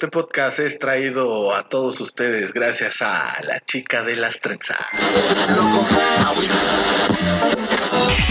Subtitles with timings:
[0.00, 4.78] Este podcast es traído a todos ustedes gracias a la chica de las trenzas.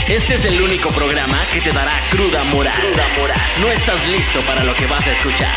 [0.07, 2.81] Este es el único programa que te dará cruda moral.
[3.61, 5.55] No estás listo para lo que vas a escuchar.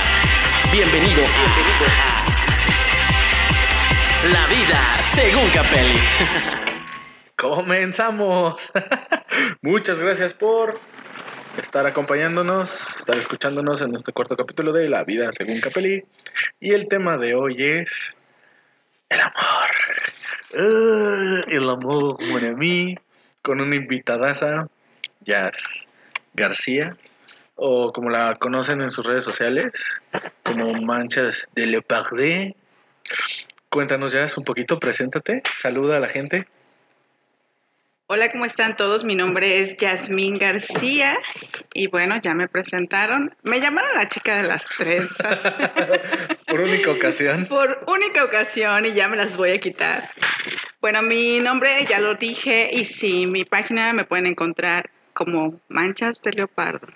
[0.71, 1.29] Bienvenido a
[4.31, 5.99] La vida según Capelli.
[7.37, 8.71] Comenzamos.
[9.63, 10.79] Muchas gracias por
[11.59, 16.05] estar acompañándonos, estar escuchándonos en este cuarto capítulo de La vida según Capelli.
[16.61, 18.19] Y el tema de hoy es
[19.09, 19.71] el amor.
[20.55, 22.97] Ah, el amor, mon ami,
[23.43, 24.69] con una invitadaza,
[25.21, 25.89] Jazz
[26.35, 26.97] García,
[27.57, 30.03] o como la conocen en sus redes sociales,
[30.43, 32.57] como Manchas de Leopardé.
[33.69, 36.47] Cuéntanos, Jazz, un poquito, preséntate, saluda a la gente.
[38.15, 39.05] Hola, ¿cómo están todos?
[39.05, 41.19] Mi nombre es Yasmín García
[41.73, 43.35] y bueno, ya me presentaron.
[43.43, 45.41] Me llamaron la chica de las trenzas.
[46.47, 47.47] Por única ocasión.
[47.47, 50.07] Por única ocasión y ya me las voy a quitar.
[50.83, 56.21] Bueno, mi nombre ya lo dije y sí, mi página me pueden encontrar como Manchas
[56.21, 56.89] de Leopardo.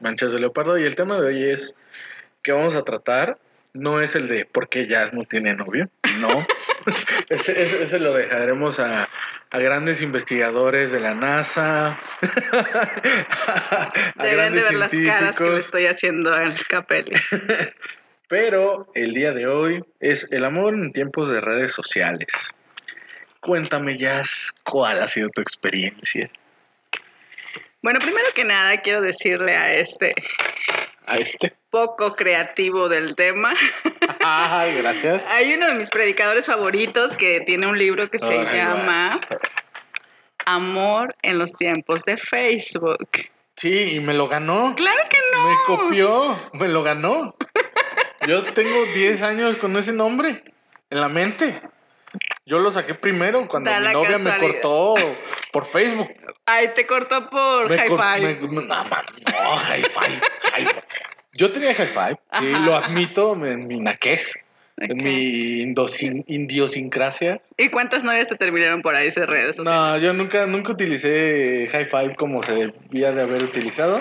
[0.00, 1.76] Manchas de Leopardo y el tema de hoy es
[2.42, 3.38] que vamos a tratar
[3.74, 6.46] no es el de por qué Jazz no tiene novio, no.
[7.28, 9.08] ese, ese- ese lo dejaremos a,
[9.50, 11.88] a grandes investigadores de la NASA,
[14.16, 17.12] a Deberían de ver las caras que le estoy haciendo al Capelli.
[18.28, 22.54] Pero el día de hoy es el amor en tiempos de redes sociales.
[23.40, 26.30] Cuéntame, Jazz, ¿cuál ha sido tu experiencia?
[27.82, 30.14] Bueno, primero que nada quiero decirle a este
[31.06, 31.54] A este.
[31.70, 33.52] poco creativo del tema.
[34.24, 35.26] Ay, gracias.
[35.28, 39.40] Hay uno de mis predicadores favoritos que tiene un libro que se Ay, llama vas.
[40.46, 43.08] Amor en los tiempos de Facebook.
[43.56, 44.74] Sí, y me lo ganó.
[44.76, 45.48] Claro que no.
[45.48, 47.34] Me copió, me lo ganó.
[48.26, 50.42] Yo tengo 10 años con ese nombre
[50.90, 51.60] en la mente.
[52.46, 54.94] Yo lo saqué primero cuando Da mi novia me cortó
[55.52, 56.08] por Facebook.
[56.46, 60.82] Ay, te cortó por Me cor- me- no, man, no, high five.
[61.32, 64.44] Yo tenía high five, sí, lo admito en mi naquez,
[64.76, 64.90] Ok.
[64.90, 65.62] en mi
[66.26, 67.40] idiosincrasia.
[67.56, 69.80] ¿Y cuántas novias te terminaron por ahí esas redes sociales?
[69.80, 74.00] No, yo nunca, nunca utilicé high five como se debía de haber utilizado.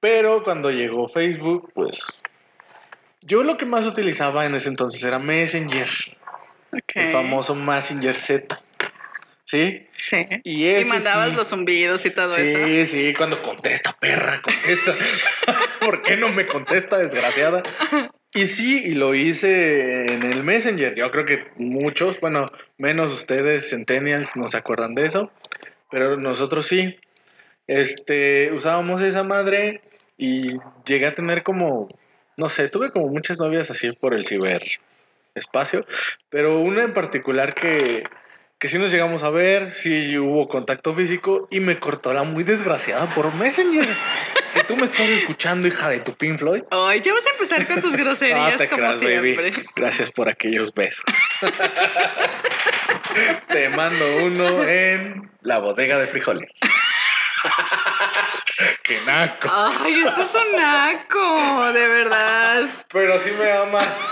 [0.00, 2.06] Pero cuando llegó Facebook, pues
[3.22, 5.88] yo lo que más utilizaba en ese entonces era Messenger,
[6.94, 8.60] El famoso Messenger Z.
[9.44, 9.86] ¿Sí?
[9.96, 10.26] Sí.
[10.42, 11.36] Y mandabas sí.
[11.36, 12.66] los zumbidos y todo eso.
[12.66, 14.96] Sí, sí, cuando contesta, perra, contesta.
[15.80, 17.62] ¿Por qué no me contesta, desgraciada?
[18.34, 20.96] Y sí, y lo hice en el Messenger.
[20.96, 25.30] Yo creo que muchos, bueno, menos ustedes, Centennials, no se acuerdan de eso.
[25.90, 26.98] Pero nosotros sí.
[27.68, 29.80] Este, usábamos esa madre
[30.18, 31.88] y llegué a tener como,
[32.36, 34.24] no sé, tuve como muchas novias así por el
[35.36, 35.86] ciberespacio.
[36.30, 38.04] Pero una en particular que,
[38.58, 42.44] que sí nos llegamos a ver, sí hubo contacto físico y me cortó la muy
[42.44, 43.86] desgraciada por Messenger.
[44.54, 46.62] si tú me estás escuchando, hija de tu Pink Floyd.
[46.70, 49.34] Ay, ya vas a empezar con tus groserías No te como creas, baby.
[49.34, 49.50] siempre.
[49.76, 51.04] Gracias por aquellos besos.
[53.48, 56.52] te mando uno en la bodega de frijoles.
[58.82, 59.48] Qué naco.
[59.52, 62.62] Ay, esto es un naco, de verdad.
[62.92, 64.08] Pero sí me amas.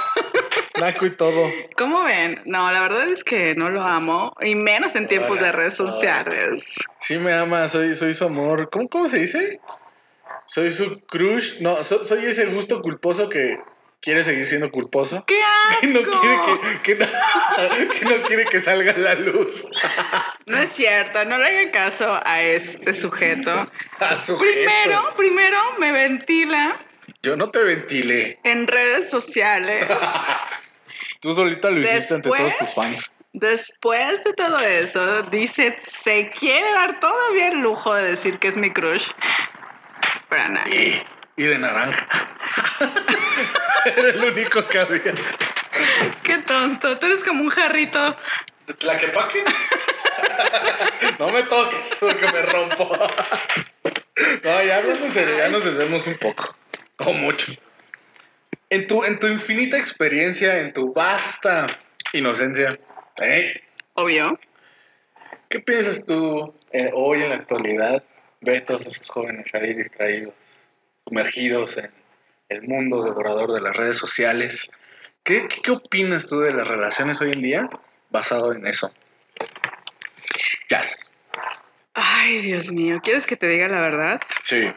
[0.79, 1.51] Naco y todo.
[1.77, 2.43] ¿Cómo ven?
[2.45, 6.75] No, la verdad es que no lo amo, y menos en tiempos de redes sociales.
[7.01, 8.69] Sí me ama, soy, soy su amor.
[8.71, 9.61] ¿Cómo, ¿Cómo se dice?
[10.47, 11.61] Soy su crush.
[11.61, 13.57] No, so- soy ese gusto culposo que
[14.05, 15.25] quiere seguir siendo culposo.
[15.27, 15.41] ¡Qué
[15.81, 16.21] Que no asco!
[16.21, 16.41] quiere
[16.83, 17.07] que, que no,
[17.99, 19.65] que no quiere que salga la luz.
[20.47, 23.67] No es cierto, no le hagan caso a este sujeto.
[23.99, 24.39] A sujeto.
[24.39, 26.79] Primero, primero me ventila
[27.23, 28.39] Yo no te ventilé.
[28.45, 29.87] en redes sociales.
[31.21, 33.11] Tú solita lo hiciste ante todos tus fans.
[33.33, 38.59] Después de todo eso, dice, se quiere dar todavía el lujo de decir que es
[38.59, 39.09] mi crush.
[40.29, 40.69] Para nada.
[40.69, 41.03] Y,
[41.37, 42.07] y de naranja.
[43.97, 45.15] Era el único que había.
[46.23, 48.17] Qué tonto, tú eres como un jarrito.
[48.67, 49.45] ¿De Tlaquepaque?
[51.19, 52.89] no me toques porque me rompo.
[54.43, 56.57] no, ya hablando en serio, ya nos desvemos un poco.
[56.99, 57.53] O mucho.
[58.71, 61.67] En tu, en tu infinita experiencia, en tu vasta
[62.13, 62.79] inocencia,
[63.21, 63.63] ¿eh?
[63.95, 64.39] Obvio.
[65.49, 68.03] ¿Qué piensas tú eh, hoy en la actualidad?
[68.41, 70.35] Ve todos esos jóvenes ahí distraídos,
[71.07, 71.91] sumergidos en
[72.49, 74.71] el mundo devorador de las redes sociales.
[75.23, 77.69] ¿Qué, qué, qué opinas tú de las relaciones hoy en día
[78.11, 78.93] basado en eso?
[80.69, 81.13] Jazz.
[81.95, 84.21] Ay, Dios mío, ¿quieres que te diga la verdad?
[84.43, 84.71] Sí,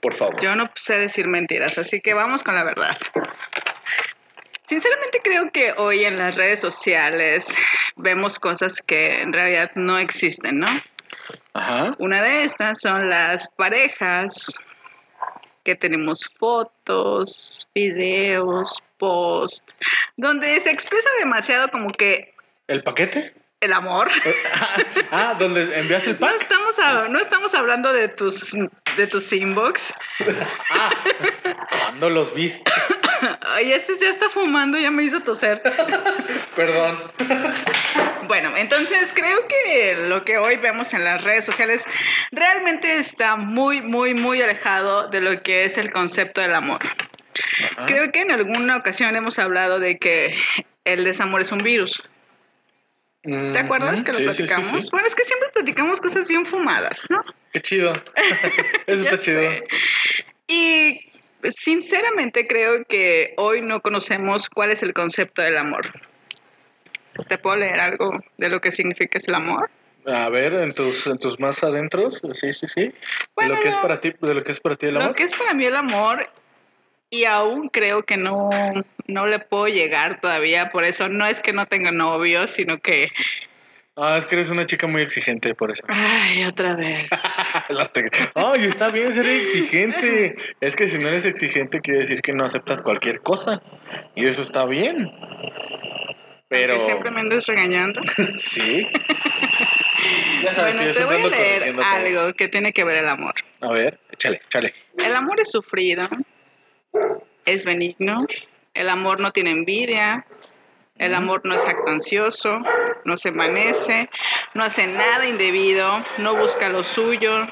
[0.00, 0.40] por favor.
[0.40, 2.96] Yo no sé decir mentiras, así que vamos con la verdad.
[4.64, 7.46] Sinceramente creo que hoy en las redes sociales
[7.96, 10.66] vemos cosas que en realidad no existen, ¿no?
[11.52, 11.94] Ajá.
[11.98, 14.58] Una de estas son las parejas
[15.64, 19.62] que tenemos fotos, videos, posts,
[20.16, 22.32] donde se expresa demasiado como que
[22.68, 23.34] ¿El paquete?
[23.60, 24.10] el amor.
[25.10, 26.42] Ah, donde envías el No pack.
[26.42, 28.54] estamos, a- no estamos hablando de tus,
[28.96, 29.94] de tus inbox.
[30.70, 30.90] Ah,
[31.82, 32.70] ¿cuándo los viste?
[33.40, 35.60] Ay, este ya está fumando, ya me hizo toser.
[36.56, 36.98] Perdón.
[38.26, 41.84] Bueno, entonces creo que lo que hoy vemos en las redes sociales
[42.32, 46.80] realmente está muy, muy, muy alejado de lo que es el concepto del amor.
[47.76, 47.86] Ajá.
[47.86, 50.34] Creo que en alguna ocasión hemos hablado de que
[50.86, 52.02] el desamor es un virus.
[53.22, 54.84] ¿Te acuerdas que lo Sí, sí, sí, platicamos?
[54.84, 54.88] sí.
[54.90, 57.22] Bueno, es que siempre platicamos cosas bien fumadas, ¿no?
[57.52, 57.92] Qué chido.
[58.86, 59.42] Eso está chido.
[60.46, 61.12] Y
[61.50, 65.86] sinceramente creo que hoy no conocemos cuál es el concepto del amor.
[67.28, 69.70] ¿Te puedo leer algo de lo que significa el amor?
[70.06, 72.92] A ver, en tus, en tus más adentros, sí, sí, sí.
[73.36, 75.14] De lo que es para ti, de lo que es para ti el Lo amor.
[75.14, 76.28] que es para mí el amor,
[77.08, 78.50] y aún creo que no,
[79.06, 83.10] no le puedo llegar todavía, por eso no es que no tenga novio, sino que...
[83.96, 85.84] Ah, es que eres una chica muy exigente, por eso.
[85.86, 87.08] Ay, otra vez.
[88.34, 90.34] Ay, está bien ser exigente.
[90.60, 93.62] Es que si no eres exigente quiere decir que no aceptas cualquier cosa.
[94.16, 95.12] Y eso está bien.
[96.48, 98.00] Pero Aunque siempre me andes regañando.
[98.38, 98.88] sí.
[100.42, 103.08] Ya sabes Bueno, que yo te voy a leer algo que tiene que ver el
[103.08, 103.34] amor.
[103.60, 104.74] A ver, échale, échale.
[104.98, 106.08] El amor es sufrido,
[107.44, 108.18] es benigno,
[108.74, 110.26] el amor no tiene envidia,
[110.98, 112.58] el amor no es jactancioso,
[113.04, 114.08] no se envanece,
[114.54, 117.46] no hace nada indebido, no busca lo suyo,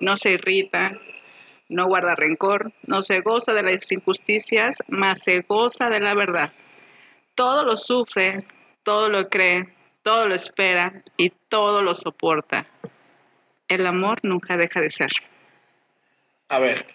[0.00, 0.92] no se irrita,
[1.68, 6.52] no guarda rencor, no se goza de las injusticias, mas se goza de la verdad.
[7.34, 8.44] Todo lo sufre,
[8.82, 12.66] todo lo cree, todo lo espera y todo lo soporta.
[13.68, 15.10] El amor nunca deja de ser.
[16.48, 16.86] A ver,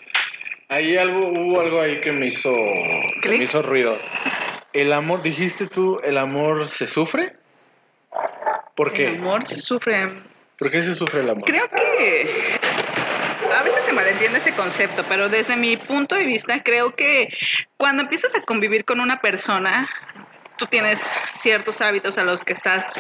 [0.70, 2.56] ahí algo, hubo algo ahí que me hizo,
[3.22, 4.00] que me hizo ruido.
[4.72, 7.34] El amor, dijiste tú, el amor se sufre.
[8.76, 9.08] ¿Por qué?
[9.08, 10.24] El amor se sufre.
[10.58, 11.46] ¿Por qué se sufre el amor?
[11.46, 12.60] Creo que
[13.58, 17.28] a veces se malentiende ese concepto, pero desde mi punto de vista creo que
[17.78, 19.90] cuando empiezas a convivir con una persona,
[20.58, 22.92] tú tienes ciertos hábitos a los que estás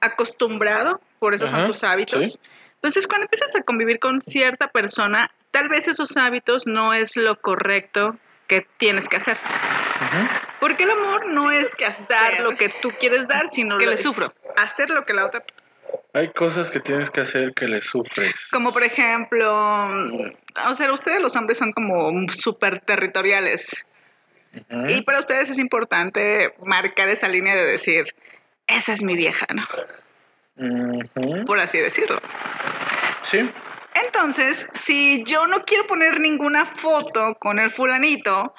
[0.00, 2.32] acostumbrado, por eso Ajá, son tus hábitos.
[2.32, 2.38] sí.
[2.74, 7.40] Entonces, cuando empiezas a convivir con cierta persona, tal vez esos hábitos no es lo
[7.40, 8.16] correcto
[8.48, 9.38] que tienes que hacer.
[10.58, 12.40] Porque el amor no es dar hacer.
[12.40, 14.32] lo que tú quieres dar, sino Que le sufro.
[14.56, 15.44] Hacer lo que la otra
[16.14, 18.48] Hay cosas que tienes que hacer que le sufres.
[18.50, 19.86] Como por ejemplo,
[20.66, 23.86] o sea, ustedes los hombres son como súper territoriales.
[24.88, 28.14] Y para ustedes es importante marcar esa línea de decir,
[28.66, 31.44] esa es mi vieja, ¿no?
[31.44, 32.20] Por así decirlo.
[33.22, 33.48] Sí.
[34.04, 38.54] Entonces, si yo no quiero poner ninguna foto con el fulanito,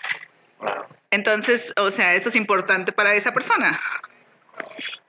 [1.11, 3.79] entonces, o sea, eso es importante para esa persona.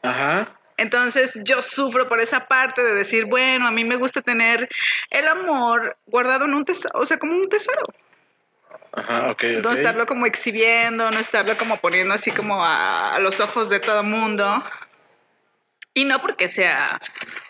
[0.03, 0.49] Ajá.
[0.77, 4.69] Entonces yo sufro por esa parte de decir, bueno, a mí me gusta tener
[5.11, 7.87] el amor guardado en un tesoro, o sea, como un tesoro.
[8.93, 9.62] Ajá, ok, ok.
[9.62, 13.78] No estarlo como exhibiendo, no estarlo como poniendo así como a, a los ojos de
[13.78, 14.64] todo mundo.
[16.00, 16.99] Y no porque sea,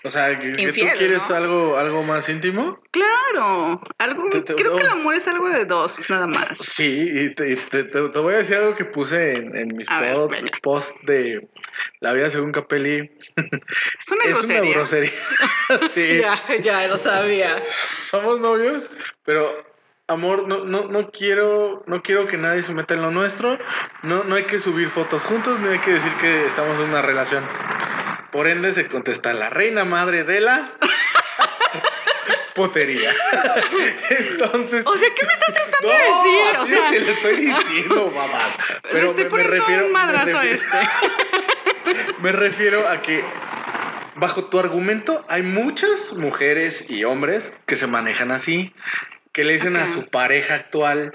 [0.03, 1.37] O sea, que, que Infiel, tú quieres ¿no?
[1.37, 2.81] algo, algo más íntimo.
[2.91, 4.93] claro, algo, Te- te- creo que el oh.
[4.93, 6.59] amor es algo de dos, nada más.
[6.59, 11.07] Sí, y te, te- voy a decir algo que puse en, en mis posts- posts
[11.07, 11.49] de
[12.01, 13.13] La vida según Capelli.
[13.37, 14.63] Es una es grosería.
[14.63, 15.11] una grosería.
[15.95, 16.21] sí.
[16.21, 17.63] Ya, ya lo sabía.
[18.01, 18.89] Somos novios,
[19.25, 19.65] pero
[20.09, 23.57] amor, no, no, no quiero, no quiero que nadie se meta en lo nuestro.
[24.03, 27.01] No, no hay que subir fotos juntos, ni hay que decir que estamos en una
[27.03, 27.47] relación.
[28.33, 30.71] Por ende se contesta la reina madre de la
[32.55, 33.11] putería.
[34.11, 34.87] Entonces.
[34.87, 36.59] O sea, ¿qué me estás tratando no, de decir?
[36.61, 38.45] O sea, te lo estoy diciendo, mamás.
[38.85, 42.13] le Pero estoy me, refiero, un madrazo me a refiero- este.
[42.23, 43.25] me refiero a que,
[44.17, 48.75] bajo tu argumento, hay muchas mujeres y hombres que se manejan así,
[49.33, 51.15] que le dicen a su pareja actual,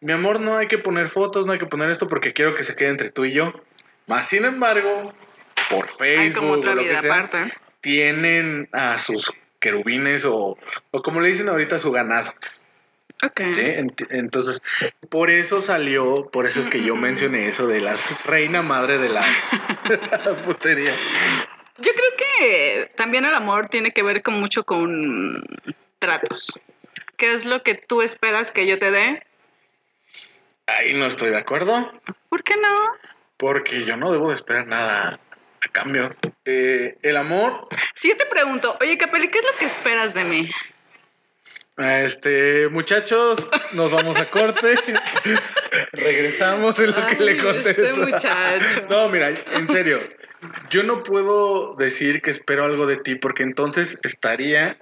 [0.00, 2.62] mi amor, no hay que poner fotos, no hay que poner esto porque quiero que
[2.62, 3.52] se quede entre tú y yo.
[4.06, 5.12] Más sin embargo,
[5.70, 7.30] por Hay Facebook como otra o lo que sea,
[7.80, 10.56] tienen a sus querubines o,
[10.90, 12.32] o como le dicen ahorita, su ganado.
[13.22, 13.40] Ok.
[13.52, 13.62] ¿sí?
[13.62, 14.62] Ent- Entonces,
[15.08, 19.08] por eso salió, por eso es que yo mencioné eso de las reina madre de
[19.08, 19.24] la
[20.44, 20.94] putería.
[21.78, 25.36] Yo creo que también el amor tiene que ver con mucho con
[25.98, 26.52] tratos.
[27.16, 29.24] ¿Qué es lo que tú esperas que yo te dé?
[30.66, 31.90] Ahí no estoy de acuerdo,
[32.28, 32.68] ¿Por qué no?
[33.36, 35.18] porque yo no debo de esperar nada a
[35.70, 36.14] cambio.
[36.44, 40.24] Eh, el amor, Si yo te pregunto, oye, Capeli, ¿qué es lo que esperas de
[40.24, 40.50] mí?
[41.76, 44.74] este, muchachos, nos vamos a corte.
[45.92, 47.96] Regresamos en lo que le este contesto.
[47.96, 48.86] muchacho.
[48.88, 50.00] No, mira, en serio,
[50.70, 54.76] yo no puedo decir que espero algo de ti porque entonces estaría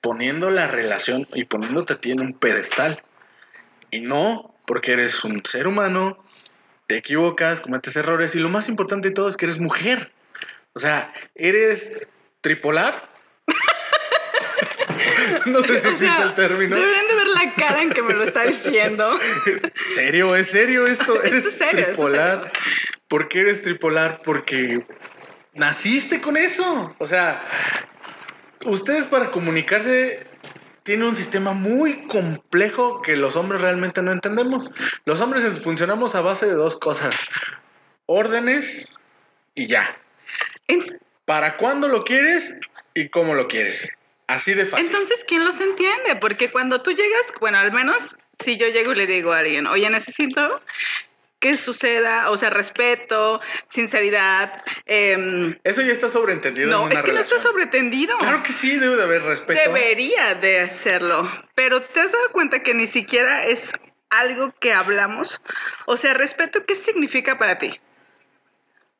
[0.00, 3.02] poniendo la relación y poniéndote a ti en un pedestal.
[3.90, 6.24] Y no, porque eres un ser humano,
[6.86, 10.12] te equivocas, cometes errores y lo más importante de todo es que eres mujer.
[10.74, 12.06] O sea, eres
[12.40, 13.08] tripolar.
[15.46, 16.76] no sé si O existe sea, el término.
[16.76, 19.18] Deberían de ver la cara en que me lo está diciendo.
[19.90, 20.36] ¿Serio?
[20.36, 21.16] ¿Es serio esto?
[21.16, 22.52] Esto ¿Eres es serio, esto es tripolar?
[23.08, 24.22] ¿Por qué eres tripolar?
[24.22, 24.86] Porque
[25.54, 26.94] naciste con eso.
[26.98, 27.42] O sea,
[28.64, 30.26] ustedes para comunicarse
[30.86, 34.70] tienen un sistema muy complejo que los hombres realmente no entendemos.
[35.04, 37.28] Los hombres funcionamos a base de dos cosas.
[38.06, 38.96] Órdenes
[39.56, 39.98] y ya.
[41.24, 42.52] ¿Para cuándo lo quieres
[42.94, 44.00] y cómo lo quieres?
[44.28, 44.86] Así de fácil.
[44.86, 46.14] Entonces, ¿quién los entiende?
[46.20, 49.66] Porque cuando tú llegas, bueno, al menos si yo llego y le digo a alguien,
[49.66, 50.62] oye, necesito
[51.38, 54.62] que suceda, o sea, respeto, sinceridad.
[54.86, 58.16] em, Eso ya está sobreentendido en no, una es que no está sobretendido.
[58.18, 59.60] Claro que sí, debe de haber respeto.
[59.66, 61.22] Debería de hacerlo,
[61.54, 63.74] pero ¿te has dado cuenta que ni siquiera es
[64.10, 65.40] algo que hablamos?
[65.86, 67.78] O sea, respeto, ¿qué significa para ti?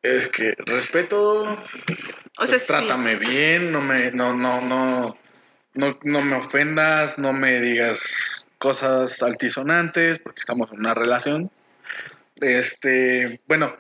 [0.03, 2.67] Es que respeto, O sea, pues, sí.
[2.69, 5.17] trátame bien, no me, no, no, no,
[5.75, 11.51] no, no me ofendas, no me digas cosas altisonantes, porque estamos en una relación.
[12.41, 13.75] Este, bueno,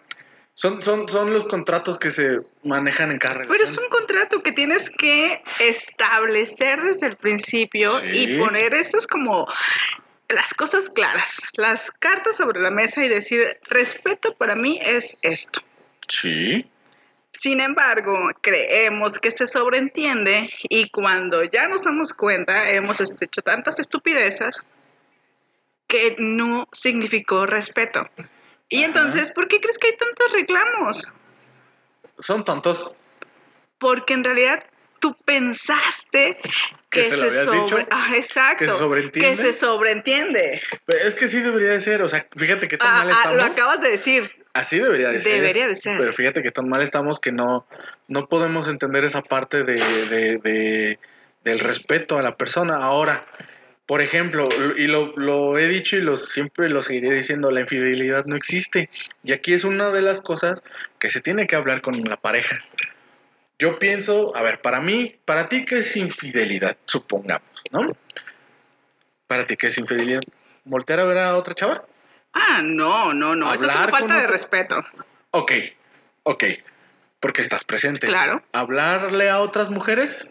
[0.54, 3.58] son, son, son los contratos que se manejan en cada relación.
[3.58, 8.06] Pero es un contrato que tienes que establecer desde el principio Sí.
[8.34, 9.46] y poner esos como
[10.28, 15.60] las cosas claras, las cartas sobre la mesa y decir, respeto para mí es esto.
[16.08, 16.68] Sí.
[17.32, 23.78] Sin embargo, creemos que se sobreentiende y cuando ya nos damos cuenta hemos hecho tantas
[23.78, 24.66] estupidezas
[25.86, 28.08] que no significó respeto.
[28.68, 28.86] Y Ajá.
[28.86, 31.06] entonces, ¿por qué crees que hay tantos reclamos?
[32.18, 32.92] Son tontos.
[33.78, 34.64] Porque en realidad
[35.00, 36.38] tú pensaste
[36.90, 37.60] ¿Que que, se lo sobre...
[37.60, 37.78] dicho?
[37.90, 38.64] Ah, exacto.
[38.64, 39.30] ¿Que se sobreentiende?
[39.30, 40.62] Que se sobreentiende.
[40.86, 43.38] Es que sí debería de ser, o sea, fíjate qué tan Ah, mal ah, estamos.
[43.38, 44.30] lo acabas de decir.
[44.54, 45.34] Así debería de ser.
[45.40, 45.98] Debería de ser.
[45.98, 47.66] Pero fíjate que tan mal estamos que no,
[48.08, 49.74] no podemos entender esa parte de,
[50.08, 50.98] de- de-
[51.44, 52.76] del respeto a la persona.
[52.76, 53.26] Ahora,
[53.86, 58.26] por ejemplo, y lo, lo he dicho y lo, siempre lo seguiré diciendo, la infidelidad
[58.26, 58.90] no existe.
[59.22, 60.62] Y aquí es una de las cosas
[60.98, 62.60] que se tiene que hablar con la pareja.
[63.60, 66.76] Yo pienso, a ver, para mí, para ti, ¿qué es infidelidad?
[66.84, 67.96] Supongamos, ¿no?
[69.28, 70.20] Para ti, ¿qué es infidelidad?
[70.64, 71.84] ¿Voltear a ver a otra chava?
[72.32, 73.54] Ah, no, no, no.
[73.54, 74.84] Eso es una falta de respeto.
[75.30, 75.52] Ok,
[76.24, 76.44] ok.
[77.20, 78.08] Porque estás presente.
[78.08, 78.42] Claro.
[78.52, 80.30] ¿Hablarle a otras mujeres?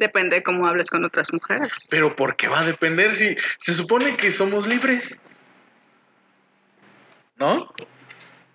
[0.00, 1.70] Depende de cómo hables con otras mujeres.
[1.90, 5.20] Pero ¿por qué va a depender si se supone que somos libres?
[7.36, 7.70] ¿No?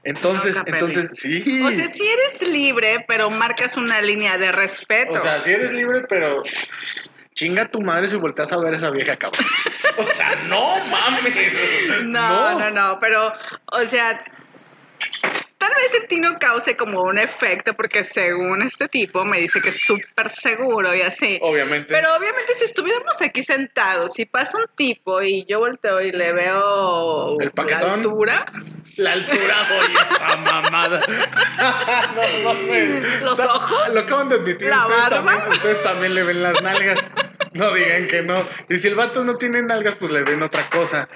[0.03, 1.43] Entonces, entonces, sí.
[1.63, 5.13] O sea, si eres libre, pero marcas una línea de respeto.
[5.13, 6.41] O sea, sí eres libre, pero
[7.35, 9.45] chinga tu madre si volteas a ver a esa vieja cabrón.
[9.97, 11.35] O sea, no mames.
[12.05, 13.31] no, no, no, pero,
[13.67, 14.23] o sea,
[15.65, 19.61] tal vez en ti no cause como un efecto, porque según este tipo me dice
[19.61, 21.39] que es súper seguro y así.
[21.41, 21.93] Obviamente.
[21.93, 26.33] Pero obviamente si estuviéramos aquí sentados y pasa un tipo y yo volteo y le
[26.33, 28.45] veo El la altura,
[28.97, 31.01] La altura, oye, esa mamada.
[32.15, 33.21] no mames.
[33.21, 34.69] Los Da- ojos, Lo acaban de admitir.
[34.69, 35.15] la Ustedes barba.
[35.31, 36.97] también, ustedes también le ven las nalgas.
[37.53, 38.45] No digan que no.
[38.69, 41.07] Y si el vato no tiene nalgas, pues le ven otra cosa.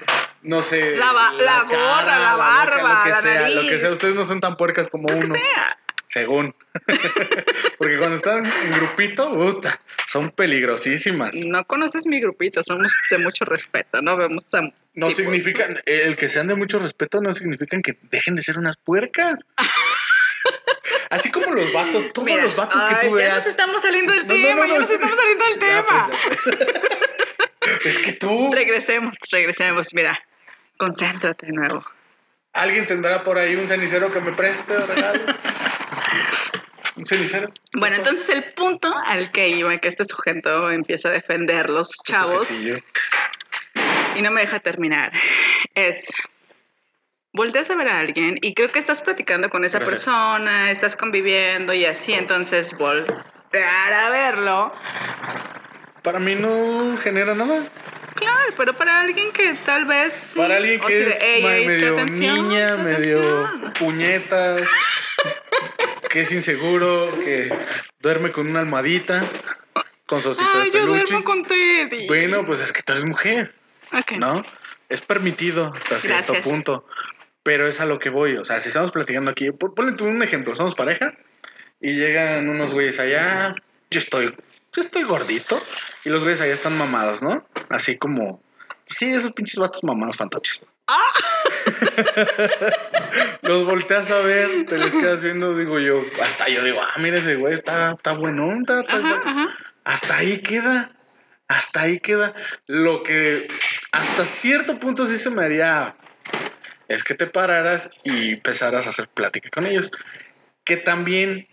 [0.42, 0.96] No sé.
[0.96, 3.80] La ba- la gorra, la barba, lo que la sea, lo que nariz.
[3.82, 3.90] sea.
[3.90, 5.34] Ustedes no son tan puercas como lo que uno.
[5.34, 5.78] sea.
[6.10, 6.52] Según.
[7.78, 11.36] Porque cuando están en grupito, puta, son peligrosísimas.
[11.46, 15.14] No conoces mi grupito, somos de mucho respeto, no vemos a No tipos.
[15.14, 19.44] significan, el que sean de mucho respeto no significan que dejen de ser unas puercas.
[21.10, 23.36] Así como los vatos, todos Mira, los vatos que tú Ya veas.
[23.38, 26.10] nos estamos saliendo del No, tema, no, ya no, nos estamos saliendo del tema.
[26.44, 27.80] pues, ya.
[27.84, 29.94] es que tú, Regresemos, regresemos.
[29.94, 30.18] Mira,
[30.76, 31.84] concéntrate de nuevo.
[32.52, 35.24] Alguien tendrá por ahí un cenicero que me preste o regalo.
[36.96, 37.50] Un cenicero.
[37.74, 42.48] Bueno, entonces el punto al que iba, que este sujeto empieza a defender los chavos
[42.48, 42.78] Sujetillo.
[44.16, 45.12] y no me deja terminar,
[45.74, 46.08] es
[47.32, 50.04] volteas a ver a alguien y creo que estás platicando con esa Gracias.
[50.04, 54.74] persona, estás conviviendo y así, entonces voltear a verlo.
[56.02, 57.70] Para mí no genera nada.
[58.20, 60.12] Claro, pero para alguien que tal vez.
[60.14, 64.68] sí, Para alguien que es ey, medio atención, niña, medio puñetas,
[66.08, 67.52] que es inseguro, que
[68.00, 69.24] duerme con una almohadita,
[70.06, 71.04] con su osito Ay, de yo peluche.
[71.12, 72.06] duermo con Teddy.
[72.06, 73.54] Bueno, pues es que tú eres mujer,
[73.92, 74.12] Ok.
[74.18, 74.44] ¿no?
[74.88, 76.86] Es permitido hasta cierto punto,
[77.42, 78.36] pero es a lo que voy.
[78.36, 81.14] O sea, si estamos platicando aquí, pon- ponle tú un ejemplo, somos pareja
[81.80, 83.54] y llegan unos güeyes allá,
[83.90, 84.34] yo estoy,
[84.72, 85.60] yo estoy gordito
[86.04, 87.46] y los güeyes allá están mamados, ¿no?
[87.68, 88.42] Así como,
[88.86, 90.60] sí, esos pinches vatos mamados fantoches.
[93.42, 97.18] los volteas a ver, te les quedas viendo, digo yo, hasta yo digo, ah, mira
[97.18, 99.48] ese güey, está, está buenón, está- está- Ajá, ajá.
[99.84, 100.92] hasta ahí queda.
[101.48, 102.32] Hasta ahí queda.
[102.68, 103.48] Lo que
[103.90, 105.96] hasta cierto punto sí se me haría
[106.86, 109.90] es que te pararas y empezaras a hacer plática con ellos.
[110.62, 111.48] Que también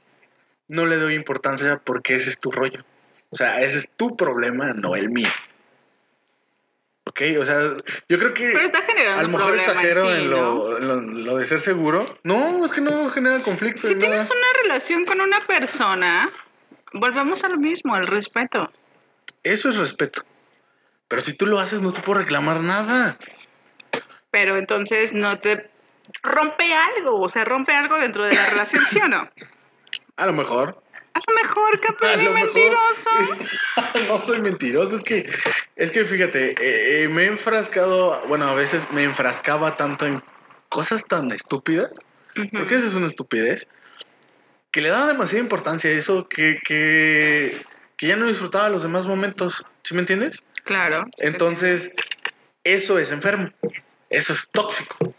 [0.68, 2.86] no le doy importancia porque ese es tu rollo.
[3.30, 5.30] O sea, ese es tu problema, no el mío.
[7.06, 7.22] ¿Ok?
[7.40, 7.62] O sea,
[8.10, 10.38] yo creo que Pero está generando a lo mejor exagero en, ti, en, ¿no?
[10.38, 12.04] lo, en lo- lo de ser seguro.
[12.24, 13.88] No, es que no genera conflicto.
[13.88, 14.30] Si tienes nada.
[14.32, 16.30] una relación con una persona,
[16.94, 18.72] volvemos a lo mismo, el respeto.
[19.44, 20.24] Eso es respeto.
[21.08, 23.18] Pero si tú lo haces, no te puedo reclamar nada.
[24.30, 25.70] Pero entonces no te
[26.22, 29.30] rompe algo, o sea, rompe algo dentro de la relación, ¿sí o no?
[30.18, 30.82] A lo mejor.
[31.18, 32.34] A lo mejor, lo mejor.
[32.34, 34.08] mentiroso.
[34.08, 35.30] no soy mentiroso, es que,
[35.76, 40.22] es que fíjate, eh, eh, me he enfrascado, bueno, a veces me enfrascaba tanto en
[40.70, 41.92] cosas tan estúpidas,
[42.38, 42.50] Ujú.
[42.52, 43.68] porque esa es una estupidez,
[44.72, 47.66] que le daba demasiada importancia a eso que, que,
[47.98, 50.44] que ya no disfrutaba los demás momentos, ¿sí me entiendes?
[50.66, 51.06] Claro.
[51.20, 51.92] Entonces,
[52.64, 53.50] eso es enfermo,
[54.10, 55.16] eso es tóxico.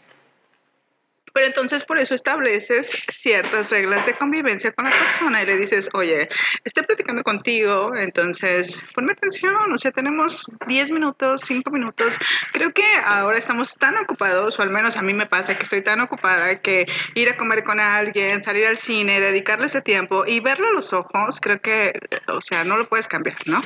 [1.39, 5.89] Pero entonces por eso estableces ciertas reglas de convivencia con la persona y le dices,
[5.93, 6.27] oye,
[6.65, 12.17] estoy platicando contigo, entonces ponme atención, o sea, tenemos 10 minutos, 5 minutos.
[12.51, 15.81] Creo que ahora estamos tan ocupados, o al menos a mí me pasa que estoy
[15.81, 20.41] tan ocupada que ir a comer con alguien, salir al cine, dedicarle ese tiempo y
[20.41, 21.93] verlo a los ojos, creo que,
[22.27, 23.61] o sea, no lo puedes cambiar, ¿no?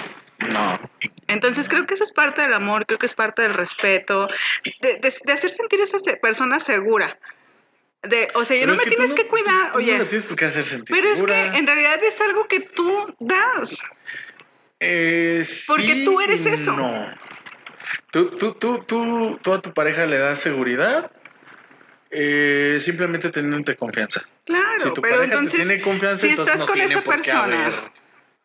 [0.49, 0.79] No,
[1.27, 4.27] Entonces creo que eso es parte del amor, creo que es parte del respeto,
[4.81, 7.17] de, de- de hacer sentir a esa persona segura.
[8.03, 9.97] De, o sea, Pero no me tienes no- que cuidar, tú- tú oye.
[9.97, 13.15] No tienes por qué hacer sentir pero es que en realidad es algo que tú
[13.19, 13.79] das.
[14.79, 16.73] Eh, Porque sí tú eres eso.
[16.73, 17.07] No.
[18.11, 21.11] Tú, tú, tú, tú, tú a tu pareja le das seguridad
[22.11, 24.21] eh, simplemente teniéndote confianza.
[24.45, 26.91] Claro, si tu pero pareja entonces, te tiene confianza, si entonces estás no con tiene
[26.91, 27.79] esa por qué persona haber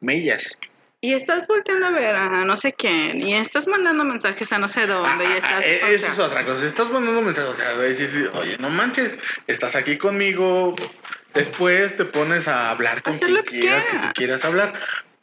[0.01, 0.61] mellas.
[1.01, 4.69] Y estás volteando a ver a no sé quién y estás mandando mensajes a no
[4.69, 5.65] sé dónde y Ah, estás...
[5.65, 6.67] o eso sea, es otra cosa.
[6.67, 10.75] Estás mandando mensajes, o sea, de decir, oye, no manches, estás aquí conmigo.
[11.35, 14.15] Después te pones a hablar con Hacer quien que quieras que tú quieras.
[14.15, 14.75] quieras hablar.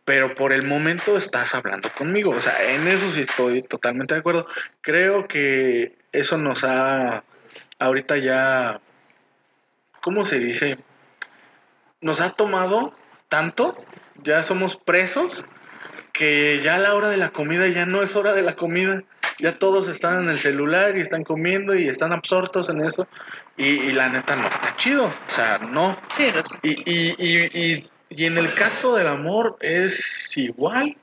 [0.06, 2.30] Pero por el momento estás hablando conmigo.
[2.30, 4.48] O sea, en eso sí estoy totalmente de acuerdo.
[4.82, 7.24] Creo que eso nos ha
[7.80, 8.80] ahorita ya,
[10.02, 10.78] ¿cómo se dice?
[12.02, 12.96] Nos ha tomado
[13.30, 13.76] tanto,
[14.24, 15.44] ya somos presos,
[16.18, 19.04] que ya a la hora de la comida ya no es hora de la comida.
[19.38, 23.08] Ya todos están en el celular y están comiendo y están absortos en eso.
[23.58, 25.06] Y, y la neta no está chido.
[25.06, 26.00] O sea, no.
[26.16, 26.58] sí, lo sé.
[26.64, 30.96] Y, y, y, y, y en el caso del amor es igual.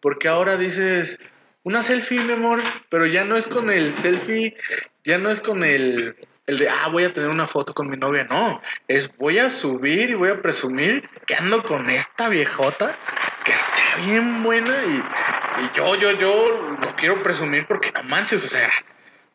[0.00, 1.20] Porque ahora dices,
[1.62, 4.56] una selfie, mi amor, pero ya no es con el selfie,
[5.04, 6.16] ya no es con el,
[6.46, 8.24] el de, ah, voy a tener una foto con mi novia.
[8.24, 12.96] No, es voy a subir y voy a presumir que ando con esta viejota
[13.44, 18.44] que está bien buena y, y yo, yo, yo lo quiero presumir porque no manches,
[18.44, 18.70] o sea,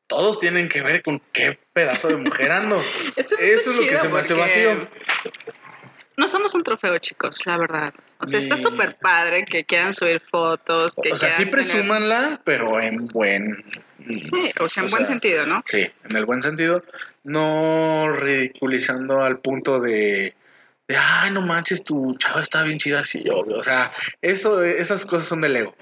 [0.07, 2.81] todos tienen que ver con qué pedazo de mujer ando.
[3.39, 4.87] Eso es lo que se me hace vacío.
[6.17, 7.93] No somos un trofeo, chicos, la verdad.
[8.19, 11.51] O sea, está súper padre que quieran subir fotos, que O sea, sí quieran tener-
[11.51, 13.63] presúmanla, pero en buen...
[14.09, 15.61] Sí, o sea, en O buen sea, sentido, ¿no?
[15.65, 16.83] Sí, en el buen sentido,
[17.23, 20.33] no ridiculizando al punto de,
[20.87, 23.57] de ay, no manches, tu chava está bien chida, sí, obvio.
[23.57, 25.75] O sea, eso, esas cosas son del ego,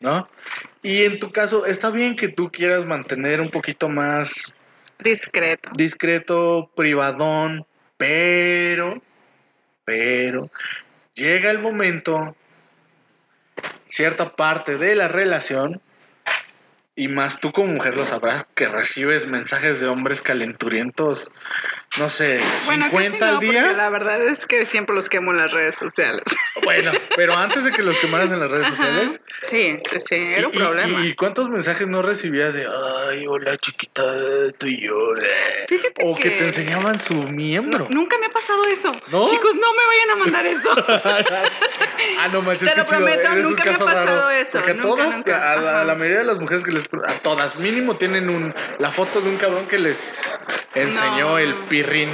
[0.00, 0.28] ¿no?
[0.82, 4.54] Y en tu caso, está bien que tú quieras mantener un poquito más
[4.98, 5.70] Discreto.
[5.74, 9.02] discreto, privadón, pero,
[9.84, 10.50] pero,
[11.14, 12.36] llega el momento,
[13.88, 15.80] cierta parte de la relación,
[17.00, 21.30] Y más tú como mujer lo sabrás que recibes mensajes de hombres calenturientos,
[21.96, 23.62] no sé, Bueno, 50 casi no, al día.
[23.62, 26.24] porque La verdad es que siempre los quemo en las redes sociales.
[26.64, 29.20] Bueno, pero antes de que los quemaras en las redes sociales.
[29.42, 31.06] Sí, sí, sí, era un y- problema.
[31.06, 34.02] ¿Y cuántos mensajes no recibías de, ay, hola chiquita,
[34.58, 34.96] tú y yo?
[35.16, 35.66] eh"?
[35.68, 37.86] Fíjate O que que- te enseñaban su miembro.
[37.88, 38.90] No, nunca me ha pasado eso.
[39.06, 39.28] ¿No?
[39.30, 40.70] Chicos, no me vayan a mandar eso.
[42.18, 44.30] ah, no manches, Te lo prometo, nunca me ha pasado raro.
[44.30, 45.52] eso, Porque a todas, nunca.
[45.52, 46.87] a la, a la mayoría de las mujeres que les.
[47.06, 50.40] A todas, mínimo tienen un la foto de un cabrón que les
[50.74, 51.38] enseñó No.
[51.38, 52.10] el pirrín.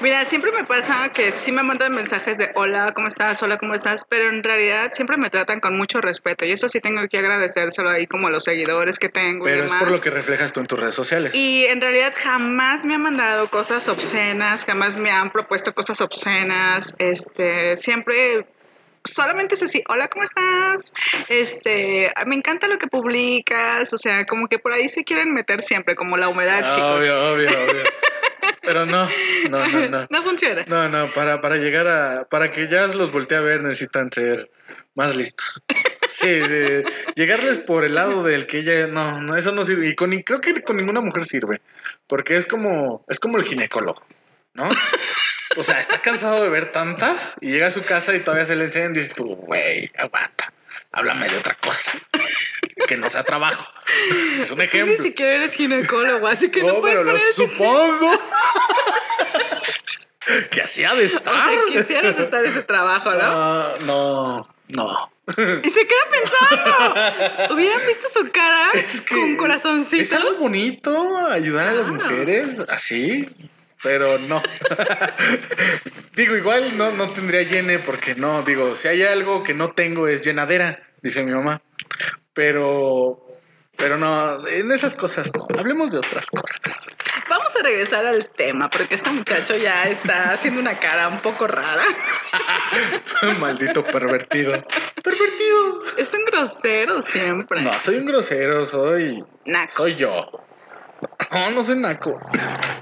[0.00, 3.42] Mira, siempre me pasa que sí me mandan mensajes de hola, ¿cómo estás?
[3.42, 4.04] Hola, ¿cómo estás?
[4.08, 7.88] Pero en realidad siempre me tratan con mucho respeto y eso sí tengo que agradecérselo
[7.88, 10.60] ahí como a los seguidores que tengo y Pero es por lo que reflejas tú
[10.60, 11.34] en tus redes sociales.
[11.34, 16.94] Y en realidad jamás me han mandado cosas obscenas, jamás me han propuesto cosas obscenas,
[16.98, 18.46] este, siempre
[19.06, 20.92] solamente es así, hola, ¿cómo estás?
[21.28, 25.62] Este, me encanta lo que publicas, o sea, como que por ahí se quieren meter
[25.62, 27.00] siempre, como la humedad, chicos.
[27.00, 27.82] Obvio, obvio, obvio.
[28.66, 29.08] Pero no,
[29.48, 30.06] no, no, no.
[30.10, 30.64] No funciona.
[30.66, 32.28] No, no, para, para llegar a.
[32.28, 34.50] Para que ya los voltee a ver necesitan ser
[34.94, 35.62] más listos.
[36.08, 36.82] Sí, sí.
[37.14, 38.88] Llegarles por el lado del que ella.
[38.88, 39.88] No, no, eso no sirve.
[39.88, 41.60] Y con, creo que con ninguna mujer sirve.
[42.06, 43.04] Porque es como.
[43.08, 44.02] Es como el ginecólogo,
[44.56, 44.68] ¿no?
[45.56, 48.56] O sea, está cansado de ver tantas y llega a su casa y todavía se
[48.56, 50.52] le enseñan y dices tú, güey, aguanta.
[50.92, 51.92] Háblame de otra cosa.
[52.86, 53.66] Que no sea trabajo.
[54.40, 55.02] Es un Tú ni ejemplo.
[55.02, 58.10] siquiera eres ginecólogo, así que no, No, pero lo supongo.
[60.50, 61.34] que así ha de estar.
[61.34, 63.18] O sea, quisieras estar ese trabajo, ¿no?
[63.22, 65.12] Ah, no, no.
[65.62, 67.48] Y se queda pensando.
[67.54, 70.06] Hubieran visto su cara Es que con corazoncitos.
[70.06, 73.28] Es algo bonito ayudar a las mujeres así,
[73.82, 74.42] pero no.
[76.16, 80.08] digo, igual no, no tendría llene porque no, digo, si hay algo que no tengo
[80.08, 81.60] es llenadera, dice mi mamá.
[82.32, 83.26] Pero,
[83.76, 85.46] pero no, en esas cosas no.
[85.58, 86.94] Hablemos de otras cosas.
[87.28, 91.46] Vamos a regresar al tema, porque este muchacho ya está haciendo una cara un poco
[91.46, 91.84] rara.
[93.38, 94.52] Maldito pervertido.
[95.02, 95.82] Pervertido.
[95.96, 97.62] Es un grosero siempre.
[97.62, 99.24] No, soy un grosero, soy.
[99.44, 99.72] Naco.
[99.72, 100.30] Soy yo.
[101.32, 102.18] No, no soy naco.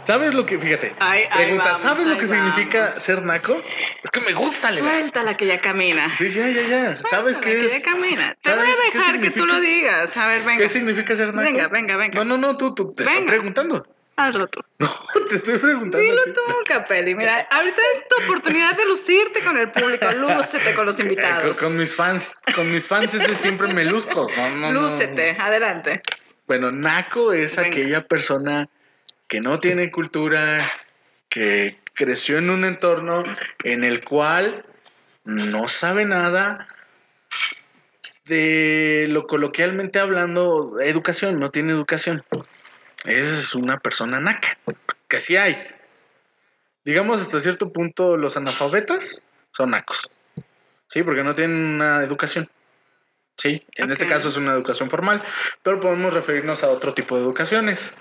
[0.01, 0.95] ¿Sabes lo que, fíjate?
[1.35, 3.03] Pregunta, vamos, ¿sabes lo que significa vamos.
[3.03, 3.61] ser naco?
[4.03, 4.85] Es que me gusta leer.
[4.85, 6.15] Suéltala que ya camina.
[6.15, 6.93] Sí, ya, ya, ya.
[6.93, 7.85] ¿Sabes qué que es?
[7.85, 8.35] ya camina.
[8.41, 10.17] Te ¿Sabes voy a dejar que tú lo digas.
[10.17, 10.63] A ver, venga.
[10.63, 11.43] ¿Qué significa ser naco?
[11.45, 12.19] Venga, venga, venga.
[12.19, 13.33] No, no, no, tú, tú te estoy Venga.
[13.33, 13.87] preguntando.
[14.17, 14.61] Hazlo tú.
[14.79, 14.91] No,
[15.29, 15.99] te estoy preguntando.
[15.99, 17.15] Dilo tú, Capelli.
[17.15, 20.07] Mira, ahorita es tu oportunidad de lucirte con el público.
[20.17, 21.59] Lúcete con los Eh, con, invitados.
[21.59, 24.29] con mis fans, con mis fans ese siempre me luzco.
[24.37, 24.83] No, no, no.
[24.83, 25.37] Lúcete.
[25.41, 26.03] Adelante.
[26.47, 27.69] Bueno, naco es Venga.
[27.69, 28.69] aquella persona
[29.29, 30.59] que no tiene cultura,
[31.29, 33.23] que creció en un entorno
[33.63, 34.65] en el cual
[35.25, 36.69] no sabe nada
[38.27, 42.23] de lo coloquialmente hablando, educación, no tiene educación.
[43.05, 44.59] Esa es una persona naca,
[45.09, 45.57] que sí hay.
[46.85, 50.11] Digamos hasta cierto punto los analfabetas son nacos.
[50.89, 52.49] Sí, porque no tienen una educación.
[53.37, 55.23] Sí, en este caso es una educación formal,
[55.63, 57.93] pero podemos referirnos a otro tipo de educaciones,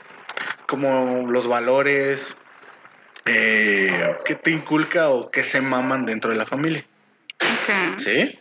[0.68, 2.38] como los valores
[3.26, 6.86] eh, que te inculca o que se maman dentro de la familia.
[7.42, 8.00] Ok.
[8.00, 8.40] ¿Sí?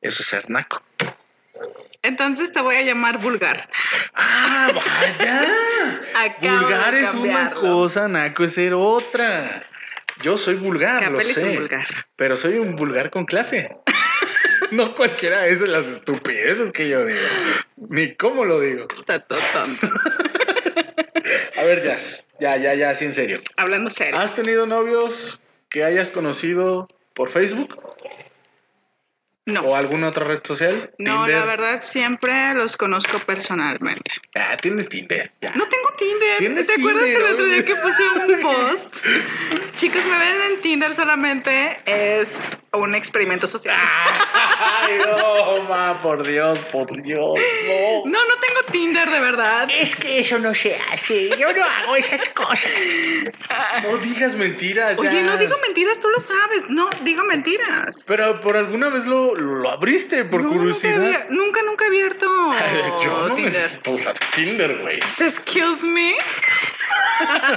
[0.00, 0.82] Eso es ser naco.
[2.02, 3.68] Entonces te voy a llamar vulgar.
[4.14, 5.42] ¡Ah, vaya!
[6.40, 9.64] Vulgar es una cosa, naco es ser otra.
[10.20, 11.58] Yo soy vulgar, lo sé.
[11.58, 11.86] vulgar.
[12.16, 13.76] Pero soy un vulgar con clase.
[14.76, 17.20] no cualquiera es de las estupideces que yo digo.
[17.76, 18.86] Ni cómo lo digo.
[18.98, 19.86] Está todo tonto.
[21.56, 21.96] A ver, ya,
[22.40, 23.40] ya, ya, ya, así en serio.
[23.56, 24.18] Hablando serio.
[24.18, 27.78] ¿Has tenido novios que hayas conocido por Facebook
[29.44, 29.62] No.
[29.62, 30.92] o alguna otra red social?
[30.98, 31.40] No, Tinder.
[31.40, 34.10] la verdad siempre los conozco personalmente.
[34.36, 35.32] Ah, tienes Tinder.
[35.40, 35.52] Ya.
[35.56, 36.38] No tengo Tinder.
[36.38, 38.94] ¿Tienes ¿Te acuerdas Tinder, el otro día que puse un post?
[39.74, 42.36] Chicos, me ven en Tinder solamente es
[42.72, 43.76] un experimento social.
[44.58, 48.10] Ay, no, ma, por Dios, por Dios, no.
[48.10, 49.68] No, no tengo Tinder de verdad.
[49.70, 51.30] Es que eso no se hace.
[51.36, 52.70] Yo no hago esas cosas.
[53.82, 55.10] No digas mentiras, ya.
[55.10, 56.64] Oye, no digo mentiras, tú lo sabes.
[56.68, 58.04] No, digo mentiras.
[58.06, 60.96] Pero por alguna vez lo, lo abriste, por No, curiosidad.
[60.98, 62.26] Nunca, nunca, nunca he abierto
[63.04, 63.52] Yo no Tinder.
[63.52, 64.98] necesito usar Tinder, güey.
[65.20, 66.14] Excuse me.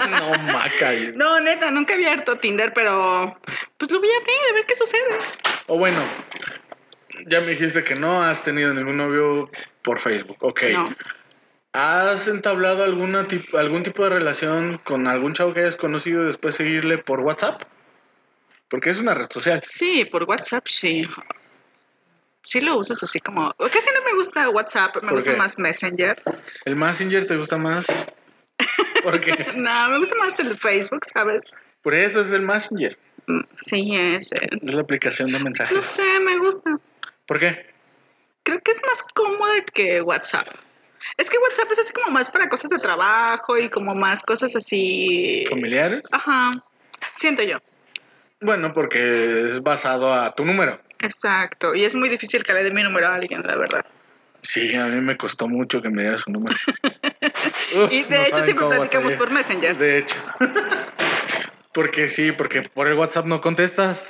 [0.09, 0.91] No, maca.
[1.15, 3.35] No, neta, nunca he abierto Tinder, pero
[3.77, 5.17] pues lo voy a abrir a ver qué sucede.
[5.67, 5.99] O bueno,
[7.25, 9.49] ya me dijiste que no has tenido ningún novio
[9.81, 10.37] por Facebook.
[10.41, 10.63] Ok.
[10.73, 10.93] No.
[11.73, 16.27] ¿Has entablado alguna tip- algún tipo de relación con algún chavo que hayas conocido y
[16.27, 17.63] después seguirle por WhatsApp?
[18.69, 19.61] Porque es una red social.
[19.65, 21.07] Sí, por WhatsApp sí.
[22.45, 23.53] Sí lo usas así como.
[23.53, 25.37] Casi no me gusta WhatsApp, me ¿Por gusta qué?
[25.37, 26.21] más Messenger.
[26.65, 27.85] ¿El Messenger te gusta más?
[29.03, 31.53] Porque No, me gusta más el Facebook, ¿sabes?
[31.81, 32.97] por eso es el Messenger.
[33.27, 34.31] Mm, Sí, es.
[34.31, 35.85] Es la aplicación de No mensajes.
[35.85, 36.71] sé, me gusta.
[37.27, 37.73] ¿Por qué?
[38.43, 40.47] Creo que es más cómodo que WhatsApp.
[41.17, 44.55] Es que WhatsApp es así como más para cosas de trabajo y como más cosas
[44.55, 45.43] así.
[45.49, 46.03] ¿Familiares?
[46.11, 46.51] Ajá.
[47.15, 47.57] Siento yo.
[48.41, 50.79] Bueno, porque es basado a tu número.
[51.05, 51.73] Exacto.
[51.75, 53.85] Y es muy difícil que le dé mi número a alguien, la verdad.
[54.41, 56.55] Sí, a mí me costó mucho que me diera su número.
[57.75, 59.77] Uf, y de no hecho siempre platicamos por Messenger.
[59.77, 60.17] De hecho.
[61.73, 64.03] porque sí, porque por el WhatsApp no contestas.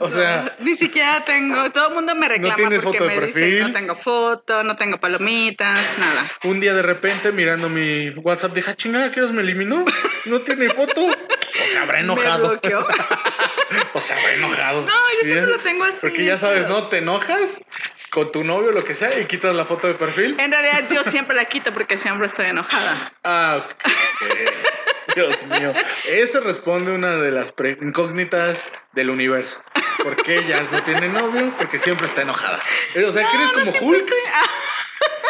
[0.00, 1.70] O sea, No, ni siquiera tengo.
[1.70, 3.62] Todo el mundo me reclama tienes porque foto de me dice perfil.
[3.64, 6.24] no tengo foto, no tengo palomitas, nada.
[6.44, 9.84] un día de repente mirando mi WhatsApp dije, "Ah, chingada, ¿qué me eliminó?
[10.24, 11.00] No tiene foto.
[11.54, 12.48] O se habrá Me enojado.
[12.48, 12.84] bloqueó.
[13.92, 14.82] o se habrá enojado.
[14.82, 15.98] No, yo siempre lo tengo así.
[16.00, 16.68] Porque ya sabes.
[16.68, 16.84] ¿no?
[16.88, 17.64] Te enojas
[18.10, 20.38] con tu novio o lo que sea y quitas la foto de perfil.
[20.38, 23.12] En realidad yo siempre la quito porque siempre estoy enojada.
[23.24, 23.90] Ah, ok.
[25.14, 25.72] Dios mío.
[26.08, 29.62] Eso responde a una de las pre- incógnitas del universo.
[30.02, 31.54] ¿Por qué Jazz no tiene novio?
[31.56, 32.60] Porque siempre está enojada.
[32.96, 34.00] O sea, que eres No, no como Hulk.
[34.00, 34.44] estoy- ah,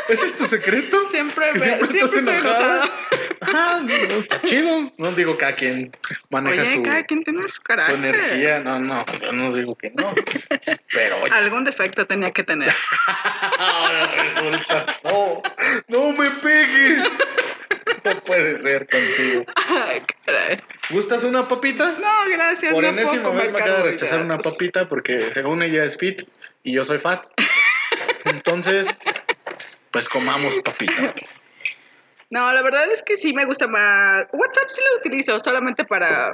[0.09, 1.09] ¿Ese es tu secreto?
[1.11, 2.91] Siempre que siempre, estás enojada.
[3.47, 4.91] Ah, no, está chido.
[4.97, 5.95] No digo cada quien
[6.31, 8.61] maneja Oye, su, cada quien tiene su su energía.
[8.61, 10.15] No, no, yo no digo que no.
[10.91, 12.75] Pero oye, Algún defecto tenía que tener.
[13.59, 14.87] ahora resulta.
[15.05, 15.43] No,
[15.89, 17.03] no me pegues.
[18.15, 19.45] No puede ser contigo.
[19.69, 20.57] Ay, caray.
[20.91, 21.93] ¿Gustas una papita?
[21.93, 22.73] No, gracias.
[22.73, 26.23] Por no enésima vez me acaba de rechazar una papita porque según ella es fit
[26.63, 27.25] y yo soy fat.
[28.25, 28.87] Entonces,
[29.91, 31.15] pues comamos papita.
[32.31, 34.27] No, la verdad es que sí me gusta más.
[34.33, 36.33] WhatsApp sí lo utilizo solamente para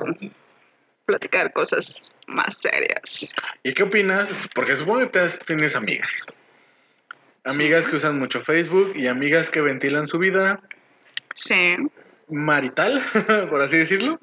[1.04, 3.35] platicar cosas más serias.
[3.62, 4.48] ¿Y qué opinas?
[4.54, 6.26] Porque supongo que tienes amigas.
[7.44, 10.61] Amigas que usan mucho Facebook y amigas que ventilan su vida
[11.34, 11.76] Sí.
[12.28, 13.02] marital,
[13.50, 14.20] por así decirlo,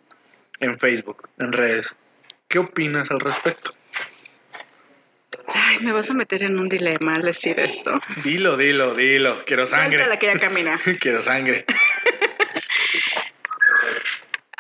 [0.60, 1.96] en Facebook, en redes.
[2.48, 3.72] ¿Qué opinas al respecto?
[5.48, 8.00] Ay, me vas a meter en un dilema al decir esto.
[8.24, 9.44] Dilo, dilo, dilo.
[9.46, 10.06] Quiero sangre.
[10.08, 10.80] la que ya camina.
[11.00, 11.66] Quiero sangre.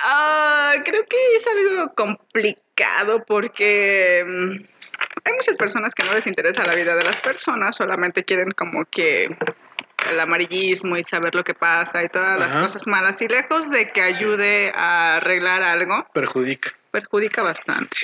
[0.09, 4.51] Ah, creo que es algo complicado porque mm,
[5.25, 8.85] hay muchas personas que no les interesa la vida de las personas, solamente quieren como
[8.85, 9.27] que
[10.09, 12.63] el amarillismo y saber lo que pasa y todas las Ajá.
[12.63, 13.21] cosas malas.
[13.21, 16.71] Y lejos de que ayude a arreglar algo, Perjudica.
[16.91, 17.97] perjudica bastante.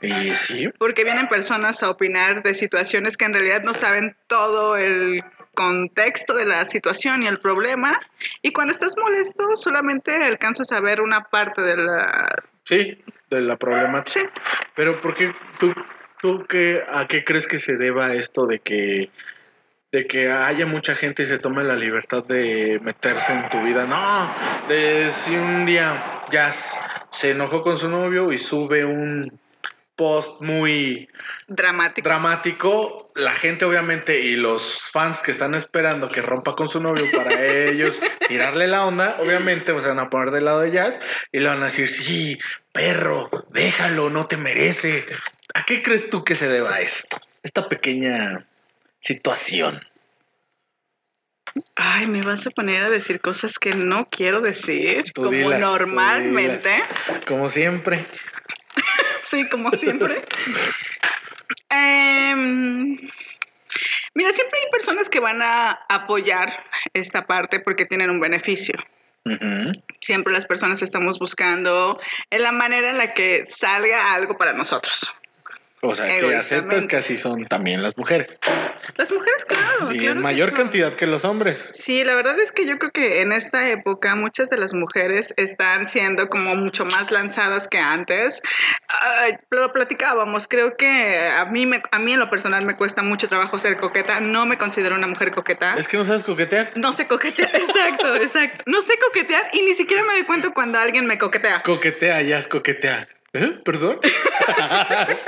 [0.00, 4.76] Y sí, Porque vienen personas a opinar de situaciones que en realidad no saben todo
[4.76, 5.22] el
[5.54, 8.00] contexto de la situación y el problema.
[8.42, 12.34] Y cuando estás molesto, solamente alcanzas a ver una parte de la...
[12.64, 14.20] sí, de la problemática.
[14.20, 14.26] Sí.
[14.74, 15.72] Pero ¿por qué tú,
[16.20, 19.08] tú qué, a qué crees que se deba esto de que
[19.92, 23.84] de que haya mucha gente y se tome la libertad de meterse en tu vida?
[23.84, 24.34] No,
[24.66, 26.50] de si un día ya
[27.10, 29.38] se enojó con su novio y sube un
[29.94, 31.10] post muy
[31.46, 32.08] Dramático.
[32.08, 37.10] dramático, la gente obviamente y los fans que están esperando que rompa con su novio
[37.14, 41.00] para ellos tirarle la onda, obviamente se van a poner del lado de Jazz
[41.30, 42.38] y le van a decir, sí,
[42.72, 45.04] perro, déjalo, no te merece.
[45.52, 47.18] ¿A qué crees tú que se deba esto?
[47.42, 48.46] Esta pequeña
[49.02, 49.82] situación.
[51.76, 55.60] Ay, me vas a poner a decir cosas que no quiero decir, Tú como dilas,
[55.60, 56.82] normalmente.
[57.26, 58.06] Como siempre.
[59.28, 60.22] Sí, como siempre.
[61.70, 62.98] Em,
[64.14, 66.52] mira, siempre hay personas que van a apoyar
[66.92, 68.74] esta parte porque tienen un beneficio.
[70.02, 75.14] Siempre las personas estamos buscando en la manera en la que salga algo para nosotros.
[75.84, 78.38] O sea, que aceptas que así son también las mujeres.
[78.94, 79.92] Las mujeres, claro.
[79.92, 81.72] y claro en mayor cantidad que los hombres.
[81.74, 85.34] Sí, la verdad es que yo creo que en esta época muchas de las mujeres
[85.36, 88.42] están siendo como mucho más lanzadas que antes.
[89.00, 93.02] Ay, lo platicábamos, creo que a mí, me, a mí en lo personal me cuesta
[93.02, 95.74] mucho trabajo ser coqueta, no me considero una mujer coqueta.
[95.74, 96.70] Es que no sabes coquetear.
[96.76, 98.62] No sé coquetear, exacto, exacto.
[98.66, 101.62] No sé coquetear y ni siquiera me doy cuenta cuando alguien me coquetea.
[101.64, 103.08] Coquetea, ya es coquetear.
[103.34, 103.58] ¿Eh?
[103.64, 103.98] ¿Perdón?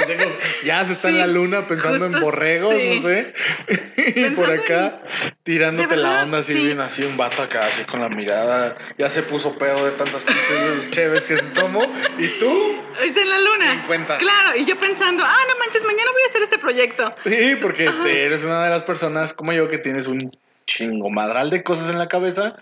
[0.65, 3.01] ya se está en la luna pensando en borregos, sí.
[3.01, 3.33] no sé.
[4.17, 5.03] y por acá
[5.43, 6.67] tirándote la onda así sí.
[6.67, 8.77] bien así un vato acá así con la mirada.
[8.99, 11.83] Ya se puso pedo de tantas pinches cheves que se tomó.
[12.19, 12.83] ¿Y tú?
[13.03, 13.73] Es en la luna.
[13.73, 14.19] En cuenta.
[14.19, 17.15] Claro, y yo pensando, ah, no manches, mañana voy a hacer este proyecto.
[17.21, 20.31] Sí, porque eres una de las personas como yo que tienes un
[20.67, 22.57] chingo madral de cosas en la cabeza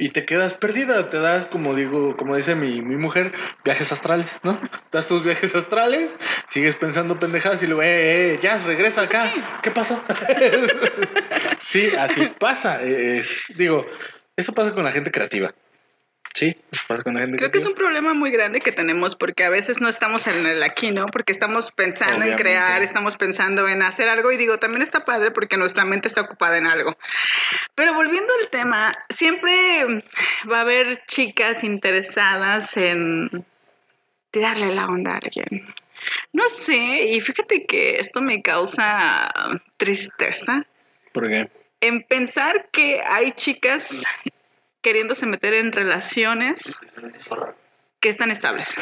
[0.00, 3.32] y te quedas perdida, te das, como digo, como dice mi, mi mujer,
[3.64, 4.58] viajes astrales, ¿no?
[4.90, 6.16] Das tus viajes astrales,
[6.48, 9.30] sigues pensando pendejadas y luego, eh, eh, ya, regresa acá,
[9.62, 10.02] ¿qué pasó?
[11.60, 13.86] sí, así pasa, es, digo,
[14.36, 15.54] eso pasa con la gente creativa.
[16.34, 19.16] Sí, eso pasa con la gente Creo que es un problema muy grande que tenemos
[19.16, 21.06] porque a veces no estamos en el aquí, ¿no?
[21.06, 25.32] Porque estamos pensando en crear, estamos pensando en hacer algo y digo, también está padre
[25.32, 26.96] porque nuestra mente está ocupada en algo.
[27.74, 29.84] Pero volviendo al tema, siempre
[30.50, 33.44] va a haber chicas interesadas en
[34.30, 35.74] tirarle la onda a alguien.
[36.32, 39.32] No sé, y fíjate que esto me causa
[39.76, 40.64] tristeza
[41.12, 44.02] Porque, en pensar que hay chicas
[44.82, 46.80] queriéndose meter en relaciones
[48.00, 48.76] que están estables.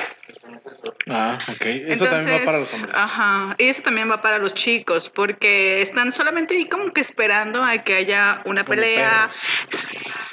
[1.10, 2.94] ah, ok, eso también va para los hombres.
[2.96, 7.64] Ajá, y eso también va para los chicos, porque están solamente ahí como que esperando
[7.64, 9.28] a que haya una Como pelea.
[9.28, 9.40] perros.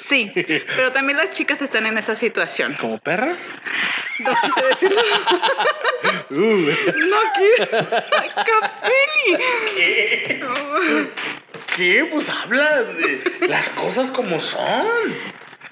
[0.06, 0.30] Sí,
[0.76, 2.76] pero también las chicas están en esa situación.
[2.80, 3.48] ¿Como perras?
[4.20, 5.00] No quise decirlo.
[6.30, 7.88] Uh, No quiero.
[8.20, 9.26] Ay, Capelli.
[10.38, 10.54] No.
[11.76, 12.04] ¿Qué?
[12.10, 15.14] Pues habla de las cosas como son.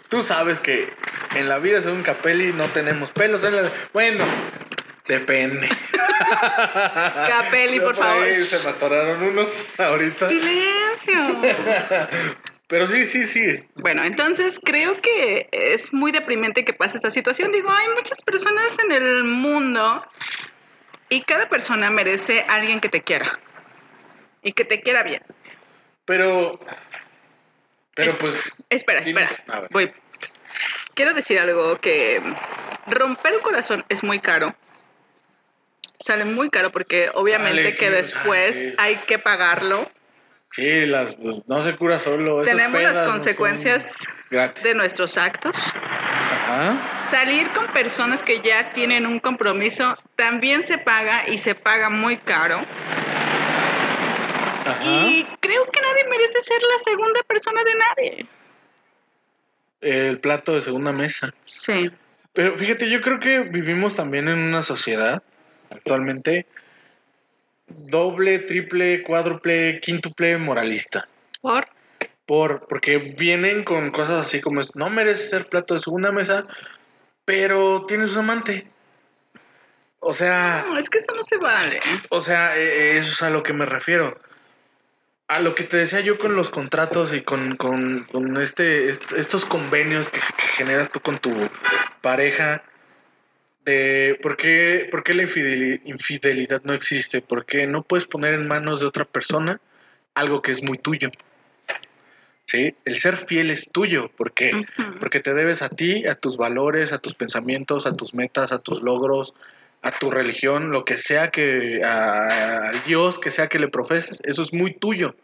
[0.08, 0.92] Tú sabes que
[1.34, 3.70] en la vida según Capelli no tenemos pelos en la...
[3.92, 4.24] Bueno,
[5.06, 5.68] depende.
[7.28, 8.24] Capelli, por favor.
[8.24, 10.28] ahí se me atoraron unos ahorita.
[10.28, 11.14] Silencio.
[12.68, 13.62] Pero sí, sí, sí.
[13.76, 17.52] Bueno, entonces creo que es muy deprimente que pase esta situación.
[17.52, 20.04] Digo, hay muchas personas en el mundo
[21.10, 23.38] y cada persona merece a alguien que te quiera
[24.42, 25.22] y que te quiera bien.
[26.04, 26.58] Pero...
[27.94, 28.52] Pero Es- pues...
[28.70, 29.28] Espera, espera.
[29.70, 29.92] Voy.
[30.94, 32.22] Quiero decir algo que
[32.86, 34.54] romper el corazón es muy caro.
[35.98, 39.90] Sale muy caro porque obviamente Sale, que después sale, hay que pagarlo.
[40.50, 42.42] Sí, las, pues, no se cura solo.
[42.42, 43.90] esas Tenemos las no consecuencias
[44.62, 45.56] de nuestros actos.
[45.56, 47.00] Ajá.
[47.10, 52.18] Salir con personas que ya tienen un compromiso también se paga y se paga muy
[52.18, 52.60] caro.
[54.64, 55.06] Ajá.
[55.08, 58.26] Y creo que nadie merece ser la segunda persona de nadie.
[59.80, 61.34] El plato de segunda mesa.
[61.44, 61.90] Sí.
[62.32, 65.22] Pero fíjate, yo creo que vivimos también en una sociedad
[65.70, 66.46] actualmente
[67.66, 71.08] doble, triple, cuádruple, quíntuple moralista.
[71.40, 71.68] ¿Por?
[72.26, 76.46] Por, porque vienen con cosas así como no mereces ser plato de segunda mesa,
[77.24, 78.66] pero tienes un amante.
[80.00, 81.80] O sea, No, es que eso no se vale.
[82.10, 84.18] o sea, eh, eso es a lo que me refiero.
[85.26, 89.12] A lo que te decía yo con los contratos y con, con, con este, est-
[89.12, 91.32] estos convenios que, que generas tú con tu
[92.02, 92.62] pareja.
[93.64, 97.22] De por qué, por qué la infideli- infidelidad no existe.
[97.22, 99.60] Porque no puedes poner en manos de otra persona
[100.14, 101.10] algo que es muy tuyo.
[102.44, 102.74] ¿Sí?
[102.84, 104.10] El ser fiel es tuyo.
[104.10, 104.50] ¿Por qué?
[104.54, 104.98] Ujú.
[105.00, 108.58] Porque te debes a ti, a tus valores, a tus pensamientos, a tus metas, a
[108.58, 109.32] tus logros,
[109.84, 114.20] a tu religión, lo que sea que, a- al Dios que sea que le profeses,
[114.24, 115.14] eso es muy tuyo.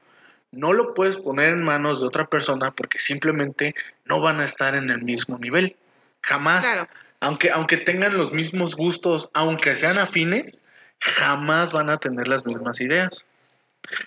[0.53, 4.75] No lo puedes poner en manos de otra persona porque simplemente no van a estar
[4.75, 5.77] en el mismo nivel.
[6.23, 6.64] Jamás.
[6.66, 6.88] Claro.
[7.20, 10.62] Aunque, aunque tengan los mismos gustos, aunque sean afines,
[11.01, 13.25] jamás van a tener las mismas ideas.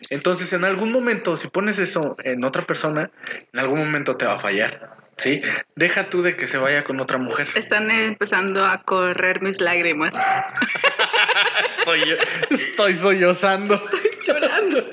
[0.09, 3.09] Entonces, en algún momento, si pones eso en otra persona,
[3.51, 4.91] en algún momento te va a fallar.
[5.17, 5.41] ¿Sí?
[5.75, 7.47] Deja tú de que se vaya con otra mujer.
[7.55, 10.13] Están empezando a correr mis lágrimas.
[11.79, 12.17] Estoy,
[12.49, 13.81] estoy sollozando.
[14.25, 14.89] Llorando.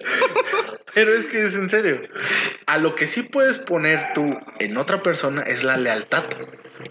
[0.92, 2.00] Pero es que es en serio.
[2.66, 6.24] A lo que sí puedes poner tú en otra persona es la lealtad.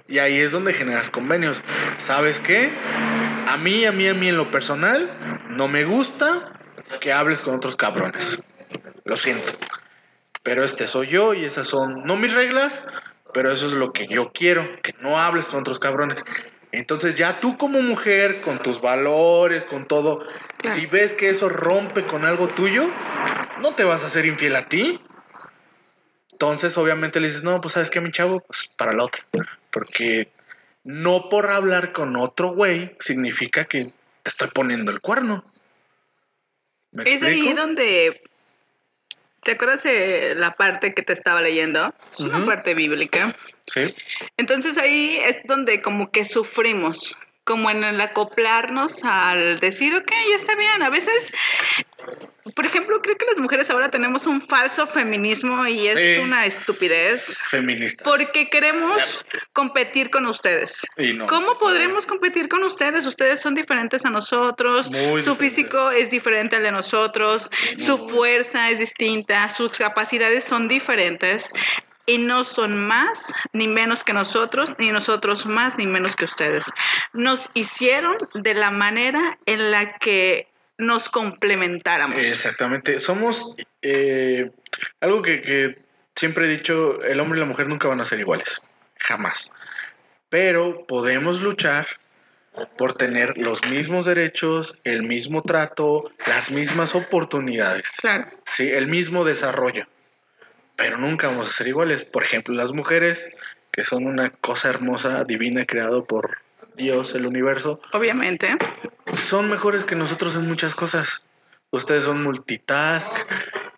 [0.08, 1.62] Y ahí es donde generas convenios.
[1.98, 2.72] ¿Sabes qué?
[3.48, 6.54] A mí, a mí, a mí en lo personal, no me gusta
[7.02, 8.40] que hables con otros cabrones.
[9.06, 9.54] Lo siento.
[10.44, 12.84] Pero este soy yo y esas son no mis reglas,
[13.34, 16.26] pero eso es lo que yo quiero, que no hables con otros cabrones.
[16.72, 20.20] Entonces ya tú como mujer, con tus valores, con todo,
[20.58, 20.76] Claro.
[20.76, 22.90] si ves que eso rompe con algo tuyo,
[23.60, 25.02] no te vas a ser infiel a ti.
[26.32, 29.26] Entonces obviamente le dices, no, pues sabes qué, mi chavo, pues para la otra.
[29.72, 30.32] Porque
[30.84, 33.86] no por hablar con otro güey significa que
[34.24, 35.44] te estoy poniendo el cuerno.
[36.92, 38.22] ¿Me Es ahí donde.
[39.44, 41.94] ¿Te acuerdas de la parte que te estaba leyendo?
[42.12, 43.36] Es una parte bíblica.
[43.66, 43.96] Sí.
[44.38, 47.18] Entonces ahí es donde como que sufrimos,
[47.50, 50.84] como en el acoplarnos al decir, ok, ya está bien.
[50.84, 51.34] A veces,
[52.56, 56.22] por ejemplo, creo que las mujeres ahora tenemos un falso feminismo y es Sí.
[56.22, 57.40] una estupidez.
[57.50, 58.06] Feministas.
[58.08, 60.86] Porque queremos competir con ustedes.
[60.98, 61.80] Y no ¿Cómo puede.
[61.80, 63.08] podremos competir con ustedes?
[63.08, 64.92] Ustedes son diferentes a nosotros.
[64.92, 65.38] Muy su diferentes.
[65.40, 67.50] físico es diferente al de nosotros.
[67.80, 69.50] Su fuerza es distinta.
[69.50, 71.52] Sus capacidades son diferentes.
[72.10, 76.66] Y no son más ni menos que nosotros, ni nosotros más ni menos que ustedes.
[77.14, 80.48] Nos hicieron de la manera en la que
[80.80, 82.18] nos complementáramos.
[82.18, 83.00] Exactamente.
[83.00, 84.50] Somos eh,
[85.02, 85.86] algo que, que
[86.16, 88.60] siempre he dicho, el hombre y la mujer nunca van a ser iguales.
[88.98, 89.52] Jamás.
[90.30, 91.86] Pero podemos luchar
[92.76, 97.98] por tener los mismos derechos, el mismo trato, las mismas oportunidades.
[98.02, 98.26] Claro.
[98.52, 99.86] Sí, el mismo desarrollo.
[100.80, 102.04] Pero nunca vamos a ser iguales.
[102.04, 103.36] Por ejemplo, las mujeres,
[103.70, 106.38] que son una cosa hermosa, divina, creado por
[106.76, 108.56] Dios, el universo, Obviamente.
[109.14, 111.22] son mejores que nosotros en muchas cosas.
[111.72, 113.12] Ustedes son multitask,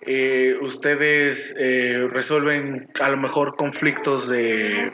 [0.02, 4.94] eh, ustedes eh, resuelven a lo mejor conflictos de,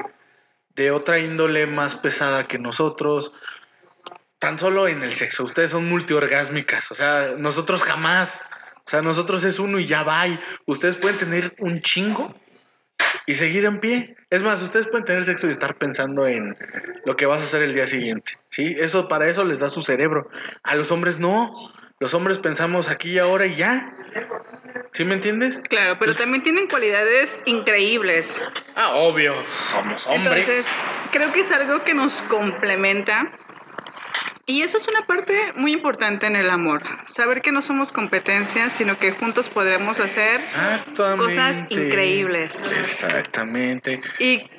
[0.76, 3.34] de otra índole más pesada que nosotros.
[4.39, 8.39] Tan solo en el sexo, ustedes son multiorgásmicas, o sea, nosotros jamás.
[8.88, 10.27] O sea, nosotros es uno y ya va.
[10.27, 12.33] y Ustedes pueden tener un chingo
[13.25, 14.15] y seguir en pie.
[14.29, 16.55] Es más, ustedes pueden tener sexo y estar pensando en
[17.03, 18.31] lo que vas a hacer el día siguiente.
[18.49, 18.73] ¿Sí?
[18.77, 20.29] Eso para eso les da su cerebro.
[20.63, 21.53] A los hombres no.
[21.99, 23.91] Los hombres pensamos aquí y ahora y ya.
[24.91, 25.59] ¿Sí me entiendes?
[25.67, 28.41] Claro, pero también tienen cualidades increíbles.
[28.73, 29.33] Ah, obvio.
[29.45, 30.47] Somos hombres.
[30.47, 30.67] Entonces,
[31.11, 33.33] creo que es algo que nos complementa.
[34.50, 36.82] Y eso es una parte muy importante en el amor.
[37.06, 40.38] Saber que no somos competencias, sino que juntos podremos hacer
[40.95, 42.72] cosas increíbles.
[42.72, 44.00] Exactamente.
[44.20, 44.50] Y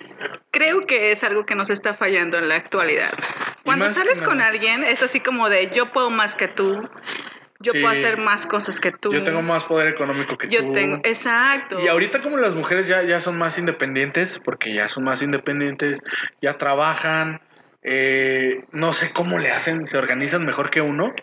[0.50, 3.12] creo que es algo que nos está fallando en la actualidad.
[3.64, 6.86] Cuando sales con alguien, es así como de yo puedo más que tú,
[7.60, 7.80] yo Sí.
[7.80, 9.10] puedo hacer más cosas que tú.
[9.12, 10.74] Yo tengo más poder económico que Yo tú.
[10.74, 11.82] tengo, exacto.
[11.82, 16.02] Y ahorita como las mujeres ya, ya son más independientes, porque ya son más independientes,
[16.40, 17.40] ya trabajan,
[17.90, 21.14] eh, no sé cómo le hacen, se organizan mejor que uno,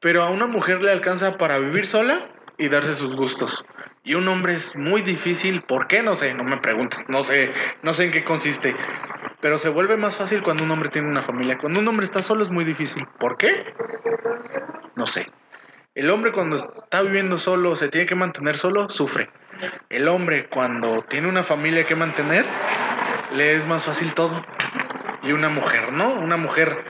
[0.00, 2.18] pero a una mujer le alcanza para vivir sola
[2.58, 3.64] y darse sus gustos.
[4.02, 6.02] Y un hombre es muy difícil, ¿por qué?
[6.02, 7.52] No sé, no me preguntes, no sé,
[7.82, 8.74] no sé en qué consiste.
[9.40, 11.56] Pero se vuelve más fácil cuando un hombre tiene una familia.
[11.58, 13.06] Cuando un hombre está solo es muy difícil.
[13.20, 13.64] ¿Por qué?
[14.96, 15.26] No sé.
[15.94, 19.30] El hombre cuando está viviendo solo, se tiene que mantener solo, sufre.
[19.88, 22.44] El hombre cuando tiene una familia que mantener,
[23.32, 24.44] le es más fácil todo.
[25.22, 26.14] Y una mujer, ¿no?
[26.14, 26.84] Una mujer,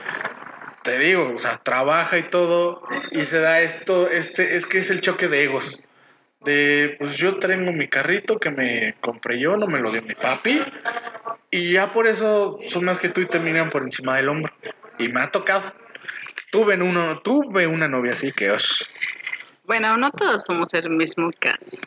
[0.83, 2.81] te digo, o sea, trabaja y todo,
[3.11, 5.87] y se da esto, este, es que es el choque de egos.
[6.41, 10.15] De, pues yo tengo mi carrito que me compré yo, no me lo dio mi
[10.15, 10.61] papi,
[11.51, 14.51] y ya por eso son más que tú y te miran por encima del hombro.
[14.97, 15.71] Y me ha tocado.
[16.51, 18.83] Tuve uno, tuve una novia así que, osh,
[19.63, 21.77] Bueno, no todos somos el mismo caso.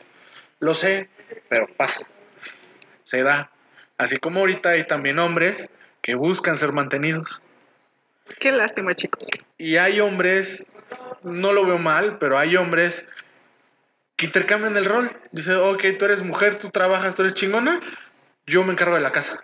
[0.60, 1.08] Lo sé,
[1.48, 2.06] pero pasa.
[3.02, 3.50] Se da.
[3.98, 5.70] Así como ahorita hay también hombres
[6.06, 7.42] que buscan ser mantenidos.
[8.38, 9.26] Qué lástima, chicos.
[9.58, 10.68] Y hay hombres,
[11.24, 13.04] no lo veo mal, pero hay hombres
[14.14, 15.10] que intercambian el rol.
[15.32, 17.80] Dice, ok, tú eres mujer, tú trabajas, tú eres chingona,
[18.46, 19.40] yo me encargo de la casa.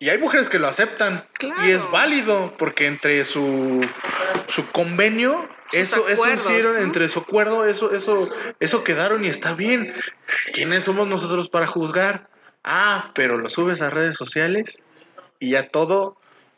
[0.00, 1.24] Y hay mujeres que lo aceptan.
[1.34, 1.68] Claro.
[1.68, 3.88] Y es válido, porque entre su,
[4.48, 6.80] su convenio, Sus eso, eso hicieron, ¿no?
[6.80, 9.94] entre su acuerdo, eso, eso, eso quedaron y está bien.
[10.52, 12.28] ¿Quiénes somos nosotros para juzgar?
[12.64, 14.82] Ah, pero lo subes a redes sociales
[15.42, 16.16] y ya todo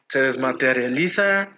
[0.09, 1.49] se desmaterializa,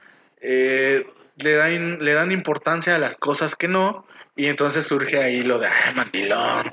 [0.40, 1.04] eh,
[1.34, 4.06] le, dan, le dan importancia a las cosas que no,
[4.36, 6.70] y entonces surge ahí lo de, ah, mandilón,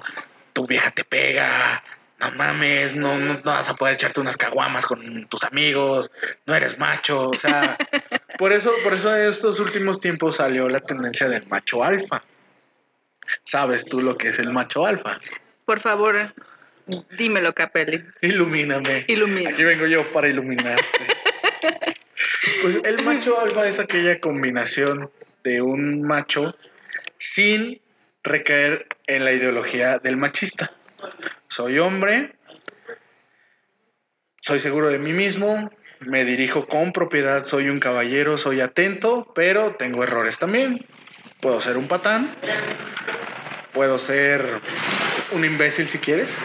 [0.54, 1.84] tu vieja te pega,
[2.20, 6.12] no mames, no, no, no vas a poder echarte unas caguamas con tus amigos,
[6.46, 7.76] no eres macho, o sea,
[8.38, 12.22] por eso, por eso en estos últimos tiempos salió la tendencia del macho alfa.
[13.44, 15.18] ¿Sabes tú lo que es el macho alfa?
[15.66, 16.32] Por favor,
[17.18, 18.04] dímelo, Capelli.
[18.22, 19.06] Ilumíname.
[19.08, 19.50] Ilumina.
[19.50, 20.84] Aquí vengo yo para iluminarte.
[22.62, 25.10] pues el macho alfa es aquella combinación
[25.44, 26.56] de un macho
[27.18, 27.82] sin
[28.24, 30.72] recaer en la ideología del machista.
[31.48, 32.36] Soy hombre,
[34.42, 35.70] soy seguro de mí mismo,
[36.00, 40.86] me dirijo con propiedad, soy un caballero, soy atento, pero tengo errores también.
[41.42, 42.34] Puedo ser un patán,
[43.74, 44.62] puedo ser
[45.32, 46.44] un imbécil si quieres,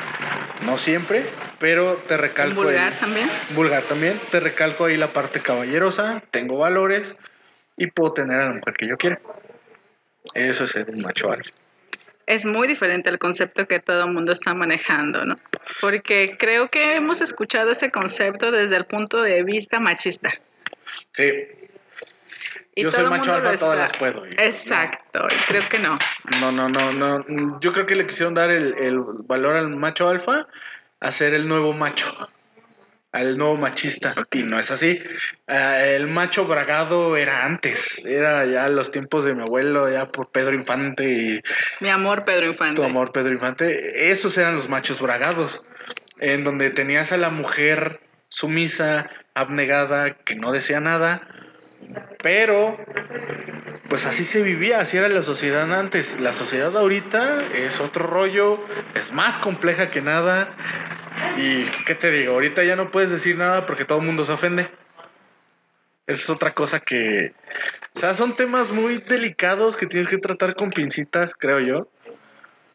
[0.65, 1.25] no siempre,
[1.59, 2.61] pero te recalco.
[2.61, 3.31] ¿Un vulgar también?
[3.51, 7.17] Vulgar también, te recalco ahí la parte caballerosa, tengo valores
[7.77, 9.21] y puedo tener a la mujer que yo quiera.
[10.35, 11.51] Eso es ser un macho alfa.
[12.27, 15.37] Es muy diferente al concepto que todo el mundo está manejando, ¿no?
[15.81, 20.31] Porque creo que hemos escuchado ese concepto desde el punto de vista machista.
[21.13, 21.33] Sí,
[22.79, 25.99] Y Yo soy macho alfa, todas las puedo, y- Exacto, creo que no.
[26.41, 27.61] no, no, no, no.
[27.61, 30.47] Yo creo que le quisieron dar el, el valor al macho alfa
[31.01, 32.07] a ser el nuevo macho.
[33.11, 34.15] al nuevo machista.
[34.31, 35.03] Y no es así.
[35.49, 38.05] Eh, el macho bragado era antes.
[38.05, 41.41] Era ya los tiempos de mi abuelo, ya por Pedro Infante y
[41.81, 42.77] Mi amor, Pedro Infante.
[42.81, 44.11] tu amor, Pedro Infante.
[44.13, 45.65] Esos eran los machos bragados.
[46.21, 51.27] En donde tenías a la mujer sumisa, abnegada, que no decía nada.
[52.23, 52.77] Pero,
[53.89, 56.21] pues así se vivía, así era la sociedad antes.
[56.21, 58.63] La sociedad ahorita es otro rollo,
[58.95, 60.55] es más compleja que nada.
[61.37, 62.35] Y, ¿qué te digo?
[62.35, 64.69] Ahorita ya no puedes decir nada porque todo el mundo se ofende.
[66.07, 67.35] Esa es otra cosa que...
[67.95, 71.89] O sea, son temas muy delicados que tienes que tratar con pincitas, creo yo.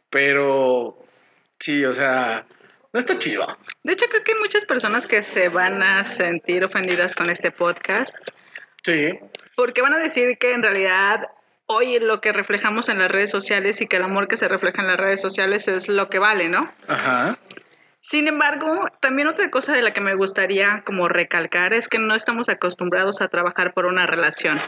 [0.10, 1.04] Pero,
[1.60, 2.46] sí, o sea,
[2.92, 3.58] no está chido.
[3.84, 7.52] De hecho, creo que hay muchas personas que se van a sentir ofendidas con este
[7.52, 8.30] podcast
[8.84, 9.20] Sí,
[9.56, 11.30] porque van a decir que en realidad
[11.66, 14.82] hoy lo que reflejamos en las redes sociales y que el amor que se refleja
[14.82, 16.72] en las redes sociales es lo que vale, ¿no?
[16.88, 17.38] ajá.
[18.02, 22.16] Sin embargo, también otra cosa de la que me gustaría como recalcar es que no
[22.16, 24.60] estamos acostumbrados a trabajar por una relación.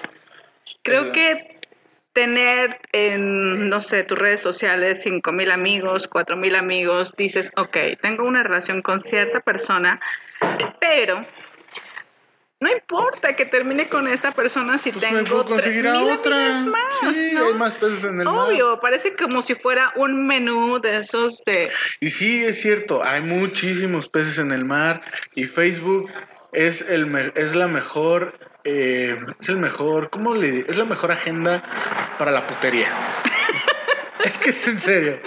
[0.84, 1.59] Creo que
[2.13, 7.76] tener en, no sé, tus redes sociales 5 mil amigos, 4 mil amigos, dices, ok,
[8.01, 9.99] tengo una relación con cierta persona,
[10.80, 11.26] pero
[12.66, 16.36] no importa que termine con esta persona si Pues tengo tres mil otra.
[16.36, 17.45] amigas más, sí, ¿no?
[17.45, 18.49] hay más peces en el mar.
[18.49, 21.70] Obvio, parece como si fuera un menú de esos de...
[21.99, 25.03] Y sí, es cierto, hay muchísimos peces en el mar
[25.36, 26.09] y Facebook
[26.53, 31.11] es, el me- es la mejor, eh, es el mejor, ¿cómo le Es la mejor
[31.11, 31.61] agenda
[32.18, 32.88] para la putería.
[34.24, 35.20] es que es en serio.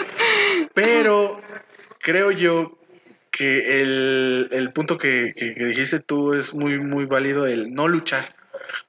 [0.74, 1.40] Pero
[2.00, 2.77] creo yo
[3.30, 7.88] que el, el punto que, que- que dijiste tú es muy, muy válido, el no
[7.88, 8.34] luchar.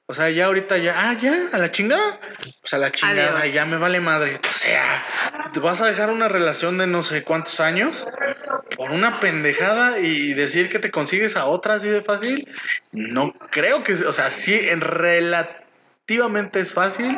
[0.06, 2.18] O sea, ya ahorita ya, ah, ya, a la chingada.
[2.60, 3.54] Pues a la chingada, Adiós.
[3.54, 4.40] ya me vale madre.
[4.46, 5.04] O sea,
[5.52, 8.06] ¿te vas a dejar una relación de no sé cuántos años
[8.76, 12.46] por una pendejada y decir que te consigues a otra así de fácil?
[12.92, 17.16] No creo que, o sea, sí, en relativamente es fácil,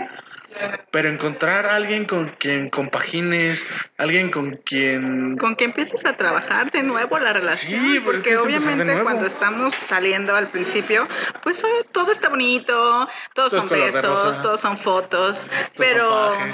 [0.90, 3.66] pero encontrar a alguien con quien compagines,
[3.98, 7.80] alguien con quien con que empieces a trabajar de nuevo la relación.
[7.80, 11.08] Sí, porque obviamente cuando estamos saliendo al principio,
[11.42, 16.34] pues eh, todo está bonito, todos son besos, todos son fotos, Todos pero...
[16.34, 16.52] son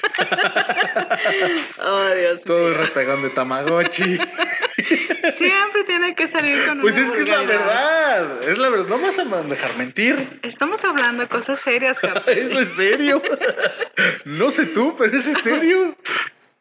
[1.78, 2.70] oh, Dios todo mío.
[2.70, 4.18] es repegón de Tamagotchi.
[5.38, 8.86] Siempre tiene que salir con Pues una es que es la verdad, es la verdad,
[8.88, 10.40] no vas a dejar mentir.
[10.42, 11.98] Estamos hablando de cosas serias.
[12.26, 13.22] ¿Eso es serio?
[14.24, 15.96] No sé tú, pero ¿es serio?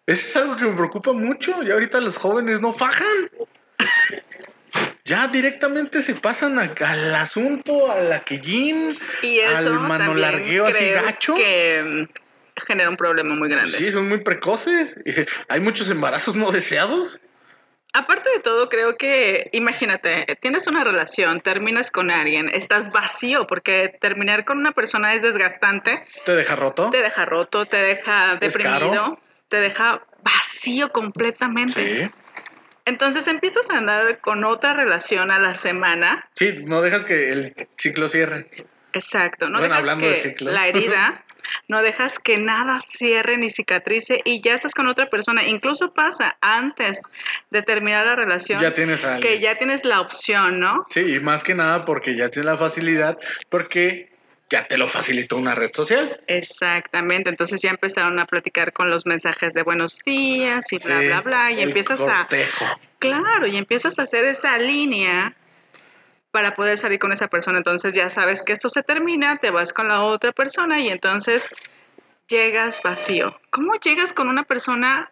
[0.05, 1.61] Eso es algo que me preocupa mucho.
[1.63, 3.29] Y ahorita los jóvenes no fajan.
[5.05, 10.21] Ya directamente se pasan a- al asunto, a la quellín, Y eso al mano también
[10.21, 11.35] largueo así gacho.
[11.35, 12.07] que
[12.67, 13.71] genera un problema muy grande.
[13.71, 14.95] Sí, son muy precoces.
[15.47, 17.19] Hay muchos embarazos no deseados.
[17.93, 23.91] Aparte de todo, creo que, imagínate, tienes una relación, terminas con alguien, estás vacío, porque
[23.99, 26.91] terminar con una persona es desgastante, ¿Te deja roto?
[26.91, 28.39] te deja roto, te deja caro.
[28.39, 32.03] deprimido, te deja vacío completamente.
[32.05, 32.11] Sí.
[32.85, 36.27] Entonces empiezas a andar con otra relación a la semana.
[36.33, 38.47] Sí, no dejas que el ciclo cierre.
[38.93, 40.53] Exacto, no Bueno, dejas hablando de que ciclos.
[40.53, 41.23] la herida,
[41.67, 45.43] no dejas que nada cierre ni cicatrice y ya estás con otra persona.
[45.47, 47.01] Incluso pasa antes
[47.51, 50.85] de terminar la relación Ya tienes a que ya tienes la opción, ¿no?
[50.89, 53.17] Sí, y más que nada porque ya tienes la facilidad,
[53.49, 54.09] porque
[54.49, 56.19] ya te lo facilitó una red social.
[56.27, 61.05] Exactamente, entonces ya empezaron a platicar con los mensajes de buenos días y bla, Sí,
[61.07, 62.65] bla, bla, y el empiezas a, cortejo.
[62.97, 65.35] claro, y empiezas a hacer esa línea
[66.31, 67.57] para poder salir con esa persona.
[67.57, 71.49] Entonces ya sabes que esto se termina, te vas con la otra persona y entonces
[72.27, 73.35] llegas vacío.
[73.49, 75.11] ¿Cómo llegas con una persona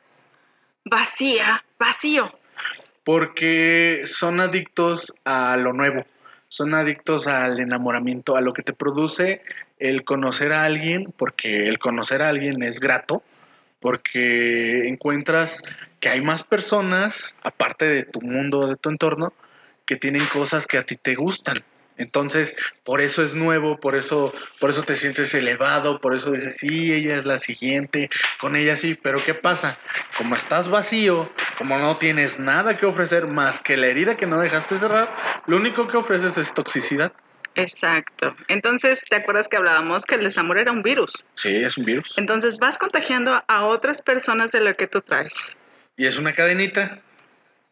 [0.86, 2.32] vacía, vacío?
[3.04, 6.06] Porque son adictos a lo nuevo,
[6.50, 9.42] son adictos al enamoramiento, a lo que te produce
[9.80, 13.24] el conocer a alguien, porque el conocer a alguien es grato,
[13.80, 15.64] porque encuentras
[16.00, 19.34] que hay más personas, aparte de tu mundo, de tu entorno,
[19.88, 21.64] que tienen cosas que a ti te gustan.
[21.98, 26.58] Entonces, por eso es nuevo, por eso, por eso te sientes elevado, por eso dices,
[26.58, 28.10] sí, ella es la siguiente,
[28.40, 29.80] con ella sí, pero ¿qué pasa?
[30.16, 31.28] Como estás vacío,
[31.58, 35.12] como no tienes nada que ofrecer más que la herida que no dejaste cerrar,
[35.48, 37.12] lo único que ofreces es toxicidad.
[37.56, 38.36] Exacto.
[38.48, 41.26] Entonces, ¿te acuerdas que hablábamos que el desamor era un virus?
[41.34, 42.16] Sí, es un virus.
[42.20, 45.48] Entonces vas contagiando a otras personas de lo que tú traes.
[45.96, 47.02] Y es una cadenita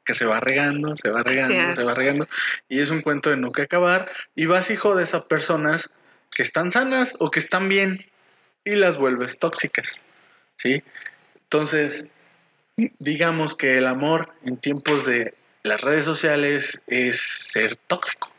[0.06, 2.28] que se va regando, se va regando, se va regando.
[2.70, 4.10] Y es un cuento de nunca acabar.
[4.36, 5.90] Y vas hijo de esas personas
[6.32, 8.06] que están sanas o que están bien
[8.64, 10.06] y las vuelves tóxicas.
[10.58, 10.84] ¿Sí?
[11.36, 12.12] Entonces,
[13.00, 15.34] digamos que el amor en tiempos de
[15.64, 18.30] las redes sociales es ser tóxico.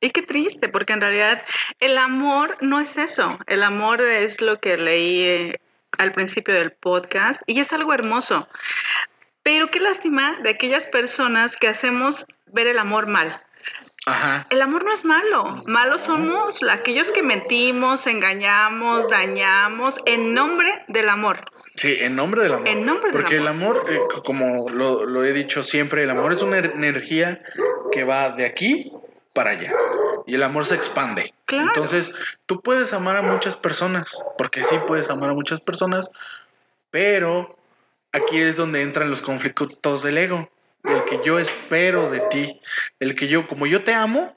[0.00, 1.42] Y qué triste, porque en realidad
[1.78, 3.38] el amor no es eso.
[3.46, 5.60] El amor es lo que leí eh,
[5.96, 8.48] al principio del podcast y es algo hermoso.
[9.42, 13.40] Pero qué lástima de aquellas personas que hacemos ver el amor mal.
[14.06, 14.46] Ajá.
[14.50, 15.62] El amor no es malo.
[15.66, 21.40] Malos somos aquellos que mentimos, engañamos, dañamos en nombre del amor.
[21.76, 22.68] Sí, en nombre del amor.
[22.68, 26.32] En nombre del Porque el amor, eh, como lo, lo he dicho siempre, el amor
[26.32, 27.40] es una er- energía
[27.92, 28.92] que va de aquí
[29.32, 29.72] para allá.
[30.26, 31.32] Y el amor se expande.
[31.46, 31.68] Claro.
[31.68, 32.12] Entonces,
[32.46, 36.10] tú puedes amar a muchas personas, porque sí puedes amar a muchas personas,
[36.90, 37.56] pero
[38.12, 40.50] aquí es donde entran los conflictos del ego,
[40.84, 42.60] del que yo espero de ti,
[43.00, 44.36] el que yo, como yo te amo,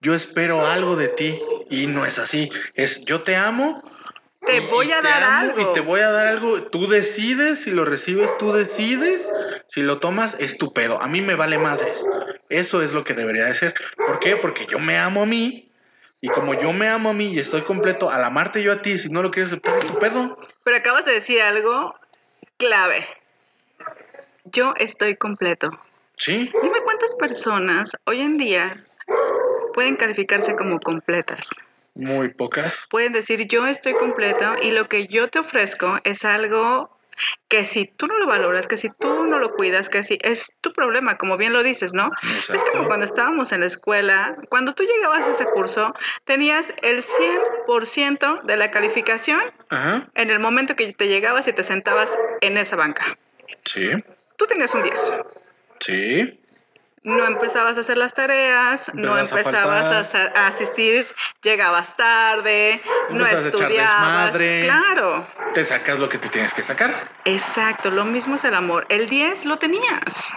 [0.00, 1.40] yo espero algo de ti
[1.70, 3.82] y no es así, es yo te amo.
[4.46, 5.60] Te y- voy a te dar algo.
[5.60, 9.30] Y te voy a dar algo, tú decides, si lo recibes, tú decides,
[9.66, 12.04] si lo tomas, es tu pedo, a mí me vale madres.
[12.48, 13.74] Eso es lo que debería de ser.
[13.96, 14.36] ¿Por qué?
[14.36, 15.70] Porque yo me amo a mí
[16.20, 18.98] y como yo me amo a mí y estoy completo, al amarte yo a ti,
[18.98, 20.36] si no lo quieres aceptar, es tu pedo.
[20.64, 21.92] Pero acabas de decir algo
[22.58, 23.06] clave.
[24.44, 25.70] Yo estoy completo.
[26.16, 28.76] Sí, Dime cuántas personas hoy en día
[29.72, 31.48] pueden calificarse como completas.
[31.94, 32.86] muy pocas.
[32.90, 36.90] Pueden decir yo estoy completo y lo que yo te ofrezco es algo
[37.48, 40.52] que si tú no lo valoras, que si tú no lo cuidas, que si es
[40.60, 42.10] tu problema, como bien lo dices, ¿no?
[42.38, 45.94] Es como cuando estábamos en la escuela, cuando tú llegabas a ese curso,
[46.24, 47.02] tenías el
[47.66, 49.40] 100% de la calificación
[49.70, 52.10] Ajá, en el momento que te llegabas y te sentabas
[52.40, 53.16] en esa banca.
[53.64, 53.90] sí,
[54.36, 55.14] Tú tenías un 10.
[55.80, 56.40] sí,
[57.04, 60.32] No empezabas a hacer las tareas, no Empezabas a empezabas a, faltar.
[60.34, 61.06] sa- a asistir,
[61.42, 64.32] llegabas tarde, no estudiabas.
[64.32, 64.60] desmadre.
[64.64, 67.10] Claro, te sacas lo que te tienes que sacar.
[67.24, 68.86] exacto, lo mismo es el amor.
[68.88, 70.30] El 10 lo tenías.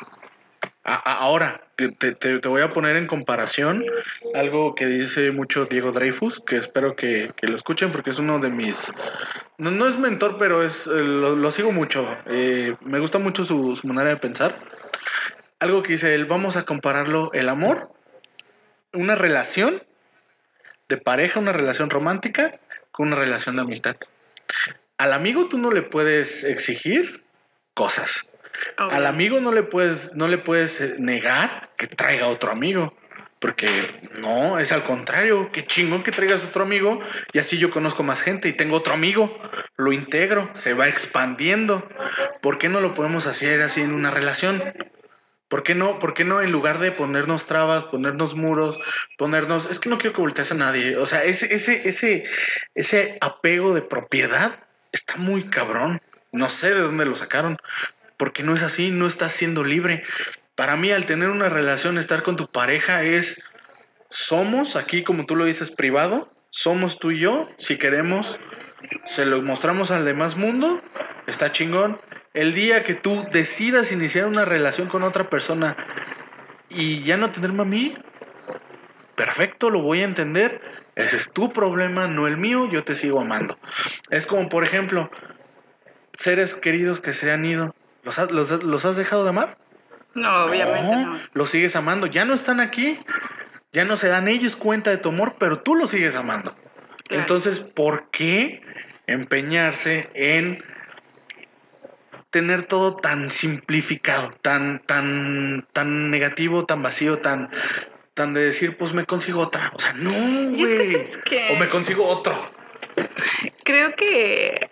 [0.83, 3.83] Ahora, te, te- te voy a poner en comparación
[4.33, 8.39] algo que dice mucho Diego Dreyfus, que espero que, que lo escuchen porque es uno
[8.39, 8.91] de mis...
[9.57, 12.07] No, no es mentor, pero es eh, lo, lo sigo mucho.
[12.27, 14.55] Eh, me gusta mucho su, su manera de pensar.
[15.61, 17.93] Algo que dice él, vamos a compararlo, el amor,
[18.93, 19.83] una relación
[20.89, 22.59] de pareja, una relación romántica,
[22.91, 23.95] con una relación de amistad.
[24.97, 27.23] Al amigo tú no le puedes exigir
[27.75, 28.25] cosas.
[28.75, 32.97] Al amigo no le puedes, no le puedes eh, negar que traiga otro amigo.
[33.39, 33.69] Porque
[34.13, 36.99] no, es al contrario, qué chingón que traigas otro amigo
[37.33, 39.39] y así yo conozco más gente y tengo otro amigo,
[39.77, 41.87] lo integro, se va expandiendo.
[42.41, 44.63] ¿Por qué no lo podemos hacer así en una relación?
[45.51, 48.79] ¿Por qué no, por qué no en lugar de ponernos trabas, ponernos muros,
[49.17, 52.23] ponernos, es que no quiero que voltees a nadie, o sea, ese, ese, ese,
[52.73, 54.59] ese apego de propiedad
[54.93, 56.01] está muy cabrón.
[56.31, 57.57] No sé de dónde lo sacaron,
[58.15, 60.03] porque no es así, no estás siendo libre.
[60.55, 63.43] Para mí, al tener una relación, estar con tu pareja es,
[64.07, 68.39] somos aquí, como tú lo dices, privado, somos tú y yo, si queremos,
[69.03, 70.81] se lo mostramos al demás mundo,
[71.27, 71.99] está chingón.
[72.33, 75.75] El día que tú decidas iniciar una relación con otra persona
[76.69, 77.93] y ya no tenerme a mí,
[79.15, 80.61] perfecto, lo voy a entender.
[80.95, 83.57] Ese es tu problema, no el mío, yo te sigo amando.
[84.09, 85.09] Es como, por ejemplo,
[86.13, 87.75] seres queridos que se han ido.
[88.03, 89.57] ¿Los has, los- los has dejado de amar?
[90.15, 91.19] No, obviamente no.
[91.33, 92.07] Los sigues amando.
[92.07, 92.99] Ya no están aquí.
[93.73, 96.53] Ya no se dan ellos cuenta de tu amor, pero tú los sigues amando.
[96.53, 97.21] Claro.
[97.21, 98.61] Entonces, ¿por qué
[99.07, 100.61] empeñarse en
[102.31, 107.49] tener todo tan simplificado, tan, tan, tan negativo, tan vacío, tan,
[108.13, 109.71] tan de decir, pues me consigo otra?
[109.75, 110.11] O sea, no,
[110.55, 111.55] Y es que, güey.
[111.55, 112.33] O me consigo otro.
[113.63, 114.69] Creo que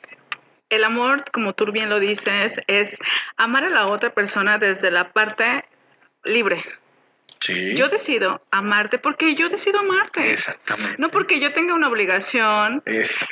[0.69, 2.97] el amor, como tú bien lo dices, es
[3.37, 5.65] amar a la otra persona desde la parte
[6.23, 6.63] libre.
[7.39, 7.75] Sí.
[7.75, 10.31] Yo decido amarte porque yo decido amarte.
[10.31, 10.95] Exactamente.
[10.99, 12.83] No porque yo tenga una obligación.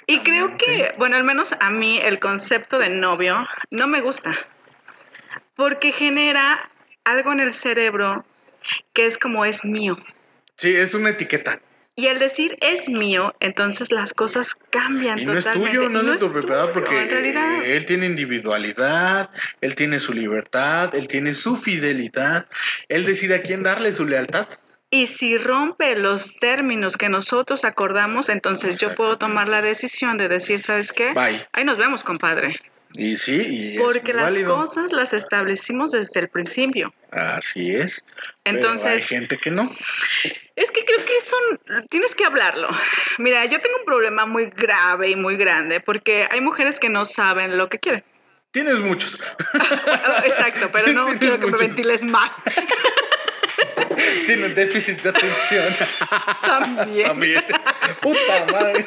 [0.06, 4.34] Y creo que, bueno, al menos a mí el concepto de novio no me gusta.
[5.56, 6.70] Porque genera
[7.04, 8.26] algo en el cerebro
[8.94, 9.98] que es como es mío.
[10.56, 11.60] Sí, es una etiqueta.
[12.00, 15.78] Y al decir es mío, entonces las cosas cambian Y no es totalmente.
[15.78, 19.32] tuyo, no, Y es de tu propiedad, porque en realidad eh, él tiene individualidad,
[19.62, 22.46] él tiene su libertad, él tiene su fidelidad,
[22.88, 24.48] él decide a quién darle su lealtad.
[24.92, 30.30] Y si rompe los términos que nosotros acordamos, entonces yo puedo tomar la decisión de
[30.30, 31.14] decir, ¿sabes qué?
[31.14, 31.48] Bye.
[31.52, 32.60] Ahí nos vemos, compadre.
[32.94, 34.56] Y sí, y es Porque las válido.
[34.56, 36.94] cosas las establecimos desde el principio.
[37.12, 38.06] Así es.
[38.44, 39.70] Pero Entonces- hay gente que no.
[40.56, 41.36] Es que creo que eso
[41.90, 42.68] tienes que hablarlo.
[43.20, 47.06] Mira, yo tengo un problema muy grave y muy grande porque hay mujeres que no
[47.06, 48.04] saben lo que quieren.
[48.52, 49.20] Tienes muchos.
[50.26, 51.62] Exacto, pero no quiero que muchos.
[51.62, 52.32] me ventiles más.
[54.26, 55.76] Tienes déficit de atención.
[56.46, 57.08] También.
[57.08, 57.44] También.
[58.02, 58.80] Puta madre.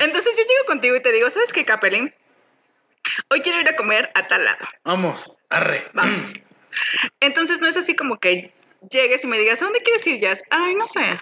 [0.00, 2.12] Entonces yo llego contigo y te digo, ¿sabes qué, Capelín?
[3.28, 4.66] Hoy quiero ir a comer a tal lado.
[4.84, 5.88] Vamos, arre.
[5.94, 6.22] Vamos.
[7.20, 8.52] Entonces no es así como que
[8.90, 10.42] llegues y me digas, ¿a dónde quieres ir, Jazz?
[10.50, 11.18] Ay, no sé.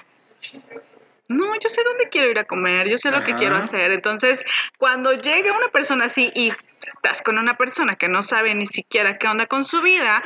[1.29, 3.91] No, yo sé dónde quiero ir a comer, yo sé lo que quiero hacer.
[3.93, 4.45] Entonces,
[4.79, 9.19] cuando llega una persona así y estás con una persona que no sabe ni siquiera
[9.19, 10.23] qué onda con su vida,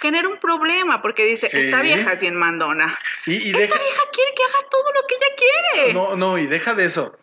[0.00, 1.58] genera un problema porque dice, Sí.
[1.58, 2.96] esta vieja es bien mandona.
[3.26, 3.78] Y, y Esta deja.
[3.78, 5.92] vieja quiere que haga todo lo que ella quiere.
[5.94, 7.18] No, no, y deja de eso.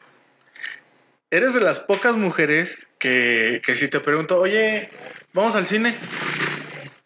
[1.31, 4.89] Eres de las pocas mujeres que, si te pregunto, oye,
[5.33, 5.95] vamos al cine.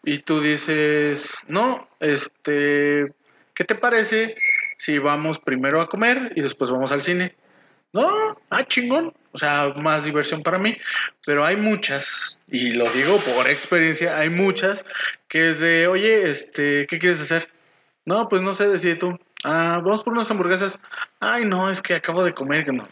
[0.04, 3.12] Y tú dices, no, este,
[3.52, 4.36] ¿qué te parece
[4.76, 7.34] si vamos primero a comer y después vamos al cine?
[7.92, 8.08] No,
[8.50, 9.12] ah, chingón.
[9.32, 10.76] O sea, más diversión para mí.
[11.26, 14.84] Pero hay muchas, y lo digo por experiencia, hay muchas
[15.26, 17.48] que es de, oye, este, ¿qué quieres hacer?
[18.04, 19.18] No, pues no sé, decide tú.
[19.44, 20.78] Ah, vamos por unas hamburguesas.
[21.20, 22.64] Ay, no, es que acabo de comer.
[22.64, 22.88] Que no.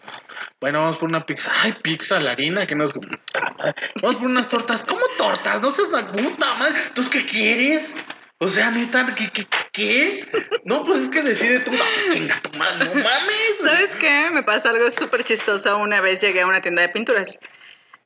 [0.61, 1.51] Bueno, vamos por una pizza.
[1.62, 2.92] Ay, pizza, la harina, que no es.
[4.03, 4.84] Vamos por unas tortas.
[4.84, 5.61] ¿Cómo tortas?
[5.61, 6.74] No seas la puta madre.
[6.88, 7.94] ¿Entonces qué quieres?
[8.38, 9.30] O sea, neta, ¿qué?
[9.30, 10.28] qué, qué?
[10.64, 11.72] No, pues es que decide tú.
[11.72, 13.57] No, chinga tu madre, no mames.
[13.64, 14.30] ¿Sabes qué?
[14.30, 15.76] Me pasa algo súper chistoso.
[15.78, 17.38] Una vez llegué a una tienda de pinturas.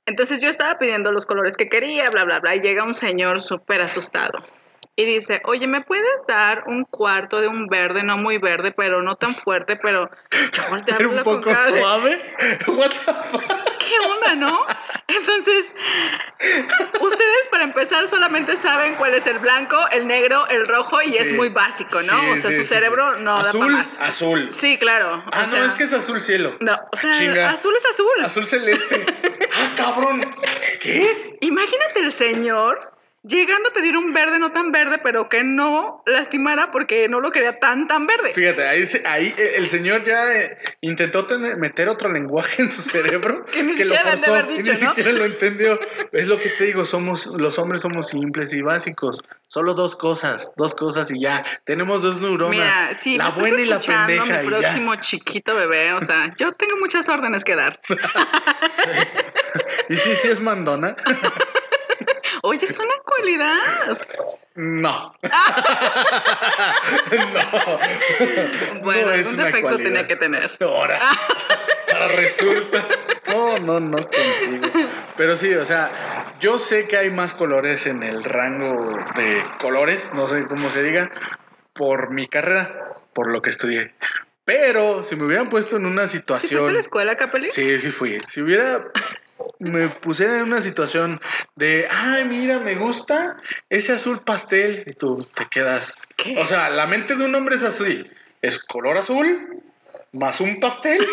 [0.07, 3.41] Entonces yo estaba pidiendo los colores que quería, bla, bla, bla, y llega un señor
[3.41, 4.45] súper asustado.
[5.01, 9.01] Y dice, oye, ¿me puedes dar un cuarto de un verde, no muy verde, pero
[9.01, 12.21] no tan fuerte, pero yo volteé un con poco suave.
[12.67, 13.71] What the fuck?
[13.79, 14.67] ¿Qué onda, no?
[15.09, 15.75] Entonces,
[17.01, 21.33] ustedes para empezar solamente saben cuál es el blanco, el negro, el rojo y es
[21.33, 22.21] muy básico, ¿no?
[22.21, 23.97] Sí, o sea, sí, su cerebro no da para más.
[23.99, 24.53] Azul.
[24.53, 25.17] Sí, claro.
[25.17, 26.55] o Ah, no, es que es azul cielo.
[26.61, 27.51] No, o sea, Chinga.
[27.51, 28.23] azul es azul.
[28.23, 29.07] Azul celeste.
[29.55, 30.31] ah, cabrón.
[30.81, 31.39] ¿Qué?
[31.41, 36.71] Imagínate el señor llegando a pedir un verde no tan verde, pero que no lastimara
[36.71, 38.33] porque no lo quería tan tan verde.
[38.33, 42.81] Fíjate, ahí, ahí eh, el señor ya eh, intentó tener- meter otro lenguaje en su
[42.83, 44.89] cerebro Que ni lo siquiera han de forzó haber y dicho, ni ¿no?
[44.95, 45.79] siquiera lo entendió.
[46.13, 49.23] Es lo que te digo, somos los hombres somos simples y básicos.
[49.47, 51.45] Solo dos cosas, dos cosas y ya.
[51.65, 54.59] Tenemos dos neuronas, Mira, si la buena y la pendeja mi y ya.
[54.59, 57.81] próximo chiquito bebé, o sea, yo tengo muchas órdenes que dar.
[59.89, 60.95] Y sí, sí es mandona.
[62.51, 63.59] Oye, es una cualidad.
[64.57, 65.13] No.
[65.23, 65.25] no.
[68.83, 69.85] Bueno, No es una defecto cualidad.
[69.89, 70.51] tenía que tener.
[70.61, 70.99] Ahora.
[71.93, 72.85] Ahora resulta.
[73.29, 74.89] No, no, no contigo.
[75.17, 80.11] Pero sí, o sea, yo sé que hay más colores en el rango de colores,
[80.15, 81.11] no sé cómo se diga,
[81.73, 83.95] por mi carrera, por lo que estudié.
[84.45, 86.75] Pero si me hubieran puesto en una ¿Sí fuiste a situación.
[86.75, 87.51] la escuela, Capelli?
[87.51, 88.21] Sí, sí fui.
[88.29, 88.81] Si hubiera.
[89.59, 91.21] Me pusiera en una situación
[91.57, 93.37] de, ay, mira, me gusta
[93.69, 94.85] ese azul pastel.
[94.87, 95.97] Y tú te quedas.
[96.17, 96.37] ¿Qué?
[96.37, 98.05] O sea, la mente de un hombre es así:
[98.43, 99.63] es color azul
[100.13, 101.07] más un pastel.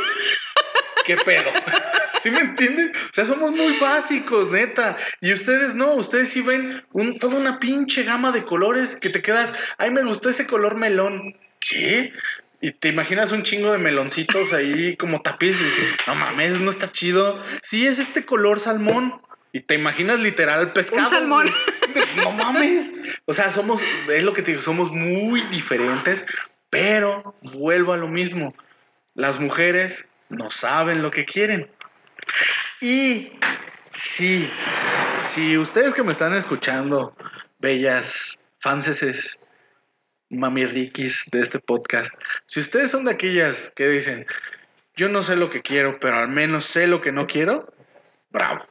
[1.05, 1.49] ¿Qué pedo?
[2.21, 2.91] ¿Sí me entienden?
[2.93, 4.97] O sea, somos muy básicos, neta.
[5.21, 9.21] Y ustedes no, ustedes sí ven un, toda una pinche gama de colores que te
[9.21, 11.34] quedas, ay, me gustó ese color melón.
[11.59, 12.13] ¿Qué?
[12.60, 16.72] Y te imaginas un chingo de meloncitos ahí como tapiz y dices, no mames, no
[16.72, 17.39] está chido.
[17.62, 19.22] Sí, es este color salmón.
[19.51, 21.10] Y te imaginas literal pescado.
[21.10, 21.55] Un salmón.
[22.18, 22.91] No mames.
[23.26, 26.26] O sea, somos, es lo que te digo, somos muy diferentes,
[26.70, 28.53] pero vuelvo a lo mismo.
[29.14, 31.72] Las mujeres no saben lo que quieren.
[32.82, 33.32] Y
[33.91, 34.49] sí,
[35.24, 37.16] si ustedes que me están escuchando,
[37.60, 38.49] bellas
[40.30, 42.13] fanses, mamirriquis de este podcast,
[42.45, 44.25] si ustedes son de aquellas que dicen,
[44.95, 47.73] yo no sé lo que quiero, pero al menos sé lo que no quiero,
[48.30, 48.65] bravo.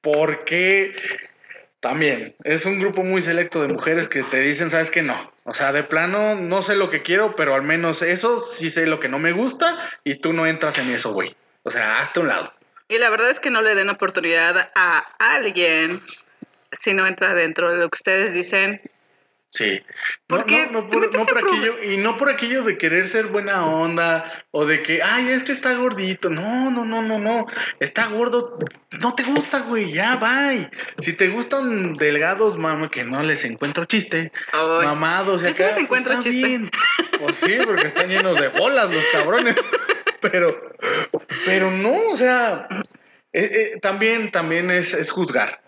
[0.00, 0.94] Porque
[1.80, 5.32] también es un grupo muy selecto de mujeres que te dicen, sabes que no.
[5.44, 8.86] O sea, de plano no sé lo que quiero, pero al menos eso sí sé
[8.86, 11.34] lo que no me gusta y tú no entras en eso, güey.
[11.64, 12.52] O sea, hazte un lado.
[12.88, 16.02] Y la verdad es que no le den oportunidad a alguien
[16.72, 18.80] si no entra dentro de lo que ustedes dicen.
[19.48, 19.80] Sí.
[20.28, 23.28] No, Porque no, no por, no por aquello, y no por aquello de querer ser
[23.28, 26.28] buena onda o de que, ay, es que está gordito.
[26.28, 27.46] No, no, no, no, no.
[27.80, 28.58] Está gordo.
[29.00, 29.92] No te gusta, güey.
[29.92, 30.68] Ya, bye.
[30.98, 34.32] Si te gustan delgados, mamá, que no les encuentro chiste.
[34.52, 36.46] Ay, Mamados, yo sí acá, les encuentro pues, chiste.
[36.46, 36.70] bien.
[37.20, 39.56] Pues sí, porque están llenos de bolas los cabrones.
[40.20, 40.72] Pero,
[41.44, 42.66] pero no, o sea,
[43.32, 45.62] eh, eh, también, también es, es juzgar,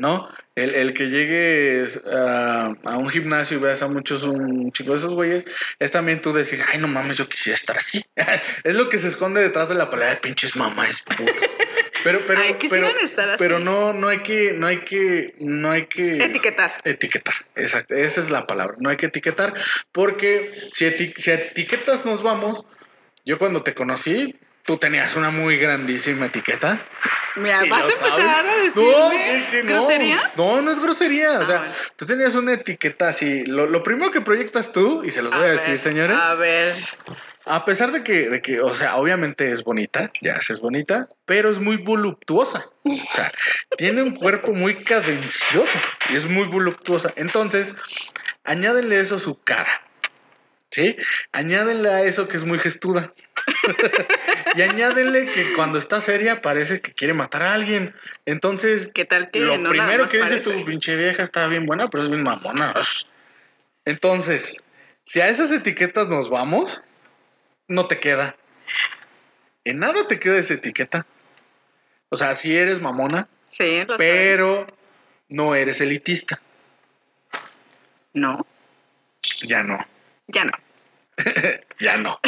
[0.00, 0.28] ¿no?
[0.56, 4.98] El, el que llegues a, a un gimnasio y veas a muchos un chico de
[4.98, 5.44] esos güeyes,
[5.78, 8.02] es también tú decir, ay, no mames, yo quisiera estar así.
[8.64, 11.34] es lo que se esconde detrás de la palabra de pinches mamás putos.
[12.02, 13.38] Pero, pero, Ay, pero, quisieran estar así.
[13.38, 16.72] pero no, no hay que, no hay que, no hay que Etiquetar.
[16.84, 17.34] etiquetar.
[17.54, 18.76] Exacto, esa es la palabra.
[18.80, 19.52] No hay que etiquetar,
[19.92, 22.64] porque si, eti- si etiquetas nos vamos,
[23.26, 24.34] yo cuando te conocí,
[24.70, 26.78] tú tenías una muy grandísima etiqueta.
[27.34, 28.76] Mira, vas a empezar sabes.
[28.76, 29.72] a No, que- que no.
[29.86, 30.36] groserías.
[30.36, 31.40] No, no es grosería.
[31.40, 31.74] o Ah, sea, bueno.
[31.96, 33.44] tú tenías una etiqueta así.
[33.46, 36.76] Lo, lo primero que proyectas tú, y se los voy a, decir, señores, A ver.
[37.46, 41.08] a pesar de que, de que, o sea, obviamente es bonita, ya sí es bonita,
[41.24, 42.66] pero es muy voluptuosa.
[42.84, 43.32] O sea,
[43.76, 45.78] tiene un cuerpo muy cadencioso
[46.10, 47.12] y es muy voluptuosa.
[47.16, 47.74] Entonces,
[48.44, 49.82] añádenle eso a su cara.
[50.70, 50.96] ¿Sí?
[51.32, 53.12] Añádenle a eso que es muy gestuda.
[54.56, 57.94] y añádenle que cuando está seria parece que quiere matar a alguien.
[58.24, 61.86] Entonces, ¿Qué tal que lo no primero que dices tu pinche vieja está bien buena,
[61.88, 62.74] pero es bien mamona.
[63.84, 64.62] Entonces,
[65.04, 66.82] si a esas etiquetas nos vamos,
[67.66, 68.36] no te queda.
[69.64, 71.06] En nada te queda esa etiqueta.
[72.10, 74.66] O sea, si eres mamona, Sí, lo pero
[75.28, 76.40] no eres elitista.
[78.12, 78.46] No,
[79.42, 79.78] Ya no.
[80.32, 80.52] Ya no.
[81.78, 82.20] Ya no.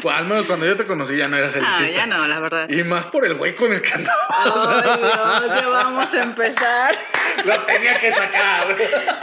[0.00, 1.82] Pues, al menos cuando yo te conocí ya no eras elitista.
[1.82, 2.68] Ah, ya no, la verdad.
[2.70, 4.16] Y más por el güey con el que andaba.
[4.28, 6.96] Ay, Dios, ya vamos a empezar.
[7.44, 8.76] Lo tenía que sacar.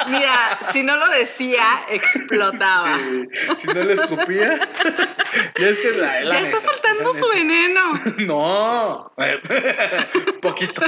[0.09, 2.97] Mira, si no lo decía, explotaba.
[2.99, 4.59] Eh, si no le escupía.
[5.57, 7.93] y es que la, la Ya neta, está soltando su veneno.
[8.19, 9.11] No,
[10.41, 10.81] poquito.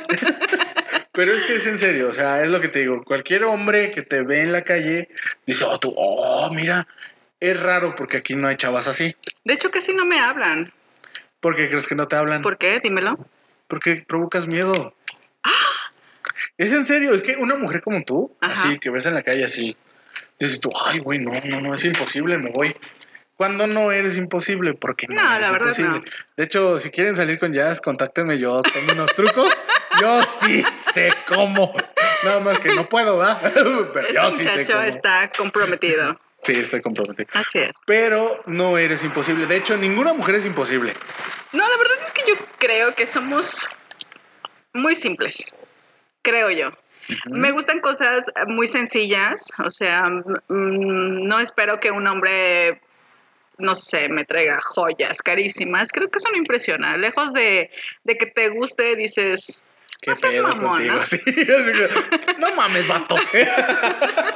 [1.13, 3.03] Pero es que es en serio, o sea, es lo que te digo.
[3.03, 5.09] Cualquier hombre que te ve en la calle
[5.47, 6.85] dice, oh, tú, oh, mira,
[7.47, 9.15] es raro porque aquí no hay chavas así.
[9.43, 10.71] De hecho, casi no me hablan.
[11.39, 12.41] ¿Por qué crees que no te hablan?
[12.41, 12.79] ¿Por qué?
[12.83, 13.15] Dímelo.
[13.67, 14.93] Porque provocas miedo.
[16.57, 18.53] Es en serio, es que una mujer como tú, Ajá.
[18.53, 19.75] así, que ves en la calle así,
[20.39, 22.75] dices tú, ay, güey, no, no, no, es imposible, me voy.
[23.35, 25.99] Cuando no eres imposible, porque no, No, eres la verdad imposible.
[25.99, 26.05] no.
[26.37, 29.51] De hecho, si quieren salir con jazz, contáctenme, yo tengo unos trucos.
[30.01, 31.73] yo sí sé cómo.
[32.23, 33.41] Nada más que no puedo, ¿verdad?
[33.93, 34.83] Pero Este yo sí sé muchacho cómo.
[34.85, 36.17] está comprometido.
[36.45, 37.27] Sí, estoy comprometido.
[37.33, 37.75] Así es.
[37.87, 39.47] Pero no eres imposible.
[39.47, 40.93] De hecho, ninguna mujer es imposible.
[41.53, 43.67] No, la verdad es que yo creo que somos
[44.71, 45.55] muy simples.
[46.21, 46.71] Creo yo.
[47.25, 52.79] Me gustan cosas muy sencillas, o sea, mm, no espero que un hombre,
[53.57, 55.91] no sé, me traiga joyas carísimas.
[55.91, 56.95] Creo que eso no impresiona.
[56.95, 57.71] Lejos de,
[58.03, 59.63] de que te guste, dices,
[60.01, 60.85] ¿Qué No seas mamón?
[60.85, 60.93] ¿no?
[61.01, 61.19] Así,
[62.37, 63.15] no mames, vato.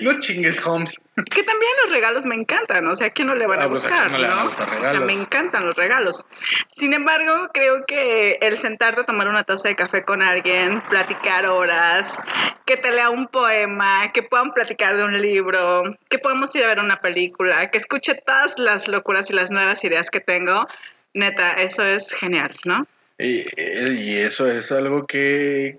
[0.00, 1.00] no chingues, Holmes.
[1.30, 3.68] que también los regalos me encantan, o sea, ¿a quién no le van a Ah,
[3.68, 4.10] pues, ¿a gustar?
[4.10, 6.24] no le van a gustar O sea, me encantan los regalos.
[6.68, 11.46] Sin embargo, creo que el sentarte a tomar una taza de café con alguien, platicar
[11.46, 12.20] horas,
[12.64, 16.68] que te lea un poema, que puedan platicar de un libro, que podamos ir a
[16.68, 20.66] ver una película, que escuche todas las locuras y las nuevas ideas que tengo,
[21.14, 22.84] neta, eso es genial, ¿no?
[23.18, 25.78] Y, y eso es algo que,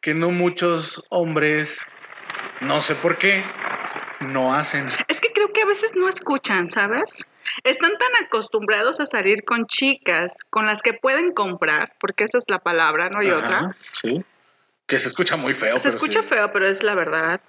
[0.00, 1.86] que no muchos hombres,
[2.60, 3.44] no sé por qué,
[4.20, 4.86] no hacen.
[5.08, 7.30] Es que creo que a veces no escuchan, ¿sabes?
[7.64, 12.44] Están tan acostumbrados a salir con chicas con las que pueden comprar, porque esa es
[12.48, 13.76] la palabra, no hay Ajá, otra.
[13.92, 14.24] Sí.
[14.86, 15.78] Que se escucha muy feo.
[15.78, 16.28] Se pero escucha sí.
[16.28, 17.40] feo, pero es la verdad.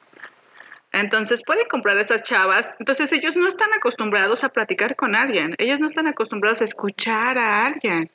[0.92, 2.72] Entonces pueden comprar esas chavas.
[2.80, 5.56] Entonces ellos no están acostumbrados a platicar con alguien.
[5.58, 8.12] Ellos no están acostumbrados a escuchar a alguien.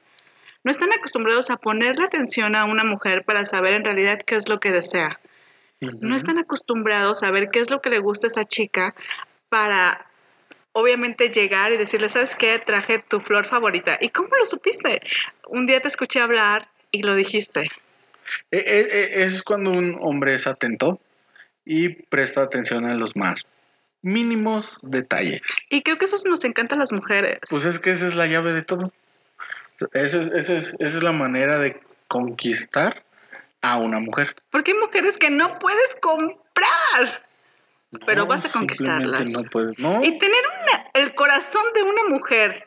[0.63, 4.49] No están acostumbrados a ponerle atención a una mujer para saber en realidad qué es
[4.49, 5.19] lo que desea.
[5.81, 8.95] No están acostumbrados a ver qué es lo que le gusta a esa chica
[9.49, 10.07] para
[10.73, 12.59] obviamente llegar y decirle, ¿sabes qué?
[12.59, 13.97] Traje tu flor favorita.
[14.01, 15.01] ¿Y cómo lo supiste?
[15.49, 17.63] Un día te escuché hablar y lo dijiste.
[18.51, 21.01] Eh, eh, eh, es cuando un hombre es atento
[21.65, 23.47] y presta atención a los más
[24.03, 25.41] mínimos detalles.
[25.71, 27.39] Y creo que eso nos encanta a las mujeres.
[27.51, 28.93] Pues es que esa es la llave de todo.
[29.93, 33.03] Esa es, esa es- esa es la manera de conquistar
[33.63, 34.37] a una mujer.
[34.51, 37.23] Porque hay mujeres que no puedes comprar.
[38.05, 39.31] Pero vas a conquistarlas.
[39.31, 39.79] No puedes.
[39.79, 40.05] No.
[40.05, 42.65] Y tener una- el corazón de una mujer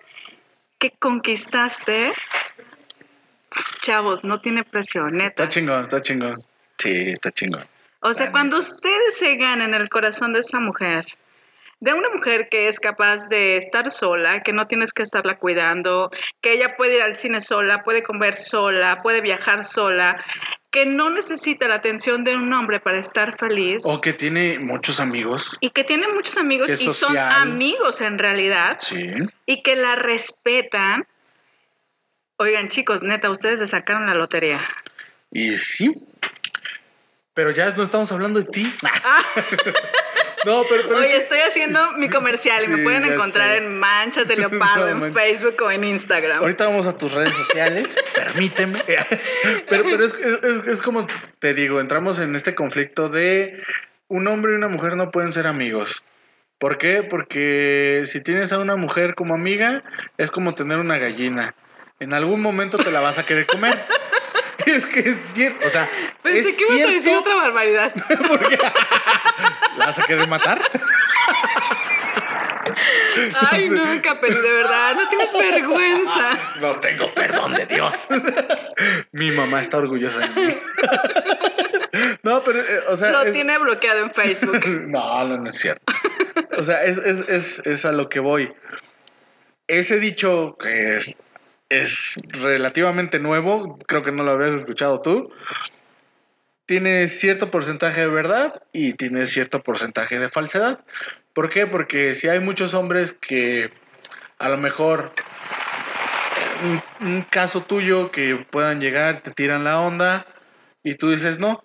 [0.79, 2.11] que conquistaste,
[3.81, 5.43] chavos, no tiene precio, neta.
[5.43, 6.43] Está chingón, está chingón.
[6.77, 7.65] Sí, está chingón.
[7.99, 11.05] O sea, La cuando ustedes se ganen el corazón de esa mujer,
[11.79, 16.09] de una mujer que es capaz de estar sola, que no tienes que estarla cuidando,
[16.41, 20.23] que ella puede ir al cine sola, puede comer sola, puede viajar sola,
[20.71, 23.83] que no necesita la atención de un hombre para estar feliz.
[23.85, 25.57] O que tiene muchos amigos.
[25.59, 29.11] Y que tiene muchos amigos y son amigos en realidad Sí.
[29.45, 31.05] y que la respetan.
[32.37, 34.61] Oigan, chicos, neta, ustedes se sacaron la lotería.
[35.29, 35.91] Y sí.
[37.33, 38.73] Pero ya no estamos hablando de ti.
[38.83, 39.23] Ah,
[40.45, 43.57] No, pero, Oye, estoy haciendo mi comercial y Sí, me pueden encontrar sé.
[43.57, 45.13] en Manchas de Leopardo, No, en man.
[45.13, 46.39] Facebook o en Instagram.
[46.39, 48.81] Ahorita vamos a tus redes sociales, permíteme.
[49.69, 50.13] Pero, pero es,
[50.43, 51.05] es- es como
[51.39, 53.61] te digo, entramos en este conflicto de
[54.07, 56.03] un hombre y una mujer no pueden ser amigos.
[56.57, 57.01] ¿Por qué?
[57.03, 59.83] Porque si tienes a una mujer como amiga,
[60.17, 61.55] es como tener una gallina.
[62.01, 63.79] En algún momento te la vas a querer comer.
[64.65, 65.89] Es que es cierto, o sea,
[66.21, 67.91] Pensé es que ibas a decir otra barbaridad.
[68.27, 68.59] porque-
[69.77, 70.61] ¿La vas a querer matar?
[73.49, 76.37] Ay, no, Capeli, de verdad, no tienes vergüenza.
[76.61, 77.93] No tengo perdón de Dios.
[79.11, 80.53] Mi mamá está orgullosa de mí.
[82.23, 83.11] No, pero, eh, o sea.
[83.11, 84.63] Lo es- tiene bloqueado en Facebook.
[84.87, 85.83] No, no, no es cierto.
[86.57, 88.53] O sea, es, es, es, es a lo que voy.
[89.67, 91.17] Ese dicho que es,
[91.71, 95.31] es relativamente nuevo, creo que no lo habías escuchado tú,
[96.65, 100.83] tiene cierto porcentaje de verdad y tiene cierto porcentaje de falsedad.
[101.33, 101.67] ¿Por qué?
[101.67, 103.71] Porque si hay muchos hombres que
[104.37, 105.13] a lo mejor
[106.63, 110.25] un, un caso tuyo que puedan llegar, te tiran la onda
[110.83, 111.63] y tú dices no,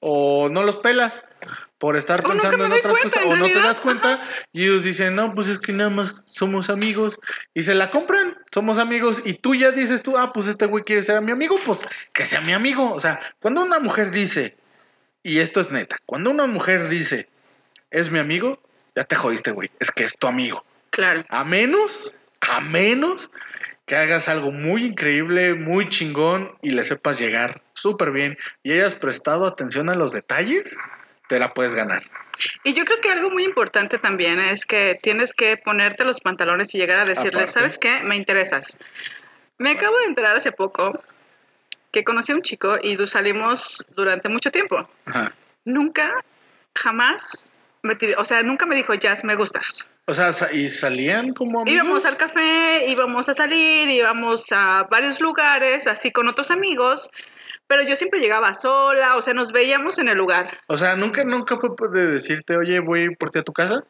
[0.00, 1.24] o no los pelas
[1.78, 4.22] por estar O nunca pensando en otras cuenta, cosas, en o no te das cuenta
[4.52, 7.18] y ellos dicen, no, pues es que nada más somos amigos
[7.54, 10.84] y se la compran, somos amigos y tú ya dices tú, ah, pues este güey
[10.84, 11.80] quiere ser mi amigo, pues
[12.12, 12.92] que sea mi amigo.
[12.92, 14.56] O sea, cuando una mujer dice,
[15.22, 17.28] y esto es neta, cuando una mujer dice,
[17.90, 18.60] es mi amigo,
[18.96, 20.64] ya te jodiste, güey, es que es tu amigo.
[20.90, 21.24] Claro.
[21.28, 23.30] A menos, a menos
[23.88, 28.94] que hagas algo muy increíble, muy chingón y le sepas llegar súper bien y hayas
[28.94, 30.76] prestado atención a los detalles,
[31.28, 32.02] te la puedes ganar.
[32.64, 36.74] Y yo creo que algo muy importante también es que tienes que ponerte los pantalones
[36.74, 37.52] y llegar a decirle, Aparte.
[37.52, 38.00] ¿sabes qué?
[38.02, 38.78] Me interesas.
[39.58, 41.02] Me acabo de enterar hace poco
[41.90, 44.88] que conocí a un chico y salimos durante mucho tiempo.
[45.06, 45.34] Ajá.
[45.64, 46.12] Nunca,
[46.74, 47.50] jamás,
[47.82, 49.86] me tiré- o sea, nunca me dijo, Jazz, me gustas.
[50.06, 51.74] O sea, ¿y salían como amigos?
[51.74, 57.10] Íbamos al café, íbamos a salir, íbamos a varios lugares, así con otros amigos,
[57.68, 60.58] pero yo siempre llegaba sola, o sea, nos veíamos en el lugar.
[60.66, 63.84] O sea, ¿nunca, nunca fue de decirte, oye, voy por ti a tu casa?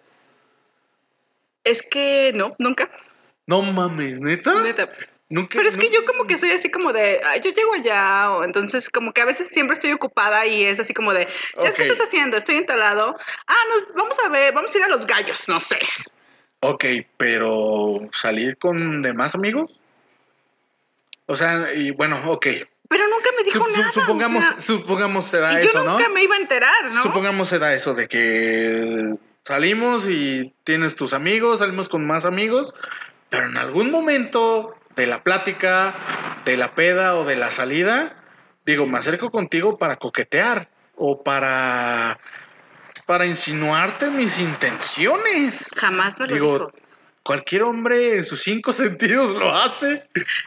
[1.64, 2.90] Es que no, nunca.
[3.46, 4.62] No mames, ¿neta?
[4.62, 4.90] neta.
[5.30, 8.32] Nunca, Pero es que yo como que soy así como de, "Ay, yo llego allá,
[8.32, 11.28] o entonces como que a veces siempre estoy ocupada y es así como de,
[11.62, 12.36] ¿ya qué estás haciendo?
[12.36, 13.14] Estoy entalado.
[13.46, 15.78] Ah, nos, vamos a ver, vamos a ir a los gallos, no sé.
[16.60, 16.84] Ok,
[17.18, 19.80] pero ¿salir con demás amigos?
[21.26, 22.46] O sea, y bueno, ok.
[22.88, 23.90] Pero nunca me dijo Sup- nada.
[23.92, 25.92] supongamos, o sea, supongamos se da y yo eso, ¿no?
[25.98, 27.02] nunca me iba a enterar, ¿no?
[27.02, 29.14] Supongamos se da eso de que
[29.44, 32.74] salimos y tienes tus amigos, salimos con más amigos,
[33.28, 35.94] pero en algún momento de la plática,
[36.44, 38.22] de la peda o de la salida,
[38.64, 42.18] digo, me acerco contigo para coquetear o para
[43.06, 45.70] para insinuarte mis intenciones.
[45.76, 46.72] Jamás me lo Digo, dijo.
[47.28, 50.02] Cualquier hombre en sus cinco sentidos lo hace.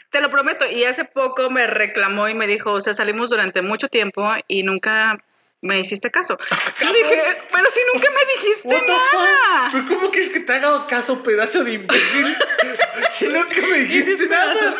[0.09, 0.65] Te lo prometo.
[0.65, 4.63] Y hace poco me reclamó y me dijo, o sea, salimos durante mucho tiempo y
[4.63, 5.23] nunca
[5.61, 6.39] me hiciste caso.
[6.81, 7.21] Yo dije,
[7.53, 9.69] pero si nunca me dijiste What the nada.
[9.69, 9.71] fuck?
[9.73, 12.35] ¿Pero cómo quieres que te haga caso, pedazo de imbécil?
[13.11, 14.75] si nunca me dijiste nada.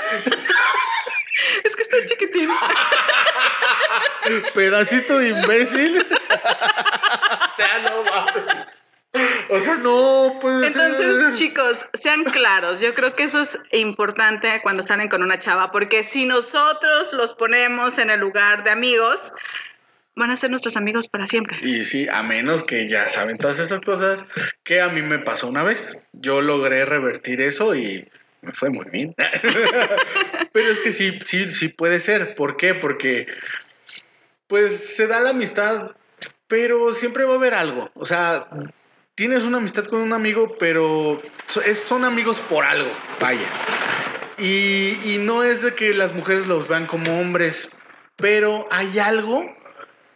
[1.64, 2.50] Es que estoy chiquitín.
[4.56, 6.02] Pedacito de imbécil.
[6.02, 8.81] o sea, no mames.
[9.50, 11.34] O sea, no puede Entonces, ser.
[11.34, 12.80] chicos, sean claros.
[12.80, 17.34] Yo creo que eso es importante cuando salen con una chava, porque si nosotros los
[17.34, 19.32] ponemos en el lugar de amigos,
[20.16, 21.58] van a ser nuestros amigos para siempre.
[21.62, 24.26] Y sí, a menos que ya saben todas esas cosas
[24.64, 26.04] que a mí me pasó una vez.
[26.14, 28.08] Yo logré revertir eso y
[28.42, 29.14] me fue muy bien.
[30.54, 32.36] Pero es que sí, sí, sí puede ser.
[32.36, 32.74] ¿Por qué?
[32.74, 33.28] Porque
[34.48, 35.96] pues se da la amistad,
[36.48, 37.90] pero siempre va a haber algo.
[37.94, 38.50] O sea,
[39.16, 43.48] tienes una amistad con un amigo, pero son amigos por algo, vaya.
[44.38, 47.70] Y, y no es de que las mujeres los vean como hombres,
[48.16, 49.44] pero hay algo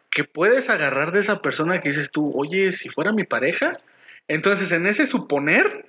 [0.09, 3.77] que puedes agarrar de esa persona que dices tú, oye, si fuera mi pareja,
[4.27, 5.85] entonces en ese suponer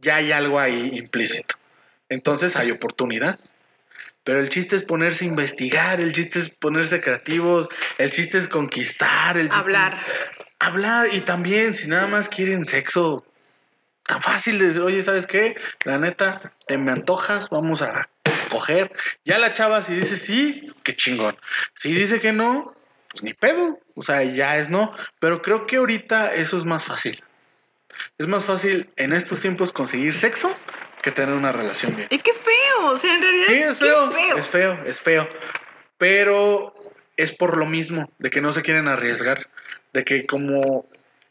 [0.00, 1.54] ya hay algo ahí implícito.
[2.08, 3.38] Entonces hay oportunidad.
[4.24, 8.48] Pero el chiste es ponerse a investigar, el chiste es ponerse creativos, el chiste es
[8.48, 11.08] conquistar, el chiste es Hablar.
[11.12, 13.24] y también si nada más quieren sexo
[14.08, 15.56] tan fácil de decir, oye, ¿sabes qué?
[15.84, 18.08] La neta, te me antojas, vamos a
[18.50, 18.90] coger.
[19.24, 21.36] Ya la chava si dice sí, qué chingón.
[21.74, 22.74] Si dice que no,
[23.10, 26.86] pues ni pedo, o sea, ya es no, pero creo que ahorita eso es más
[26.86, 27.22] fácil.
[28.16, 30.56] Es más fácil en estos tiempos conseguir sexo
[31.02, 32.08] que tener una relación bien.
[32.10, 33.46] Y qué feo, o sea, en realidad.
[33.46, 35.28] Sí, es feo, es feo, es feo.
[35.98, 36.72] Pero
[37.16, 39.48] es por lo mismo, de que no se quieren arriesgar,
[39.92, 40.86] de que como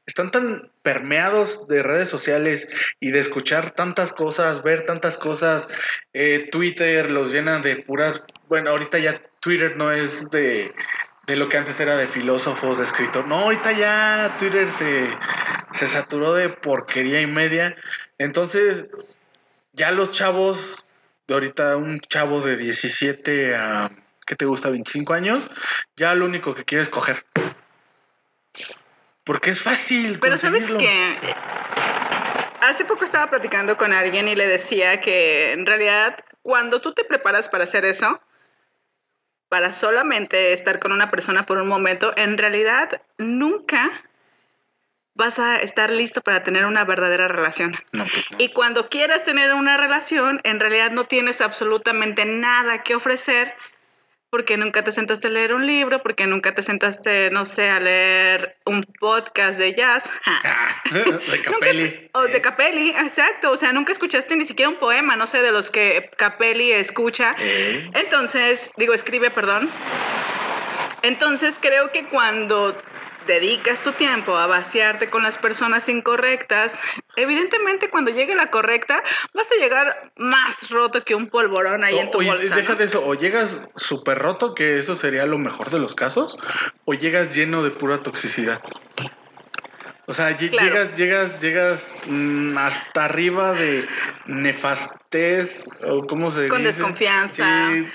[0.08, 5.68] están tan permeados de redes sociales y de escuchar tantas cosas, ver tantas cosas.
[6.14, 8.24] Eh, Twitter los llena de puras.
[8.48, 10.74] Bueno, ahorita ya Twitter no es de,
[11.28, 13.28] de lo que antes era de filósofos, de escritores.
[13.28, 15.10] No, ahorita ya Twitter se,
[15.74, 17.76] se saturó de porquería y media.
[18.18, 18.88] Entonces,
[19.74, 20.86] ya los chavos,
[21.28, 23.92] de ahorita un chavo de 17 a,
[24.26, 24.70] ¿qué te gusta?
[24.70, 25.50] 25 años,
[25.98, 27.26] ya lo único que quiere es coger.
[29.24, 30.20] Porque es fácil.
[30.20, 31.18] Pero sabes que
[32.62, 37.04] hace poco estaba platicando con alguien y le decía que en realidad cuando tú te
[37.04, 38.22] preparas para hacer eso,
[39.50, 43.92] para solamente estar con una persona por un momento, en realidad nunca
[45.14, 47.76] vas a estar listo para tener una verdadera relación.
[47.92, 48.38] No, pues no.
[48.40, 53.56] Y cuando quieras tener una relación, en realidad no tienes absolutamente nada que ofrecer
[54.30, 57.80] porque nunca te sentaste a leer un libro, porque nunca te sentaste, no sé, a
[57.80, 60.12] leer un podcast de jazz.
[60.50, 62.10] Ah, de Capelli.
[62.14, 63.52] O de Capelli, exacto.
[63.52, 67.36] O sea, nunca escuchaste ni siquiera un poema, no sé, de los que Capelli escucha.
[67.40, 69.70] Eh, Entonces, digo, escribe, perdón.
[71.02, 72.76] Entonces, creo que cuando
[73.28, 76.80] dedicas tu tiempo a vaciarte con las personas incorrectas,
[77.16, 79.04] evidentemente cuando llegue la correcta,
[79.34, 82.56] vas a llegar más roto que un polvorón ahí en tu Oye, bolsa.
[82.56, 82.80] deja ¿no?
[82.80, 86.38] de eso, o llegas súper roto, que eso sería lo mejor de los casos,
[86.86, 88.62] o llegas lleno de pura toxicidad.
[90.10, 90.58] O sea, Claro.
[90.70, 93.86] llegas, llegas, llegas mm, hasta arriba de
[94.26, 96.70] nefastez, o cómo se Con dice?
[96.80, 97.88] desconfianza, Sí,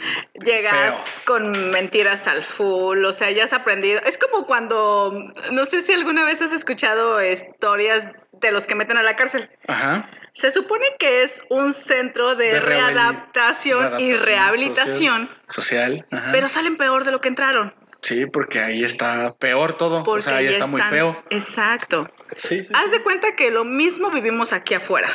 [0.44, 1.22] Llegas feo.
[1.24, 4.00] con mentiras al full, o sea, ya has aprendido.
[4.04, 8.98] Es como cuando, no sé si alguna vez has escuchado historias de los que meten
[8.98, 9.48] a la cárcel.
[9.66, 10.08] Ajá.
[10.34, 16.06] Se supone que es un centro de, readaptación, y rehabilitación, Social.
[16.10, 16.30] ajá.
[16.32, 17.74] pero salen peor de lo que entraron.
[18.02, 20.02] Sí, porque ahí está peor todo.
[20.02, 21.22] Porque o sea, ahí ya está muy feo.
[21.30, 22.10] Exacto.
[22.36, 25.08] Sí, sí, Haz de cuenta que lo mismo vivimos aquí afuera,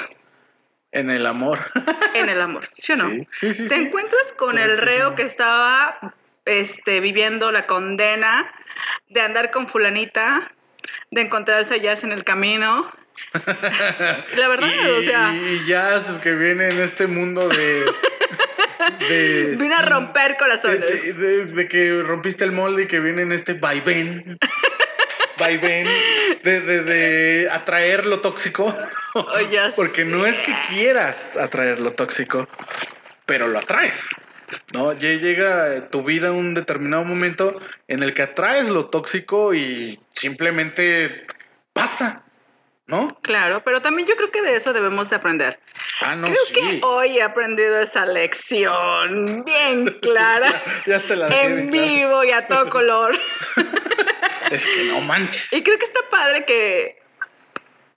[0.92, 1.60] En el amor.
[2.14, 3.10] en el amor, ¿sí o no?
[3.32, 3.68] Sí, sí, sí.
[3.68, 6.16] Te encuentras con el reo que estaba
[6.46, 8.50] este, viviendo la condena
[9.10, 10.52] de andar con fulanita,
[11.12, 12.90] de encontrarse a Jazz en el camino.
[14.38, 17.86] La verdad, y, o sea, Y ya es que viene en este mundo de.
[19.10, 21.18] de vino a romper corazones.
[21.18, 24.38] de- que rompiste el molde y que viene en este vaivén.
[25.40, 25.88] vaivén.
[26.44, 28.76] De, de, de atraer lo tóxico.
[29.14, 32.48] Oh, ya Porque no es que quieras atraer lo tóxico,
[33.26, 34.10] pero lo atraes.
[34.74, 34.94] ¿no?
[34.94, 41.26] Ya llega tu vida un determinado momento en el que atraes lo tóxico y simplemente
[41.74, 42.24] pasa,
[42.88, 43.18] ¿no?
[43.22, 45.60] Claro, pero también yo creo que de eso debemos de aprender.
[46.02, 46.54] Ah, no, creo sí.
[46.54, 50.50] que hoy he aprendido esa lección bien clara,
[50.86, 53.18] Ya te la en vivo y a todo color.
[54.52, 55.52] Es que no manches.
[55.52, 57.02] Y creo que está padre que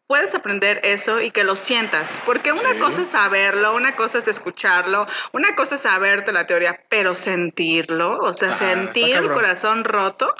[0.08, 2.78] puedes aprender eso y que lo sientas, porque una Sí.
[2.80, 8.18] cosa es saberlo, una cosa es escucharlo, una cosa es saberte la teoría, pero sentirlo,
[8.18, 10.34] o sea, Ah, sentir el corazón roto,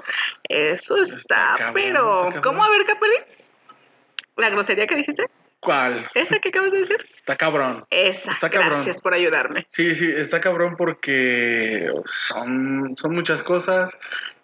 [0.49, 2.41] eso está, Está cabrón, pero está.
[2.41, 3.15] ¿cómo a ver, Capelli?
[4.41, 5.25] ¿La grosería que dijiste?
[5.61, 6.07] ¿Cuál?
[6.15, 6.97] ¿Esa que acabas de decir?
[7.17, 7.85] Está cabrón.
[7.91, 8.71] Esa, Está cabrón.
[8.71, 9.67] gracias por ayudarme.
[9.69, 13.99] Sí, sí, está cabrón porque son, son muchas cosas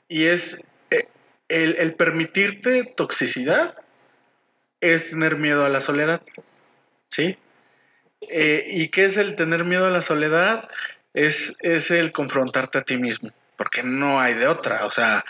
[0.09, 1.09] y es eh,
[1.49, 3.74] el, el permitirte toxicidad
[4.80, 6.20] es tener miedo a la soledad,
[7.09, 7.38] ¿sí?
[8.28, 10.68] Eh, ¿Y qué es el tener miedo a la soledad?
[11.14, 15.24] Es, es el confrontarte a ti mismo, porque no hay de otra, o sea,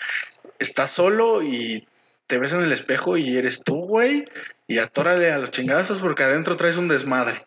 [0.59, 1.87] estás solo y
[2.27, 4.25] te ves en el espejo y eres tú, güey,
[4.67, 7.45] y atórale a los chingazos porque adentro traes un desmadre.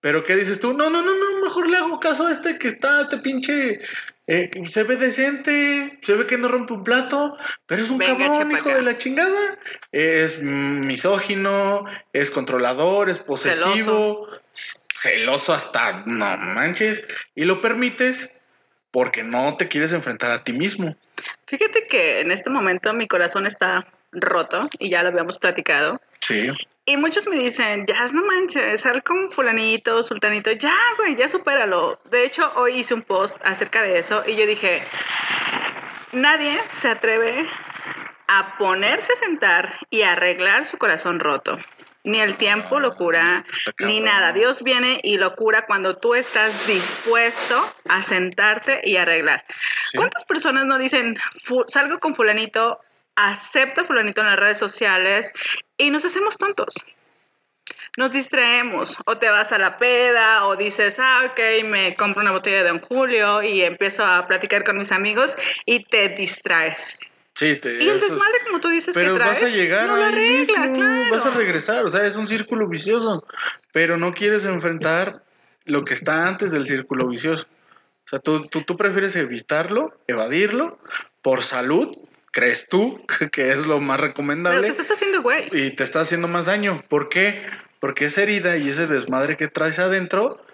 [0.00, 0.74] Pero ¿qué dices tú?
[0.74, 3.80] No, no, no, no, mejor le hago caso a este que está, este pinche,
[4.26, 7.36] eh, se ve decente, se ve que no rompe un plato,
[7.66, 8.76] pero es un Venga, cabrón, hijo acá.
[8.76, 9.58] de la chingada.
[9.92, 14.28] Es misógino, es controlador, es posesivo,
[14.94, 17.02] celoso hasta, no manches,
[17.34, 18.30] y lo permites
[18.90, 20.96] porque no te quieres enfrentar a ti mismo.
[21.46, 26.00] Fíjate que en este momento mi corazón está roto y ya lo habíamos platicado.
[26.26, 26.50] Sí.
[26.86, 31.98] Y muchos me dicen, ya no manches, sal con fulanito, sultanito, ya, güey, ya supéralo.
[32.10, 34.86] De hecho, hoy hice un post acerca de eso y yo dije,
[36.12, 37.46] nadie se atreve
[38.26, 41.58] a ponerse a sentar y arreglar su corazón roto.
[42.04, 43.44] Ni el tiempo lo cura,
[43.78, 44.32] ni nada.
[44.34, 49.42] Dios viene y lo cura cuando tú estás dispuesto a sentarte y arreglar.
[49.90, 49.96] Sí.
[49.96, 52.78] ¿Cuántas personas no dicen, "Fu- salgo con fulanito,
[53.16, 55.32] acepta a fulanito en las redes sociales
[55.76, 56.74] y nos hacemos tontos?
[57.96, 62.32] Nos distraemos, o te vas a la peda, o dices, ah, ok, me compro una
[62.32, 66.98] botella de Don Julio y empiezo a platicar con mis amigos y te distraes.
[67.34, 69.96] Sí, te, Y el desmadre, como tú dices, Pero que traes, vas a llegar no
[69.96, 71.10] lo ahí arregla, mismo, claro.
[71.10, 73.26] vas a regresar, o sea, es un círculo vicioso,
[73.72, 75.22] pero no quieres enfrentar
[75.64, 77.46] lo que está antes del círculo vicioso.
[78.04, 80.78] O sea, tú, tú, tú prefieres evitarlo, evadirlo,
[81.22, 81.96] por salud,
[82.34, 83.02] crees tú
[83.32, 85.48] que es lo más Pero recomendable te estás haciendo güey.
[85.52, 86.82] y te está haciendo más daño.
[86.88, 87.46] ¿Por qué?
[87.80, 90.44] Porque esa herida y ese desmadre que traes adentro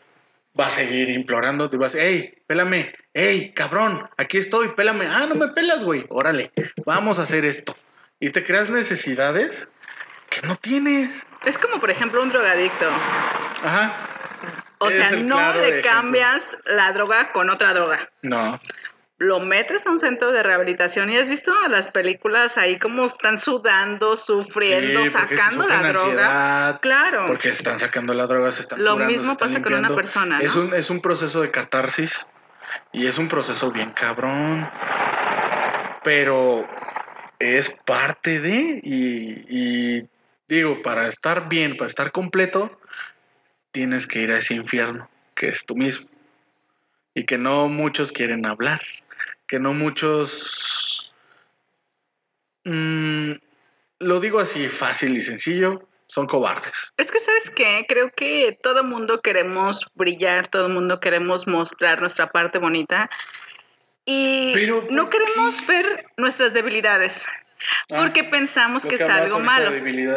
[0.59, 1.77] va a seguir implorándote.
[1.77, 5.07] Vas, hey, pélame, hey, cabrón, aquí estoy, pélame.
[5.07, 6.05] Ah, no me pelas, güey.
[6.09, 6.52] Órale,
[6.85, 7.74] vamos a hacer esto.
[8.19, 9.69] Y te creas necesidades
[10.28, 11.11] que no tienes.
[11.44, 12.89] Es como, por ejemplo, un drogadicto.
[12.89, 14.07] Ajá.
[14.78, 15.90] O sea, no le ejemplo.
[15.90, 18.11] cambias la droga con otra droga.
[18.23, 18.59] No.
[19.23, 23.37] Lo metes a un centro de rehabilitación y has visto las películas ahí como están
[23.37, 25.91] sudando, sufriendo, Sí, sacando la droga.
[26.01, 27.27] ansiedad, Claro.
[27.27, 29.89] Porque están sacando la droga, se están Lo curando, mismo se están pasa con una
[29.89, 29.95] limpiando.
[30.03, 30.43] persona, ¿no?
[30.45, 32.27] Es un, es un proceso de catarsis
[32.95, 34.67] y es un proceso bien cabrón.
[36.03, 36.67] Pero
[37.39, 39.45] es parte de, y,
[39.99, 40.09] y
[40.49, 42.81] digo, para estar bien, para estar completo,
[43.71, 46.09] tienes que ir a ese infierno, que es tú mismo.
[47.15, 48.81] Y que no muchos quieren hablar,
[49.51, 51.13] que no muchos...
[52.65, 53.33] mm,
[53.99, 56.93] lo digo así fácil y sencillo, son cobardes.
[56.97, 57.85] Es que, ¿sabes qué?
[57.89, 63.11] Creo que todo mundo queremos brillar, todo mundo queremos mostrar nuestra parte bonita.
[64.05, 67.27] Y Pero, ¿por no queremos ver nuestras debilidades.
[67.91, 69.73] Ah, Porque pensamos que es algo malo.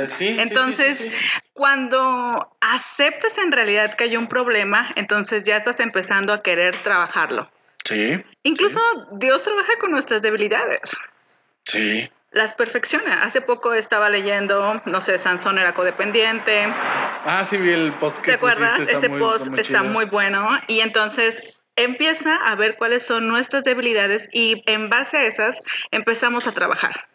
[0.09, 1.15] sí, Entonces, sí, sí.
[1.53, 7.49] cuando aceptas en realidad que hay un problema, entonces ya estás empezando a querer trabajarlo.
[7.85, 8.79] Sí, Incluso
[9.13, 10.81] Dios trabaja con nuestras debilidades.
[11.65, 12.09] sí.
[12.31, 13.21] Las perfecciona.
[13.21, 16.63] Hace poco estaba leyendo, no sé, Sansón era codependiente.
[16.65, 18.71] Ah, sí, vi el post que ¿Te acuerdas?
[18.71, 20.47] pusiste, Ese muy- post muy está muy bueno.
[20.67, 21.43] Y entonces
[21.75, 25.61] empieza a ver cuáles son nuestras debilidades y en base a esas
[25.91, 27.07] empezamos a trabajar.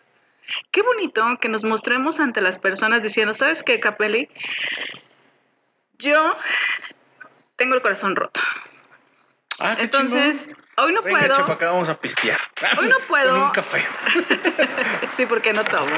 [0.70, 4.28] Qué bonito que nos mostremos ante las personas diciendo, ¿sabes qué, Capelli?
[5.98, 6.36] Yo
[7.56, 8.40] tengo el corazón roto.
[9.60, 10.64] Ah, Entonces, chingón.
[10.76, 11.52] hoy no Venga, puedo.
[11.52, 12.38] acá vamos a pistear.
[12.78, 13.32] Hoy no puedo.
[13.32, 13.84] Con un café.
[15.16, 15.96] sí, porque no tomo.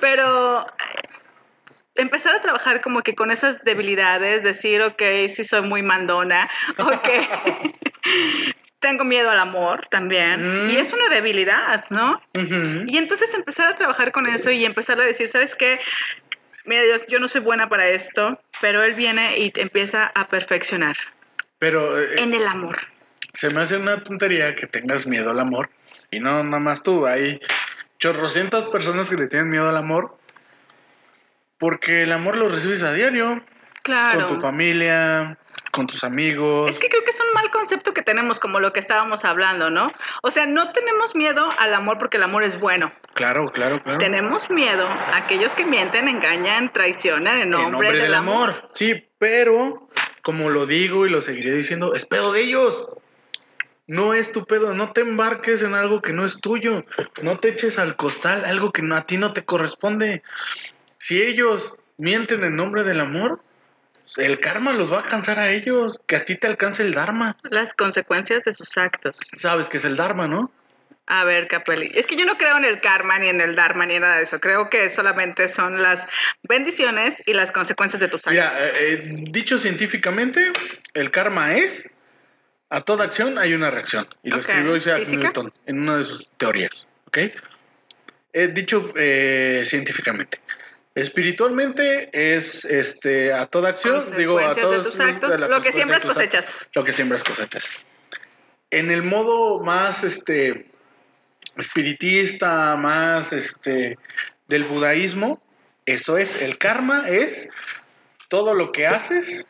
[0.00, 0.68] Pero eh,
[1.94, 6.48] empezar a trabajar como que con esas debilidades, decir, ok, sí soy muy mandona,
[6.78, 7.08] ok,
[8.80, 10.70] tengo miedo al amor también, Mm.
[10.70, 12.20] y es una debilidad, ¿no?
[12.86, 15.80] Y entonces empezar a trabajar con eso y empezar a decir, ¿sabes qué?
[16.64, 20.28] Mira, Dios, yo no soy buena para esto, pero Él viene y te empieza a
[20.28, 20.96] perfeccionar
[21.58, 22.78] Pero eh, en el amor.
[23.32, 25.70] Se me hace una tontería que tengas miedo al amor.
[26.10, 27.40] Y no nada más tú, hay
[27.98, 30.16] chorrocientas personas que le tienen miedo al amor.
[31.58, 33.42] Porque el amor lo recibes a diario.
[33.82, 34.26] Claro.
[34.26, 35.38] Con tu familia,
[35.72, 36.70] con tus amigos.
[36.70, 39.70] Es que creo que es un mal concepto que tenemos como lo que estábamos hablando,
[39.70, 39.88] ¿no?
[40.22, 42.92] O sea, no tenemos miedo al amor porque el amor es bueno.
[43.14, 43.98] Claro, claro, claro.
[43.98, 48.68] Tenemos miedo a aquellos que mienten, engañan, traicionan en nombre, del, amor.
[48.72, 49.88] Sí, pero
[50.22, 52.92] como lo digo y lo seguiré diciendo, es pedo de ellos.
[53.88, 56.84] No es tu pedo, no te embarques en algo que no es tuyo.
[57.22, 60.22] No te eches al costal algo que a ti no te corresponde.
[60.98, 63.40] Si ellos mienten en nombre del amor,
[64.18, 66.00] el karma los va a alcanzar a ellos.
[66.06, 67.38] Que a ti te alcance el dharma.
[67.44, 69.20] Las consecuencias de sus actos.
[69.36, 70.52] Sabes que es el dharma, ¿no?
[71.06, 71.90] A ver, Capelli.
[71.94, 74.18] Es que yo no creo en el karma, ni en el dharma, ni en nada
[74.18, 74.38] de eso.
[74.38, 76.06] Creo que solamente son las
[76.42, 78.34] bendiciones y las consecuencias de tus actos.
[78.34, 80.52] Mira, eh, eh, dicho científicamente,
[80.92, 81.90] el karma es
[82.70, 84.06] a toda acción hay una reacción.
[84.22, 85.22] Y lo escribió Isaac ¿Física?
[85.22, 86.88] Newton en una de sus teorías.
[87.06, 87.18] ¿Ok?
[88.32, 90.38] Eh, dicho eh, científicamente.
[90.94, 95.62] Espiritualmente es este a toda acción, digo a Consecuencias de todos tus actos, de lo
[95.62, 96.54] que siembras actos, cosechas.
[96.74, 97.66] Lo que siembras cosechas.
[98.70, 100.70] En el modo más este
[101.56, 103.96] espiritista, más este
[104.48, 105.40] del budaísmo,
[105.86, 107.48] eso es el karma es
[108.28, 109.46] todo lo que haces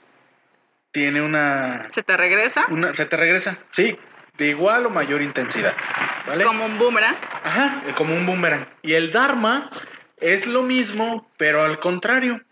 [0.98, 3.96] tiene una, Se te regresa una se te regresa, sí,
[4.36, 5.76] de igual o mayor intensidad,
[6.26, 6.42] ¿vale?
[6.42, 7.16] como un boomerang.
[7.44, 8.66] Ajá, como un boomerang.
[8.82, 9.70] Y el Dharma
[10.16, 12.42] es lo mismo, pero al contrario.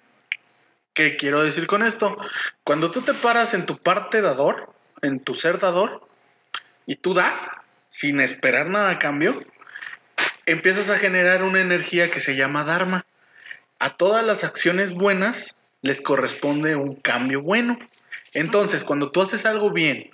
[0.95, 2.17] ¿Qué quiero decir con esto?
[2.63, 6.07] Cuando tú te paras en tu parte dador, en tu ser dador,
[6.87, 9.43] y tú das sin esperar nada a cambio,
[10.47, 13.05] empiezas a generar una energía que se llama Dharma.
[13.81, 17.77] A todas las acciones buenas les corresponde un cambio bueno.
[18.37, 20.11] Entonces, cuando tú haces algo bien,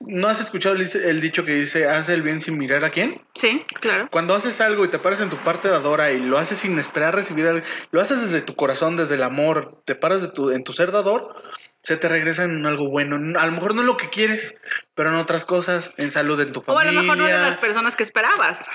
[0.00, 3.22] ¿no has escuchado el, el dicho que dice, haz el bien sin mirar a quién?
[3.36, 4.08] Sí, claro.
[4.10, 7.14] Cuando haces algo y te paras en tu parte dadora y lo haces sin esperar
[7.14, 10.64] recibir algo, lo haces desde tu corazón, desde el amor, te paras de tu, en
[10.64, 11.40] tu ser dador,
[11.78, 13.38] se te regresa en algo bueno.
[13.38, 14.56] A lo mejor no es lo que quieres,
[14.96, 16.90] pero en otras cosas, en salud, en tu O a familia.
[16.92, 18.68] lo mejor no de las personas que esperabas.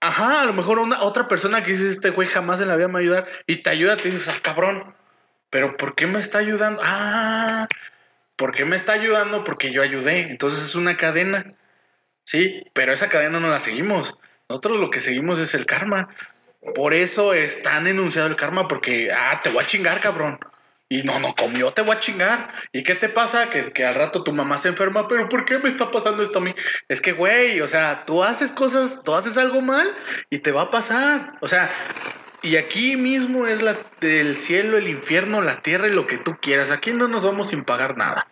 [0.00, 2.88] Ajá, a lo mejor una, otra persona que dices, este güey jamás en la vida
[2.88, 4.94] me va a ayudar y te ayuda, te dices, ah, cabrón,
[5.48, 6.82] pero ¿por qué me está ayudando?
[6.84, 7.66] Ah,
[8.36, 9.44] ¿por qué me está ayudando?
[9.44, 10.30] Porque yo ayudé.
[10.30, 11.54] Entonces es una cadena,
[12.24, 12.62] ¿sí?
[12.72, 14.14] Pero esa cadena no la seguimos.
[14.48, 16.08] Nosotros lo que seguimos es el karma.
[16.74, 20.38] Por eso es tan enunciado el karma, porque, ah, te voy a chingar, cabrón.
[20.88, 22.52] Y no, no comió, te voy a chingar.
[22.72, 23.50] ¿Y qué te pasa?
[23.50, 26.38] Que, que, al rato tu mamá se enferma, pero ¿por qué me está pasando esto
[26.38, 26.54] a mí?
[26.88, 29.86] Es que, güey, o sea, tú haces cosas, tú haces algo mal
[30.30, 31.32] y te va a pasar.
[31.40, 31.70] O sea,
[32.46, 36.36] y aquí mismo es la del cielo, el infierno, la tierra y lo que tú
[36.40, 36.70] quieras.
[36.70, 38.28] Aquí no nos vamos sin pagar nada.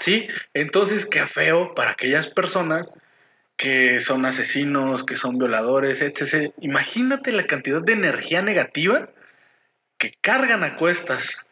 [0.00, 0.28] ¿Sí?
[0.54, 2.94] Entonces, qué feo para aquellas personas
[3.58, 6.54] que son asesinos, que son violadores, etc.
[6.62, 9.10] Imagínate la cantidad de energía negativa
[9.98, 11.46] que cargan a cuestas.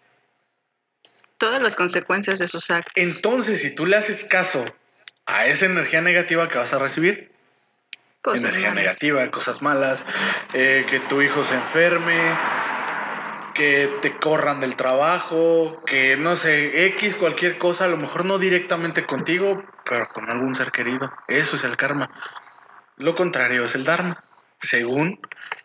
[1.36, 2.94] Todas las consecuencias de sus actos.
[2.96, 4.64] Entonces, si tú le haces caso
[5.26, 7.35] a esa energía negativa que vas a recibir,
[8.26, 8.82] cosas energía malas.
[8.82, 10.04] negativa, cosas malas,
[10.52, 12.16] eh, que tu hijo se enferme,
[13.54, 18.38] que te corran del trabajo, que no sé, X, cualquier cosa, a lo mejor no
[18.38, 21.12] directamente contigo, pero con algún ser querido.
[21.28, 22.10] Eso es el karma.
[22.96, 24.24] Lo contrario es el dharma,
[24.60, 25.20] según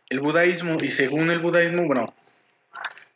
[0.10, 0.78] el budaísmo.
[0.82, 2.06] Y según el budaísmo, bueno,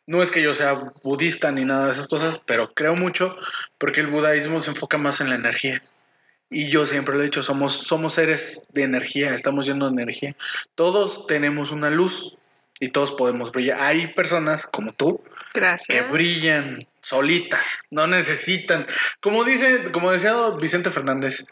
[0.08, 0.74] no es que yo sea
[1.04, 3.38] budista ni nada de esas cosas, pero creo mucho
[3.78, 5.84] porque el budaísmo se enfoca más en la energía.
[6.56, 10.38] Y yo siempre lo he dicho, somos, somos seres de energía, estamos llenos de energía.
[10.76, 12.38] Todos tenemos una luz
[12.80, 13.82] y todos podemos brillar.
[13.82, 15.22] Hay personas como tú
[15.54, 15.88] Gracias.
[15.90, 18.88] que brillan solitas, no necesitan.
[19.20, 21.46] Como dice, como decía Vicente Fernández,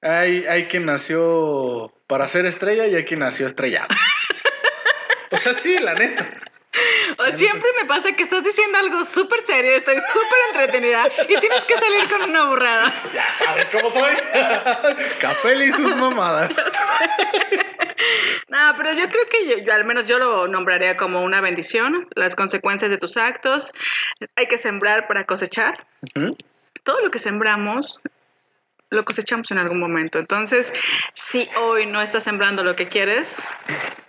[0.00, 3.88] hay, hay quien nació para ser estrella y hay quien nació estrellado.
[5.32, 6.32] o sea, sí, la neta.
[7.18, 11.60] O siempre me pasa que estás diciendo algo súper serio, estoy súper entretenida y tienes
[11.62, 12.92] que salir con una burrada.
[13.14, 14.14] Ya sabes cómo soy.
[15.20, 16.54] Capel y sus mamadas.
[18.48, 22.08] No, pero yo creo que yo, yo, al menos yo lo nombraría como una bendición,
[22.14, 23.72] las consecuencias de tus actos.
[24.36, 25.86] Hay que sembrar para cosechar.
[26.14, 26.36] Uh -huh.
[26.82, 28.00] Todo lo que sembramos
[28.90, 30.18] lo cosechamos en algún momento.
[30.18, 30.72] Entonces,
[31.14, 33.46] si hoy no estás sembrando lo que quieres,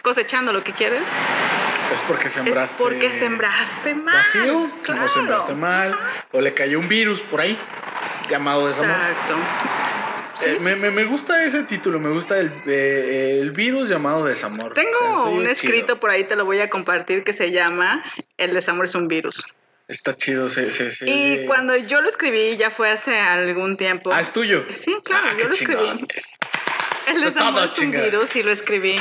[0.03, 1.10] cosechando lo que quieres,
[1.93, 2.76] es porque sembraste.
[2.76, 4.15] Es porque sembraste mal.
[4.15, 5.05] Vacío, claro.
[5.05, 5.97] o sembraste mal,
[6.31, 7.57] o le cayó un virus por ahí,
[8.30, 8.95] llamado desamor.
[8.95, 9.35] Exacto.
[10.35, 10.85] Sí, eh, sí, me, sí.
[10.91, 14.73] me, gusta ese título, me gusta el, eh, el virus llamado desamor.
[14.73, 15.99] Tengo o sea, un escrito chido.
[15.99, 18.03] por ahí, te lo voy a compartir, que se llama
[18.38, 19.45] El desamor es un virus.
[19.88, 21.05] Está chido, sí, sí, sí.
[21.09, 24.11] Y cuando yo lo escribí, ya fue hace algún tiempo.
[24.14, 24.65] Ah, es tuyo.
[24.73, 26.07] Sí, claro, ah, yo lo escribí.
[27.07, 28.99] El desamor es un virus y lo escribí.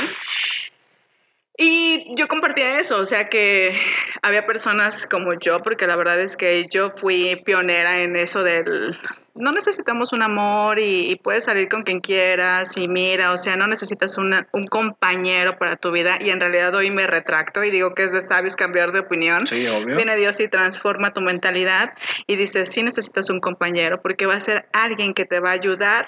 [1.59, 3.75] Y yo compartía eso, o sea que
[4.21, 8.95] había personas como yo, porque la verdad es que yo fui pionera en eso del,
[9.33, 13.55] no necesitamos un amor y, y puedes salir con quien quieras y mira, o sea,
[13.55, 17.71] no necesitas una, un compañero para tu vida y en realidad hoy me retracto y
[17.71, 19.47] digo que es de sabios cambiar de opinión.
[19.47, 19.95] Sí, obvio.
[19.95, 21.91] Viene Dios y transforma tu mentalidad
[22.27, 25.53] y dices, sí necesitas un compañero porque va a ser alguien que te va a
[25.53, 26.05] ayudar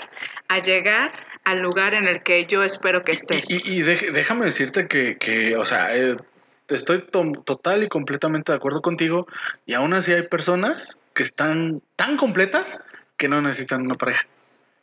[0.48, 3.50] a llegar al lugar en el que yo espero que estés.
[3.50, 6.16] Y, y, y déjame decirte que, que o sea, eh,
[6.68, 9.28] estoy to total y completamente de acuerdo contigo
[9.66, 12.82] y aún así hay personas que están tan completas
[13.18, 14.28] que no necesitan una pareja.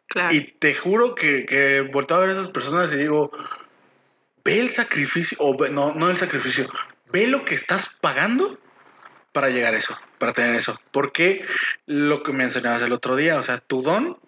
[0.09, 0.35] Claro.
[0.35, 3.31] Y te juro que, que vuelto a ver a esas personas y digo,
[4.45, 6.69] ve el sacrificio, o ve, no, no el sacrificio,
[7.13, 8.59] ve lo que estás pagando
[9.33, 10.81] para llegar a eso, para tener eso.
[10.91, 11.45] Porque
[11.87, 14.19] lo que me enseñabas el otro día, o sea, tu don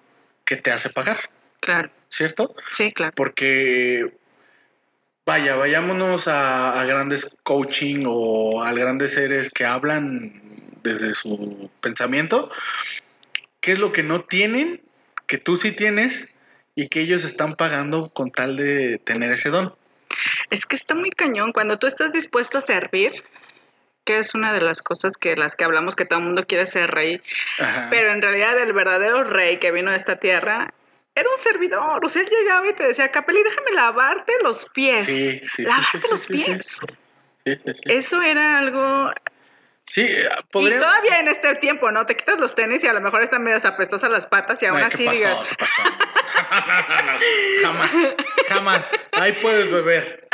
[0.44, 1.18] que te hace pagar.
[1.60, 1.90] Claro.
[2.08, 2.54] ¿Cierto?
[2.70, 3.12] Sí, claro.
[3.14, 4.12] Porque,
[5.26, 10.42] vaya, vayámonos a, a grandes coaching o a grandes seres que hablan
[10.82, 12.50] desde su pensamiento.
[13.60, 14.80] ¿Qué es lo que no tienen,
[15.26, 16.28] que tú sí tienes
[16.74, 19.74] y que ellos están pagando con tal de tener ese don?
[20.50, 21.52] Es que está muy cañón.
[21.52, 23.24] Cuando tú estás dispuesto a servir,
[24.04, 26.66] que es una de las cosas que las que hablamos que todo el mundo quiere
[26.66, 27.20] ser rey,
[27.58, 27.88] Ajá.
[27.90, 30.72] pero en realidad el verdadero rey que vino a esta tierra
[31.18, 35.04] era un servidor, o sea, él llegaba y te decía, Capelli, déjame lavarte los pies.
[35.04, 36.80] Sí, sí, lavarte sí, los sí, pies.
[37.44, 39.10] Sí, Eso era algo...
[39.86, 40.06] Sí,
[40.50, 40.76] podría...
[40.76, 42.04] Y todavía en este tiempo, ¿no?
[42.04, 44.78] Te quitas los tenis y a lo mejor están medias apestosas las patas y aún
[44.78, 45.38] Ay, así digas...
[45.48, 45.82] ¿Qué pasó?
[47.62, 47.90] jamás,
[48.48, 48.90] jamás.
[49.12, 50.28] Ahí puedes beber.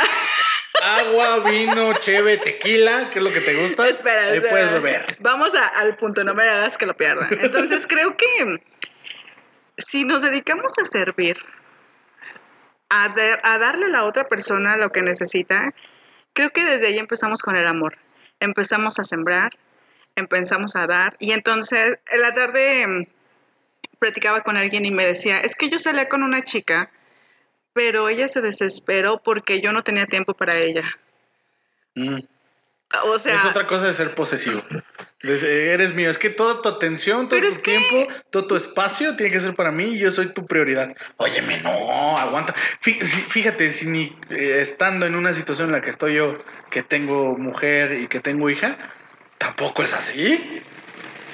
[0.83, 3.87] Agua, vino, cheve, tequila, ¿qué es lo que te gusta?
[3.87, 4.49] Espera, Ahí espera.
[4.51, 5.05] puedes beber.
[5.19, 7.27] Vamos a, al punto, no me hagas que lo pierda.
[7.31, 8.59] Entonces creo que
[9.77, 11.37] si nos dedicamos a servir,
[12.89, 13.05] a,
[13.43, 15.73] a, darle a la otra persona lo que necesita,
[16.33, 17.97] creo que desde ahí empezamos con el amor.
[18.39, 19.51] Empezamos a sembrar,
[20.15, 21.15] empezamos a dar.
[21.19, 23.07] Y entonces, en la tarde
[23.99, 26.91] platicaba con alguien y me decía, es que yo salía con una chica
[27.75, 30.85] pero ella se desesperó porque yo no tenía tiempo para ella.
[31.93, 32.19] Mm.
[33.03, 34.63] O sea, es otra cosa de ser posesivo.
[35.21, 36.09] Eres mío.
[36.09, 39.55] Es que toda tu atención, todo tu que- tiempo, todo tu espacio tiene que ser
[39.55, 40.95] para mí y yo soy tu prioridad.
[41.17, 42.53] Óyeme, no, aguanta.
[42.81, 46.37] Fíjate, si ni eh, estando en una situación en la que estoy yo,
[46.69, 48.77] que tengo mujer y que tengo hija,
[49.39, 50.61] tampoco es así.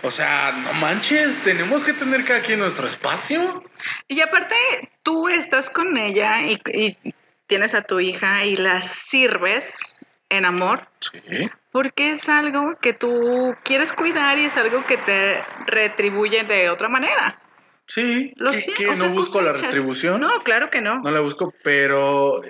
[0.04, 3.64] O sea, no manches, tenemos que tener cada quien nuestro espacio.
[4.08, 4.56] y aparte
[5.04, 6.98] tú estás con ella y, y
[7.46, 9.98] tienes a tu hija y la sirves
[10.32, 10.88] en amor.
[11.00, 11.50] Sí.
[11.72, 16.90] Porque es algo que tú quieres cuidar y es algo que te retribuye de otra
[16.90, 17.40] manera.
[17.86, 20.22] Sí, Lo que, sea, no busco la retribución.
[20.22, 21.02] No, claro que no.
[21.02, 22.50] No la busco, pero eh,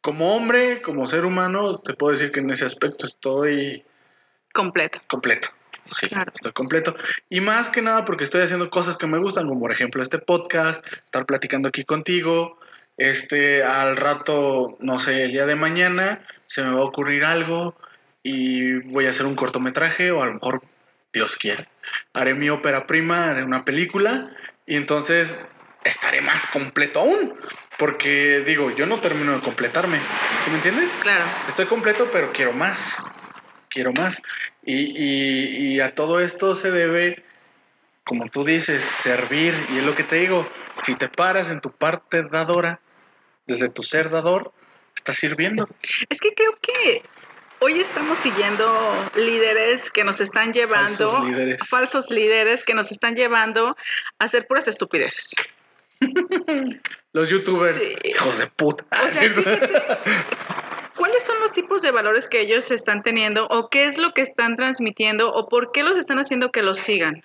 [0.00, 3.84] como hombre, como ser humano, te puedo decir que en ese aspecto estoy
[4.52, 5.00] Completo.
[5.08, 5.48] completo.
[5.90, 6.32] Sí, Claro.
[6.34, 6.96] estoy completo.
[7.28, 10.18] Y más que nada porque estoy haciendo cosas que me gustan, como por ejemplo este
[10.18, 12.58] podcast, estar platicando aquí contigo.
[12.96, 17.76] Este, al rato, no sé, el día de mañana se me va a ocurrir algo
[18.22, 20.62] y voy a hacer un cortometraje o a lo mejor,
[21.12, 21.66] Dios quiera,
[22.14, 24.30] haré mi ópera prima, haré una película
[24.66, 25.46] y entonces
[25.84, 27.34] estaré más completo aún.
[27.78, 29.98] Porque digo, yo no termino de completarme.
[30.42, 30.90] ¿Sí me entiendes?
[31.02, 31.24] Claro.
[31.46, 32.96] Estoy completo, pero quiero más.
[33.68, 34.22] Quiero más.
[34.64, 37.22] Y, y- y a todo esto se debe,
[38.02, 39.54] como tú dices, servir.
[39.74, 40.48] Y es lo que te digo,
[40.78, 42.80] si te paras en tu parte dadora,
[43.46, 44.52] desde tu ser dador,
[44.94, 45.68] estás sirviendo.
[46.08, 47.02] Es que creo que
[47.60, 51.68] hoy estamos siguiendo líderes que nos están llevando, Falsos líderes.
[51.68, 53.76] falsos líderes que nos están llevando
[54.18, 55.34] a hacer puras estupideces.
[57.12, 57.94] Los youtubers, Sí.
[58.04, 58.84] hijos de puta.
[58.90, 59.42] O sea, ¿cierto?
[59.42, 59.72] fíjate,
[60.96, 64.20] ¿cuáles son los tipos de valores que ellos están teniendo o qué es lo que
[64.22, 67.24] están transmitiendo o por qué los están haciendo que los sigan?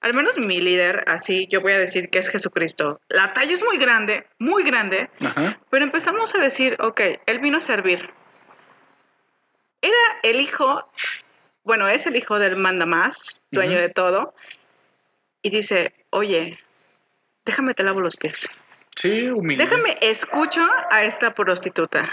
[0.00, 3.00] Al menos mi líder, así yo voy a decir que es Jesucristo.
[3.08, 5.60] La talla es muy grande, muy grande, Ajá.
[5.68, 8.08] pero empezamos a decir, ok, él vino a servir.
[9.82, 10.82] Era el hijo,
[11.64, 14.34] bueno, es el hijo del manda más, dueño de todo,
[15.42, 16.58] y dice, oye,
[17.44, 18.50] déjame te lavo los pies.
[18.96, 19.64] Sí, humilde.
[19.64, 22.10] Déjame escucho a esta prostituta.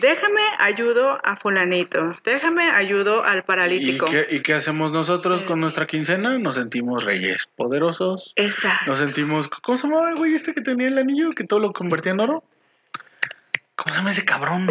[0.00, 2.14] Déjame ayudo a fulanito.
[2.22, 4.06] Déjame ayudo al ¿Y paralítico.
[4.06, 5.46] qué, y qué hacemos nosotros Sí.
[5.46, 6.38] con nuestra quincena?
[6.38, 8.32] Nos sentimos reyes poderosos.
[8.36, 8.84] Exacto.
[8.86, 9.48] Nos sentimos.
[9.48, 11.30] ¿Cómo se llamaba el güey este que tenía el anillo?
[11.30, 12.44] Que todo lo convertía en oro.
[13.76, 14.66] ¿Cómo se llama ese cabrón?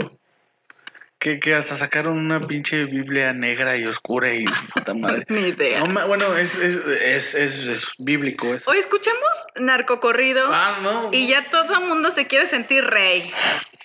[1.20, 5.26] Que, que hasta sacaron una pinche Biblia negra y oscura y su puta madre.
[5.30, 5.84] Ni idea.
[5.84, 8.70] No, bueno, es, es, es, es, es bíblico eso.
[8.70, 11.10] Hoy escuchamos narcocorridos Ah, no.
[11.12, 13.32] y ya todo el mundo se quiere sentir rey.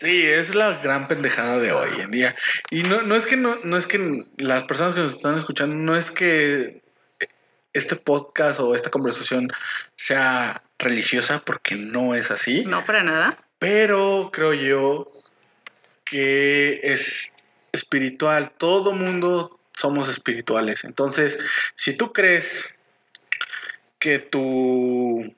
[0.01, 2.37] Sí, es la gran pendejada de hoy en día.
[2.71, 5.75] Y no, no es que no, no es que las personas que nos están escuchando,
[5.75, 6.83] no es que
[7.73, 9.51] este podcast o esta conversación
[9.97, 12.65] sea religiosa, porque no es así.
[12.67, 13.39] No, para nada.
[13.59, 15.07] Pero creo yo
[16.13, 17.39] que es
[17.73, 18.53] espiritual.
[18.59, 20.85] Todo mundo somos espirituales.
[20.85, 21.39] Entonces,
[21.75, 22.77] si tú crees
[23.99, 25.35] que tu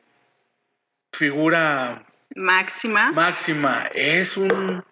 [1.12, 3.12] figura Máxima.
[3.12, 4.82] máxima es un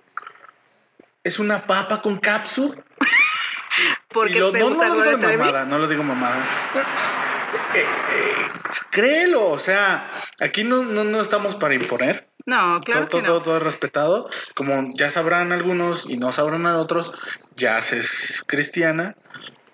[1.25, 2.77] es una papa con cápsula
[4.09, 6.47] porque lo- te no, gusta no lo digo de mamada, no lo digo mamada.
[7.75, 8.47] Eh, eh,
[8.91, 12.29] créelo, o sea, aquí no, no, no estamos para imponer.
[12.47, 13.43] No, claro todo, que todo, no.
[13.45, 14.31] todo es respetado.
[14.55, 17.13] Como ya sabrán algunos y no sabrán a otros,
[17.57, 19.17] ya es cristiana.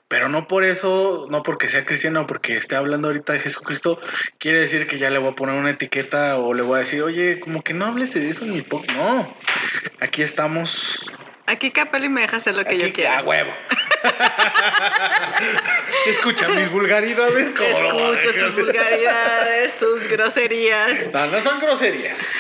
[0.08, 4.00] Pero no por eso, no porque sea cristiana o porque esté hablando ahorita de Jesucristo,
[4.38, 7.02] quiere decir que ya le voy a poner una etiqueta o le voy a decir,
[7.02, 8.86] oye, como que no hables de eso ni poco.
[8.94, 9.36] No,
[10.00, 11.12] aquí estamos.
[11.48, 13.20] Aquí Capelli me deja hacer lo que aquí, yo quiera.
[13.20, 13.50] A huevo.
[16.04, 21.10] Se escuchan mis vulgaridades como Escucho sus vulgaridades, sus groserías.
[21.10, 22.34] No, no son groserías.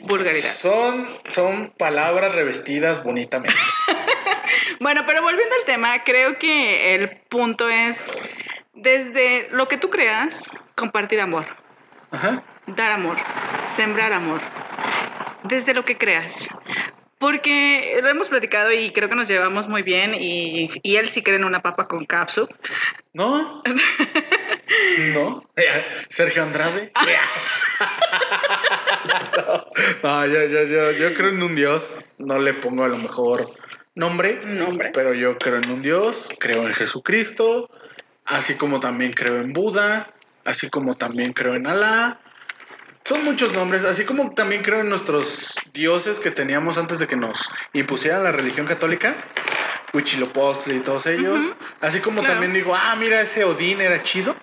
[0.00, 0.58] Vulgaridades.
[0.58, 3.56] Son, son palabras revestidas bonitamente.
[4.78, 8.14] Bueno, pero volviendo al tema, creo que el punto es,
[8.74, 11.46] desde lo que tú creas, compartir amor,
[12.10, 12.42] Ajá.
[12.66, 13.16] dar amor,
[13.66, 14.42] sembrar amor,
[15.44, 16.48] desde lo que creas.
[17.18, 21.22] Porque lo hemos platicado y creo que nos llevamos muy bien y, y él sí
[21.22, 22.48] cree en una papa con cápsula.
[23.14, 23.62] ¿No?
[25.14, 25.42] ¿No?
[26.10, 26.92] Sergio Andrade.
[30.02, 31.94] no, yo, yo, yo, yo creo en un Dios.
[32.18, 33.50] No le pongo a lo mejor
[33.94, 34.90] nombre, Nombre.
[34.92, 37.70] pero yo creo en un Dios, creo en Jesucristo,
[38.26, 40.12] así como también creo en Buda,
[40.44, 42.20] así como también creo en Alá.
[43.06, 47.14] Son muchos nombres, así como también creo en nuestros dioses que teníamos antes de que
[47.14, 49.16] nos impusieran la religión católica,
[49.92, 51.52] Huitzilopochtli y todos ellos.
[51.80, 52.34] Así como Claro.
[52.34, 54.34] también digo, ah, mira, ese Odín era chido,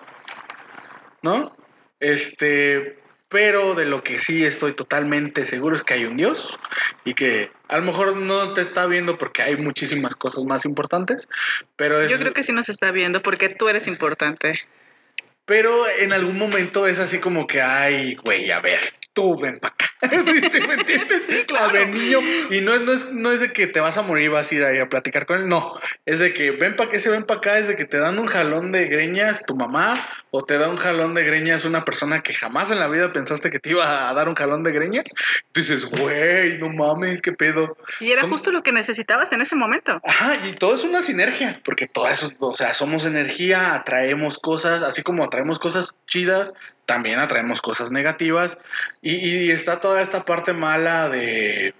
[1.20, 1.54] ¿no?
[2.00, 6.58] Este, pero de lo que sí estoy totalmente seguro es que hay un Dios
[7.04, 11.28] y que a lo mejor no te está viendo porque hay muchísimas cosas más importantes,
[11.76, 14.58] pero es, Yo creo que sí nos está viendo porque tú eres importante.
[15.44, 18.80] Pero en algún momento es así como que, ay, güey, a ver,
[19.12, 19.86] tú ven para acá.
[20.10, 21.22] ¿Sí, sí me entiendes?
[21.58, 22.20] A ver, niño.
[22.50, 24.50] Y no es, no, es, no es de que te vas a morir y vas
[24.50, 25.78] a ir a, ir a platicar con él, no.
[26.04, 28.18] Es de que ven para qué se ven para acá, es de que te dan
[28.18, 32.20] un jalón de greñas tu mamá o te da un jalón de greñas una persona
[32.20, 35.04] que jamás en la vida pensaste que te iba a dar un jalón de greñas.
[35.52, 37.76] Tú dices, güey, no mames, qué pedo.
[38.00, 40.00] Y era Son- justo lo que necesitabas en ese momento.
[40.04, 44.82] Ajá, y todo es una sinergia, porque todo eso, o sea, somos energía, atraemos cosas,
[44.82, 46.52] así como atraemos cosas chidas,
[46.84, 48.58] también atraemos cosas negativas,
[49.02, 51.74] y, y está toda esta parte mala de,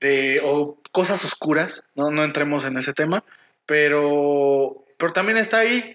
[0.00, 3.22] de, o cosas oscuras, no, no entremos en ese tema,
[3.64, 5.94] pero, pero también está ahí,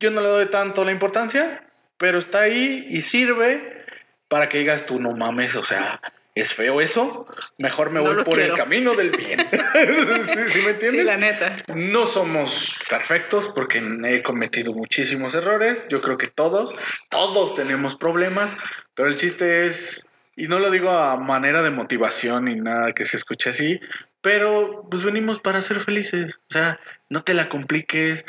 [0.00, 1.66] yo no le doy tanto la importancia,
[1.96, 3.84] pero está ahí y sirve
[4.28, 6.00] para que digas tú, no mames, o sea,
[6.36, 9.48] es feo eso, mejor me No voy por el camino del bien.
[9.50, 11.00] ¿Sí, sí me entiendes?
[11.00, 11.64] Sí, la neta.
[11.74, 15.86] No somos perfectos porque he cometido muchísimos errores.
[15.88, 16.74] Yo creo que todos,
[17.08, 18.54] todos tenemos problemas,
[18.94, 23.06] pero el chiste es, y no lo digo a manera de motivación ni nada que
[23.06, 23.80] se escuche así,
[24.20, 26.40] pero pues venimos para ser felices.
[26.50, 26.78] O sea,
[27.08, 28.26] no te la compliques.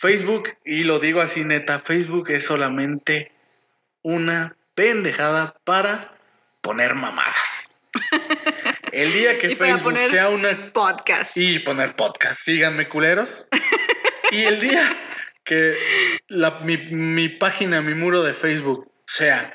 [0.00, 3.32] Facebook, y lo digo así neta, Facebook es solamente
[4.00, 6.14] una pendejada para
[6.62, 7.74] poner mamadas.
[8.92, 11.36] El día que Y Facebook poner sea una Podcast.
[11.36, 12.40] y poner podcast.
[12.40, 13.46] Síganme, culeros.
[14.32, 14.90] y el día
[15.44, 15.76] que
[16.28, 19.54] la- mi, mi página, mi muro de Facebook sea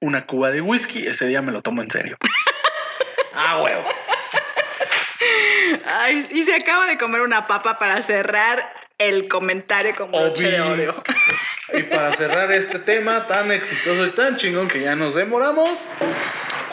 [0.00, 2.16] una cuba de whisky, ese día me lo tomo en serio.
[3.34, 3.88] ah, huevo.
[5.86, 10.60] Ay, y se acaba de comer una papa para cerrar el comentario con broche de
[10.60, 11.02] oro.
[11.72, 15.84] Y para cerrar este tema tan exitoso y tan chingón que ya nos demoramos,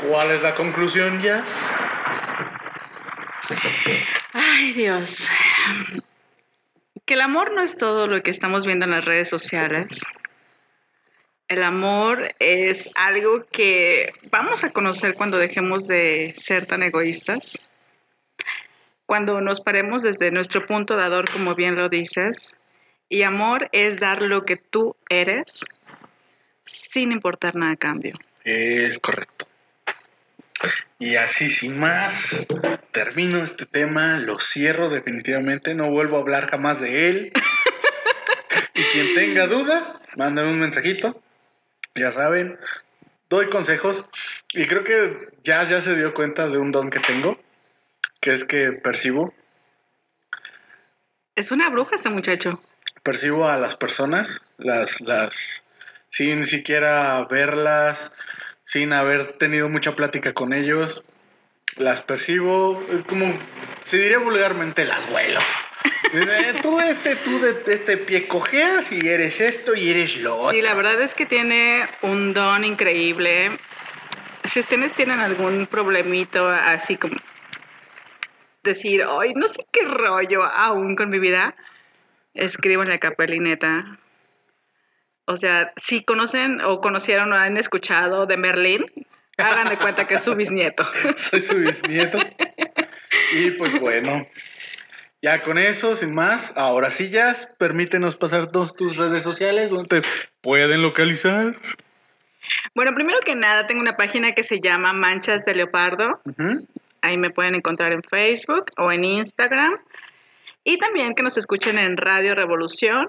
[0.08, 1.44] ¿cuál es la conclusión, ya?
[4.34, 5.28] Ay, Dios.
[7.06, 10.02] Que el amor no es todo lo que estamos viendo en las redes sociales.
[11.48, 17.69] El amor es algo que vamos a conocer cuando dejemos de ser tan egoístas.
[19.10, 22.60] Cuando nos paremos desde nuestro punto dador, como bien lo dices.
[23.10, 25.66] Y amor es dar lo que tú eres
[26.62, 28.12] sin importar nada a cambio.
[28.44, 29.48] Es correcto.
[31.00, 32.46] Y así, sin más,
[32.92, 37.34] termino este tema, lo cierro definitivamente, no vuelvo a hablar jamás de él.
[38.76, 41.20] y quien tenga dudas, mándame un mensajito.
[41.96, 42.60] Ya saben,
[43.28, 44.06] doy consejos.
[44.54, 47.40] Y creo que ya, ya se dio cuenta de un don que tengo,
[48.20, 49.34] que es que percibo,
[51.36, 52.62] Es una bruja este muchacho.
[53.04, 55.64] percibo a las personas, las, las,
[56.10, 58.12] sin siquiera verlas,
[58.64, 61.02] sin haber tenido mucha plática con ellos,
[61.78, 63.40] las percibo, eh, como
[63.86, 65.40] se diría vulgarmente, las vuelo.
[66.12, 70.52] Eh, tú este, tú de este pie cojeas y eres esto y eres lo otro.
[70.52, 73.60] Sí, la verdad es que tiene un don increíble.
[74.44, 77.16] Si ustedes tienen algún problemito así como
[78.70, 81.56] decir, ay, no sé qué rollo aún con mi vida,
[82.34, 84.00] escriban a Capelineta.
[85.26, 88.86] O sea, si conocen o conocieron o han escuchado de Merlín,
[89.38, 90.84] hagan de cuenta que es su bisnieto.
[91.16, 92.20] Soy su bisnieto.
[93.34, 94.26] Y pues bueno,
[95.22, 100.02] ya con eso, sin más, ahora sí ya, permítenos pasar todas tus redes sociales donde
[100.02, 100.08] te
[100.42, 101.56] pueden localizar.
[102.74, 106.22] Bueno, primero que nada, tengo una página que se llama Manchas de Leopardo.
[106.26, 106.68] Ujú.
[107.02, 109.76] Ahí me pueden encontrar en Facebook o en Instagram.
[110.64, 113.08] Y también que nos escuchen en Radio Revolución.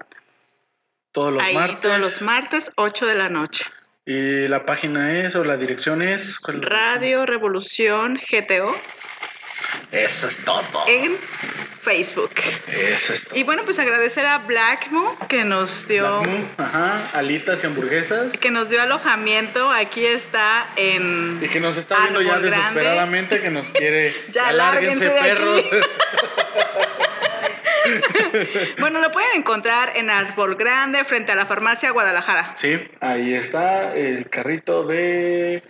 [1.11, 1.81] Todos los ahí martes.
[1.81, 3.65] todos los martes, 8 de la noche.
[4.05, 6.39] Y la página es o la dirección es.
[6.39, 8.75] ¿cuál es la Radio Revolución GTO?
[9.91, 10.61] Eso es todo.
[10.87, 11.17] en
[11.81, 12.31] Facebook.
[12.67, 13.35] Eso es todo.
[13.37, 18.37] Y bueno, pues agradecer a Blackmo que nos dio Black Moon, ajá, alitas y hamburguesas.
[18.37, 19.71] que nos dio alojamiento.
[19.71, 22.49] Aquí está en Y que nos está viendo ya Grande.
[22.51, 24.15] desesperadamente, que nos quiere.
[24.31, 25.29] Ya, lárguense de aquí.
[25.29, 25.65] perros.
[28.79, 32.53] Bueno, lo pueden encontrar en Árbol Grande frente a la farmacia Guadalajara.
[32.55, 35.63] sí, ahí está el carrito de.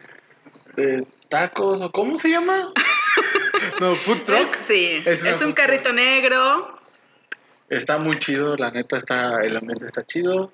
[0.76, 2.68] de tacos, o ¿cómo se llama?
[3.80, 4.56] no, food truck.
[4.60, 6.80] Es- sí, Es un carrito negro.
[7.70, 10.52] Está muy chido, la neta está, el ambiente está chido.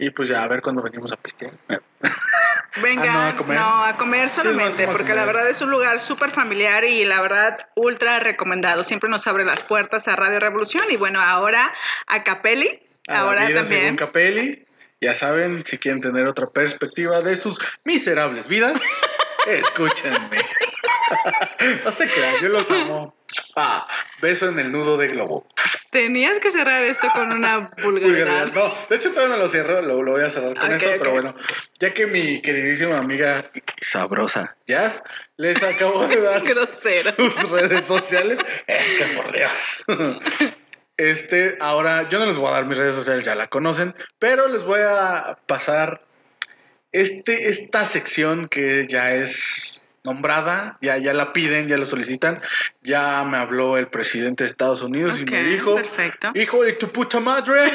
[0.00, 1.52] Y pues ya a ver cuando venimos a pistear.
[2.82, 3.58] Venga, Ah, no, a comer.
[3.58, 7.56] no, a comer solamente, porque la verdad es un lugar súper familiar y la verdad
[7.74, 8.84] ultra recomendado.
[8.84, 11.72] Siempre nos abre las puertas a Radio Revolución y bueno, ahora
[12.06, 13.80] a Capelli, A ahora vida también.
[13.82, 14.64] según Capelli.
[15.00, 18.80] Ya saben, si quieren tener otra perspectiva de sus miserables vidas,
[19.48, 20.38] escúchenme.
[21.84, 23.14] no se crean, yo los amo.
[23.56, 23.86] Ah,
[24.20, 25.46] beso en el nudo de globo.
[25.90, 28.46] Tenías que cerrar esto con una vulgaridad.
[28.46, 28.52] Vulgaridad.
[28.52, 31.10] No, de hecho todavía no lo cierro, lo, lo voy a cerrar con esto, pero
[31.12, 31.34] bueno,
[31.78, 33.50] ya que mi queridísima amiga
[33.80, 35.02] sabrosa Jazz
[35.36, 36.42] les acabo de dar
[37.16, 39.84] sus redes sociales, es que por Dios.
[40.98, 44.48] Este, ahora yo no les voy a dar mis redes sociales, ya la conocen, pero
[44.48, 46.02] les voy a pasar
[46.92, 52.40] este, esta sección que ya es nombrada, ya, ya la piden, ya la solicitan.
[52.82, 56.30] Ya me habló el presidente de Estados Unidos y me dijo, Perfecto.
[56.34, 57.70] hijo de tu puta madre,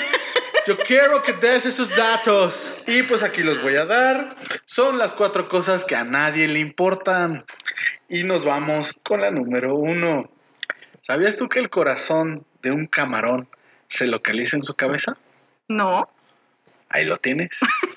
[0.65, 2.73] yo quiero que des esos datos.
[2.87, 4.35] Y pues aquí los voy a dar.
[4.65, 7.45] Son las cuatro cosas que a nadie le importan.
[8.09, 10.29] Y nos vamos con la número uno.
[11.01, 13.49] ¿Sabías tú que el corazón de un camarón
[13.87, 15.17] se localiza en su cabeza?
[15.67, 16.09] No.
[16.89, 17.59] Ahí lo tienes.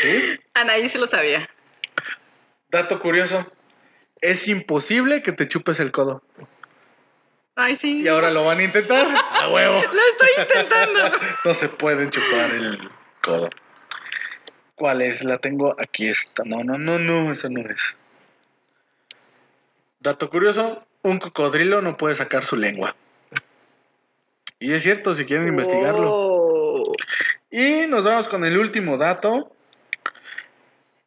[0.00, 0.40] ¿Sí?
[0.54, 1.48] Anaí sí lo sabía.
[2.70, 3.46] Dato curioso.
[4.20, 6.22] Es imposible que te chupes el codo.
[7.56, 8.02] Ay, sí.
[8.02, 9.06] Y ahora lo van a intentar.
[9.30, 9.74] A huevo.
[9.74, 11.18] Lo estoy intentando.
[11.44, 12.90] No se pueden chupar el
[13.22, 13.50] codo.
[14.74, 15.22] ¿Cuál es?
[15.22, 16.42] La tengo aquí esta.
[16.44, 17.96] No, no, no, no, esa no es.
[20.00, 22.96] Dato curioso, un cocodrilo no puede sacar su lengua.
[24.58, 26.08] Y es cierto, si quieren investigarlo.
[26.10, 26.92] Oh.
[27.50, 29.53] Y nos vamos con el último dato.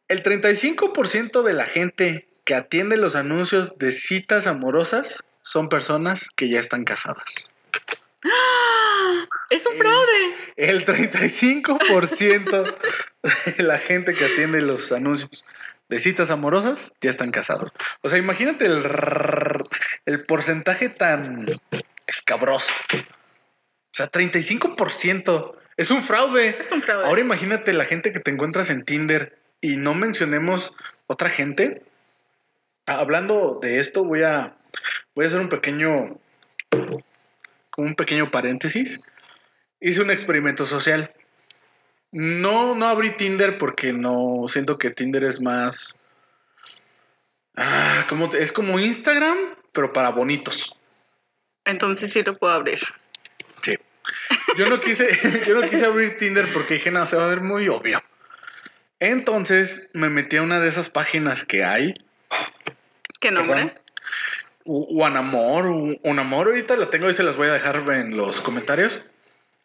[0.08, 6.48] El 35% de la gente que atiende los anuncios de citas amorosas son personas que
[6.48, 7.54] ya están casadas.
[8.24, 9.28] ¡Ah!
[9.50, 10.34] Es un fraude.
[10.56, 12.76] El 35%
[13.56, 15.44] de la gente que atiende los anuncios
[15.90, 17.72] de citas amorosas ya están casados.
[18.02, 18.82] O sea, imagínate el,
[20.06, 21.46] el porcentaje tan
[22.06, 22.72] escabroso.
[22.94, 25.54] O sea, 35%.
[25.76, 26.56] Es un fraude.
[26.60, 27.06] Es un fraude.
[27.06, 30.74] Ahora imagínate la gente que te encuentras en Tinder y no mencionemos
[31.06, 31.82] otra gente.
[32.86, 34.56] Ah, Hablando de esto, voy a,
[35.14, 36.18] voy a hacer un pequeño,
[37.76, 39.00] un pequeño paréntesis.
[39.80, 41.12] Hice un experimento social.
[42.10, 45.98] No, no abrí Tinder porque no siento que Tinder es más,
[47.56, 49.36] ah, como es como Instagram,
[49.72, 50.74] pero para bonitos.
[51.64, 52.80] Entonces sí lo puedo abrir.
[53.60, 53.74] Sí.
[54.56, 55.06] Yo no quise,
[55.46, 58.02] yo no quise abrir Tinder porque dije, no, se va a ver muy obvio.
[59.00, 61.94] Entonces me metí a una de esas páginas que hay.
[63.20, 63.54] ¿Qué nombre?
[63.56, 63.72] perdón,
[64.64, 68.40] U- Uanamor, U- Unamor, ahorita la tengo y se las voy a dejar en los
[68.40, 69.00] comentarios.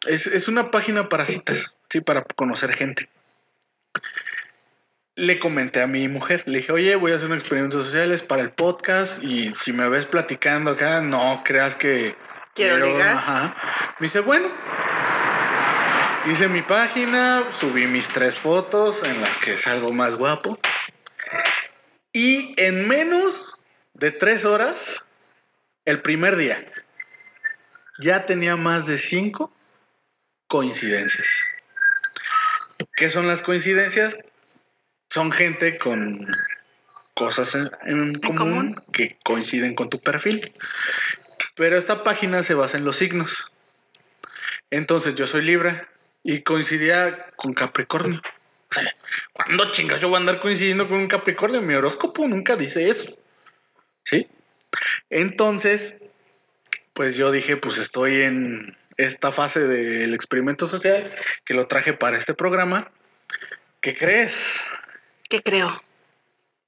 [0.06, 3.08] Es, es una página para citas, sí, para conocer gente.
[5.16, 8.22] Le comenté a mi mujer, le dije, oye, voy a hacer un experimento social, es
[8.22, 12.16] para el podcast y si me ves platicando acá, no creas que
[12.54, 13.14] Quiero ligar.
[13.16, 13.56] Ajá.
[13.98, 14.48] Me dice, bueno.
[16.26, 20.58] Hice mi página, subí mis tres fotos en las que salgo más guapo.
[22.14, 25.04] Y en menos de tres horas,
[25.84, 26.64] el primer día,
[27.98, 29.52] ya tenía más de cinco
[30.46, 31.28] coincidencias.
[32.96, 34.16] ¿Qué son las coincidencias?
[35.10, 36.26] Son gente con
[37.12, 38.84] cosas en, en común, común.
[38.94, 40.54] que coinciden con tu perfil.
[41.54, 43.52] Pero esta página se basa en los signos.
[44.70, 45.90] Entonces yo soy Libra
[46.24, 48.20] y coincidía con Capricornio.
[49.32, 51.60] ¿Cuándo chingas yo voy a andar coincidiendo con un Capricornio?
[51.60, 53.16] Mi horóscopo nunca dice eso.
[54.02, 54.26] ¿Sí?
[55.10, 55.98] Entonces,
[56.92, 61.12] pues yo dije, pues estoy en esta fase del experimento social
[61.44, 62.90] que lo traje para este programa.
[63.80, 64.64] ¿Qué crees?
[65.28, 65.80] ¿Qué creo?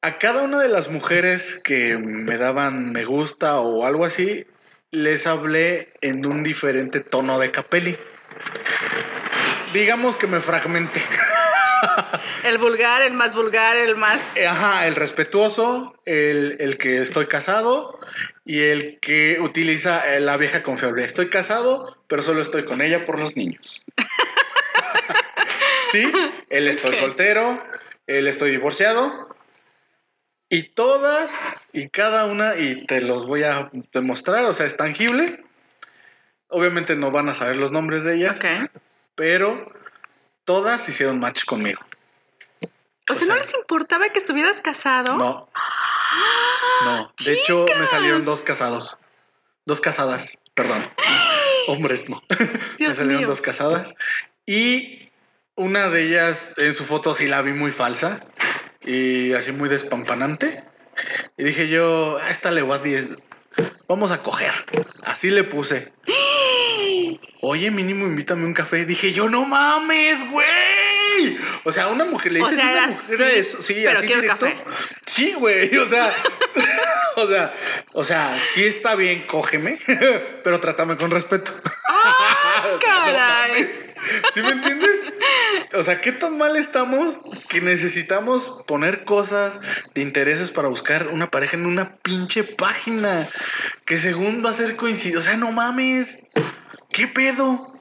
[0.03, 4.47] A cada una de las mujeres que me daban me gusta o algo así,
[4.91, 7.99] les hablé en un diferente tono de capelli.
[9.77, 11.03] Digamos que me fragmenté.
[12.45, 14.23] El vulgar, el más vulgar, el más...
[14.39, 17.99] Ajá, el respetuoso, el, el que estoy casado
[18.47, 21.05] y el que utiliza eh, la vieja confiable.
[21.05, 23.85] Estoy casado, pero solo estoy con ella por los niños.
[25.93, 26.11] sí,
[26.49, 27.63] él estoy soltero,
[28.07, 29.37] él estoy divorciado.
[30.49, 31.31] Y todas
[31.75, 35.45] y cada una, y te los voy a demostrar, o sea, es tangible.
[36.49, 38.71] Obviamente no van a saber los nombres de ellas, Ok.
[39.17, 39.73] Pero
[40.45, 41.81] todas hicieron match conmigo.
[43.09, 45.17] O O sea, ¿no les importaba que estuvieras casado?
[45.17, 45.49] No,
[46.85, 47.13] no.
[47.25, 48.99] De hecho, me salieron dos casados.
[49.65, 50.85] Dos casadas, perdón.
[51.67, 52.23] Hombres no.
[52.79, 53.29] me salieron mío.
[53.29, 53.95] dos casadas.
[54.45, 55.11] Y
[55.57, 58.21] una de ellas en su foto sí la vi muy falsa
[58.83, 60.63] y así muy despampanante.
[61.37, 64.53] Y dije yo, a esta le voy a vamos a coger.
[65.03, 65.93] Así le puse.
[67.41, 68.85] oye, mínimo invítame un café.
[68.85, 71.39] Dije yo, no mames, güey.
[71.65, 73.99] O sea, una mujer le O dices sea, a una mujer sí, eso, sí, pero
[73.99, 74.47] así directo.
[74.47, 74.57] café.
[75.07, 76.15] Sí, güey, o sea,
[77.17, 77.55] o sea,
[77.93, 79.79] o sea, sí está bien, cógeme,
[80.45, 81.53] pero trátame con respeto.
[81.89, 83.87] ¡Ah, caray!
[84.33, 84.91] ¿Sí me entiendes?
[85.75, 87.19] O sea, ¿qué tan mal estamos
[87.49, 89.59] que necesitamos poner cosas
[89.95, 93.29] de intereses para buscar una pareja en una pinche página
[93.85, 95.17] que según va a ser coincidir?
[95.17, 96.19] O sea, no mames.
[96.97, 97.79] ¿Qué pedo?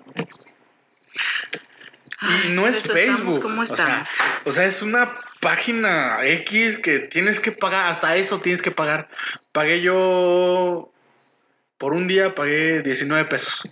[2.44, 3.42] Y no es pues Facebook.
[3.42, 4.06] como o, sea,
[4.44, 5.10] o sea, es una
[5.40, 9.08] página X que tienes que pagar, hasta eso tienes que pagar.
[9.54, 10.92] Pagué yo,
[11.78, 13.70] por un día pagué 19 pesos.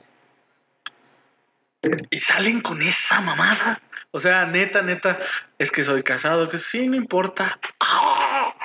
[2.10, 3.82] Y salen con esa mamada.
[4.12, 5.20] O sea, neta, neta,
[5.58, 7.60] es que soy casado, que sí, no importa.
[7.82, 8.56] ¡Ah!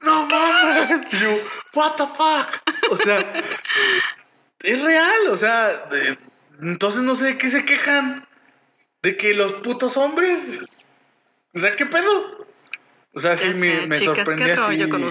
[0.00, 1.08] No mames.
[1.18, 1.38] Yo,
[1.72, 2.90] what the fuck.
[2.90, 3.24] O sea,
[4.62, 6.18] es real, o sea, de-
[6.60, 8.26] entonces no sé de qué se quejan.
[9.02, 10.58] De que los putos hombres.
[11.54, 12.46] O sea, ¿qué pedo?
[13.14, 14.16] O sea, sí me, me chicas,
[14.84, 14.90] así.
[14.90, 15.02] con.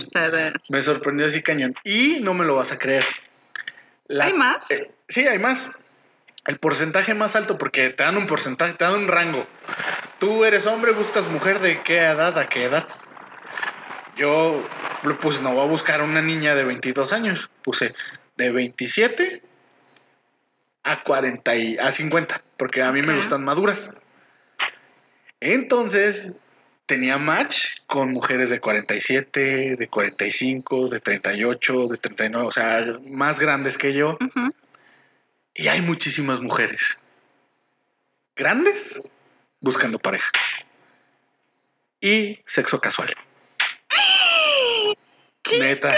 [0.69, 1.73] Me sorprendió así cañón.
[1.83, 3.05] Y no me lo vas a creer.
[4.07, 4.69] La- ¿Hay más?
[4.71, 5.69] eh, sí, hay más.
[6.45, 9.45] El porcentaje más alto, porque te dan un porcentaje, te dan un rango.
[10.19, 12.87] Tú eres hombre, buscas mujer de qué edad a qué edad.
[14.15, 14.65] Yo
[15.21, 17.49] pues no voy a buscar una niña de 22 años.
[17.63, 17.93] Puse
[18.37, 19.41] de 27
[20.83, 23.91] a 40 y a 50, porque a mí me gustan maduras.
[25.39, 26.33] Entonces,
[26.85, 33.39] tenía match con mujeres de 47, de 45, de 38, de 39, o sea, más
[33.39, 34.17] grandes que yo.
[35.53, 36.97] Y hay muchísimas mujeres
[38.35, 39.01] grandes
[39.59, 40.31] buscando pareja.
[41.99, 43.13] Y sexo casual.
[45.59, 45.97] Neta.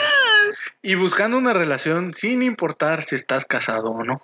[0.82, 4.22] Y buscando una relación sin importar si estás casado o no.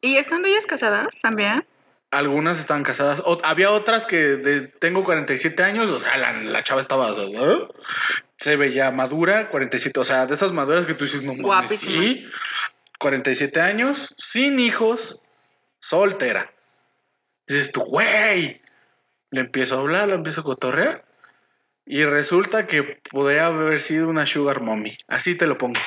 [0.00, 1.66] ¿Y estando ellas casadas también?
[2.10, 3.22] Algunas estaban casadas.
[3.24, 7.10] O- había otras que de, tengo 47 años, o sea, la, la chava estaba...
[7.10, 7.68] ¿eh?
[8.36, 12.28] Se veía madura, 47, o sea, de esas maduras que tú dices, no mames, sí.
[12.98, 15.20] 47 años, sin hijos,
[15.78, 16.50] soltera.
[17.46, 18.60] Dices tú, güey.
[19.30, 21.04] Le empiezo a hablar, le empiezo a cotorrear.
[21.86, 24.96] Y resulta que podría haber sido una sugar mommy.
[25.08, 25.80] Así te lo pongo.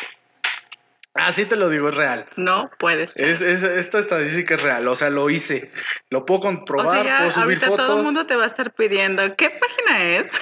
[1.15, 2.25] Así te lo digo, es real.
[2.37, 3.29] No puede ser.
[3.29, 5.71] Es, es- esta estadística es real, o sea, lo hice.
[6.09, 7.85] Lo puedo o comprobar, sea, ya puedo subir ahorita fotos.
[7.85, 10.31] todo el mundo te va a estar pidiendo, ¿qué página es?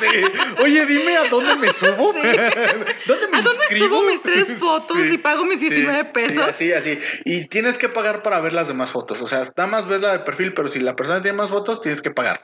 [0.00, 0.22] Sí.
[0.62, 2.12] Oye, dime a dónde me subo.
[2.14, 2.20] Sí.
[3.06, 3.88] ¿Dónde me ¿A dónde inscribo?
[4.00, 6.48] subo mis tres fotos Sí, y pago mis sí, 19 sí, pesos?
[6.48, 6.98] así, así.
[7.24, 9.20] Y tienes que pagar para ver las demás fotos.
[9.20, 11.80] O sea, nada más ves la de perfil, pero si la persona tiene más fotos,
[11.82, 12.40] tienes que pagar.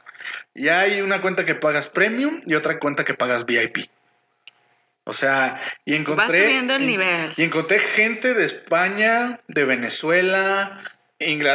[0.55, 3.89] Y hay una cuenta que pagas premium y otra cuenta que pagas VIP.
[5.09, 6.43] O sea, y encontré.
[6.45, 7.33] subiendo el en- nivel.
[7.37, 10.83] Y encontré gente de España, de Venezuela,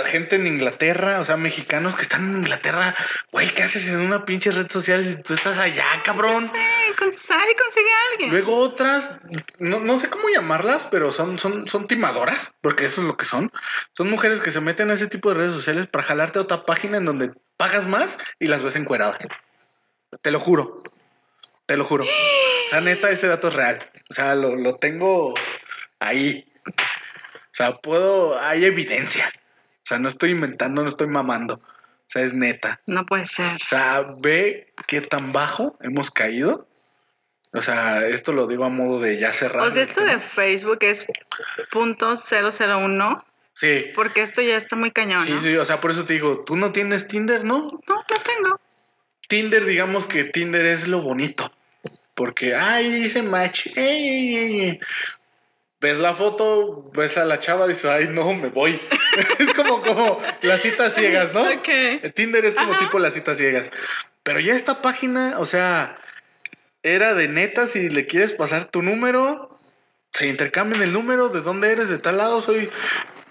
[0.05, 2.95] gente en Inglaterra, o sea, mexicanos que están en Inglaterra.
[3.31, 6.49] Güey, ¿qué haces en una pinche red social si tú estás allá, cabrón?
[6.51, 8.29] Sí, con sal y consigue a alguien.
[8.31, 9.11] Luego otras,
[9.59, 13.25] no, no sé cómo llamarlas, pero son, son, son timadoras, porque eso es lo que
[13.25, 13.51] son.
[13.91, 16.63] Son mujeres que se meten a ese tipo de redes sociales para jalarte a otra
[16.65, 19.27] página en donde pagas más y las ves encueradas.
[20.21, 20.81] Te lo juro.
[21.71, 22.03] Te lo juro.
[22.03, 23.79] O sea, neta, ese dato es real.
[24.09, 25.33] O sea, lo, lo tengo
[25.99, 26.45] ahí.
[26.67, 29.31] O sea, puedo, hay evidencia.
[29.77, 31.53] O sea, no estoy inventando, no estoy mamando.
[31.53, 32.81] O sea, es neta.
[32.87, 33.55] No puede ser.
[33.55, 36.67] O sea, ve qué tan bajo hemos caído.
[37.53, 39.65] O sea, esto lo digo a modo de ya cerrar.
[39.65, 41.05] O sea, esto de Facebook es
[41.71, 43.23] punto .001
[43.53, 45.39] Sí, porque esto ya está muy cañón, sí, ¿no?
[45.39, 45.55] sí.
[45.55, 47.45] O sea, por eso te digo, ¿tú no tienes Tinder?
[47.45, 47.59] No.
[47.87, 48.59] No, no tengo.
[49.29, 51.49] Tinder, digamos que Tinder es lo bonito.
[52.21, 53.65] Porque, ay, dice match.
[53.75, 54.79] ey, ey, ey, ey.
[55.79, 58.79] Ves la foto, ves a la chava, dices, ay, no, me voy.
[59.39, 61.41] es como, como las citas ciegas, ¿no?
[61.41, 62.13] Ok.
[62.13, 62.85] Tinder es como Ajá.
[62.85, 63.71] tipo las citas ciegas.
[64.21, 65.97] Pero ya esta página, o sea,
[66.83, 69.57] era de neta, si le quieres pasar tu número,
[70.11, 72.69] se intercambian el número, de dónde eres, de tal lado, soy...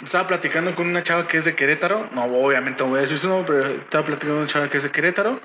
[0.02, 3.18] Estaba platicando con una chava que es de Querétaro, no, obviamente no voy a decir
[3.18, 5.40] su nombre, pero estaba platicando con una chava que es de Querétaro.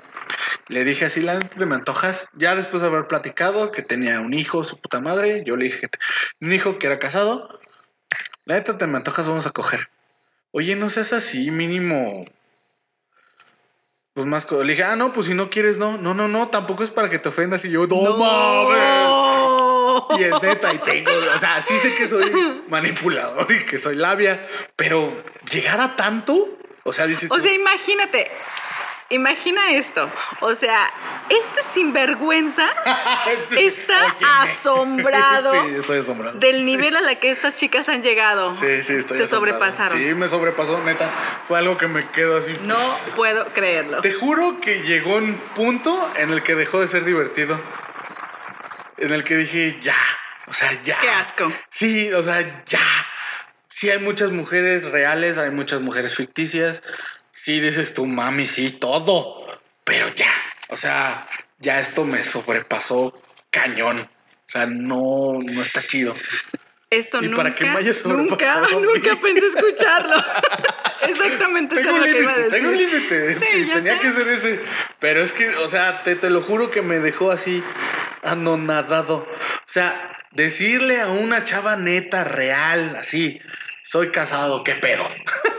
[0.68, 2.30] Le dije así, la neta, te me antojas.
[2.34, 5.80] Ya después de haber platicado que tenía un hijo, su puta madre, yo le dije
[5.80, 5.98] que te-
[6.40, 7.60] un hijo que era casado.
[8.44, 9.88] La neta, te me antojas, vamos a coger.
[10.52, 12.24] Oye, no seas así, mínimo.
[14.14, 14.50] Pues más.
[14.50, 15.98] Le dije, ah, no, pues si no quieres, no.
[15.98, 17.64] No, no, no, tampoco es para que te ofendas.
[17.64, 18.78] Y yo, no, mames.
[20.18, 22.30] Y es neta, y tengo, o sea, sí sé que soy
[22.68, 24.44] manipulador y que soy labia,
[24.76, 28.30] pero llegar a tanto, o sea, dices, O tú, sea, imagínate.
[29.08, 30.10] Imagina esto.
[30.40, 30.90] O sea,
[31.28, 32.68] este sinvergüenza
[33.56, 36.38] está asombrado Sí, estoy asombrado.
[36.38, 38.54] del nivel a la que estas chicas han llegado.
[38.54, 39.58] Sí, sí, estoy Te asombrado.
[39.60, 39.98] sobrepasaron.
[39.98, 41.10] Sí, me sobrepasó, neta.
[41.46, 42.52] Fue algo que me quedó así.
[42.62, 42.76] No
[43.14, 44.00] puedo creerlo.
[44.00, 47.60] Te juro que llegó un punto en el que dejó de ser divertido.
[48.96, 49.94] En el que dije, ya.
[50.48, 50.98] O sea, ya.
[51.00, 51.52] Qué asco.
[51.70, 52.80] Sí, o sea, ya.
[53.68, 56.82] Sí, hay muchas mujeres reales, hay muchas mujeres ficticias.
[57.36, 59.46] Sí, dices tú, mami, sí, todo.
[59.84, 60.32] Pero ya.
[60.68, 63.12] O sea, ya esto me sobrepasó
[63.50, 64.00] cañón.
[64.00, 66.16] O sea, no, no está chido.
[66.88, 70.16] Esto Y nunca, para que me haya nunca, nunca pensé escucharlo.
[71.08, 73.34] Exactamente Tengo un límite, tengo un límite.
[73.34, 73.98] Sí, tenía sé.
[73.98, 74.60] que ser ese.
[74.98, 77.62] Pero es que, o sea, te, te lo juro que me dejó así
[78.22, 79.18] anonadado.
[79.18, 83.42] O sea, decirle a una chava neta, real, así,
[83.84, 85.06] soy casado, ¿qué pedo?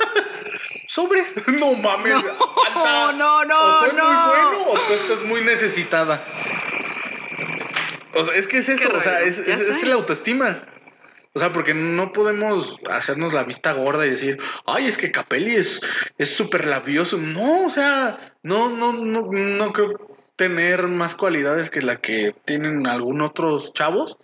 [0.97, 1.31] ¿Sobres?
[1.59, 2.13] No mames.
[2.15, 3.11] aguanta.
[3.13, 4.03] no, no, O soy no.
[4.03, 6.23] muy bueno o tú estás muy necesitada.
[8.15, 10.63] O sea, es que es eso, o sea, es, es- es la autoestima.
[11.33, 15.55] O sea, porque no podemos hacernos la vista gorda y decir, ay, es que Capelli
[15.55, 15.81] es
[16.17, 17.17] es súper labioso.
[17.19, 22.87] No, o sea, no, no, no, no creo tener más cualidades que la que tienen
[22.87, 24.17] algunos otros chavos.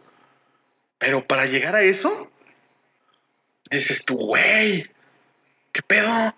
[0.98, 2.32] Pero para llegar a eso,
[3.70, 4.90] dices tú, güey,
[5.72, 6.34] ¿qué pedo?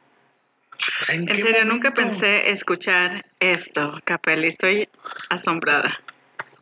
[1.02, 4.48] O sea, ¿en, serio, nunca pensé escuchar esto, Capelli.
[4.48, 4.90] Estoy
[5.30, 6.02] asombrada.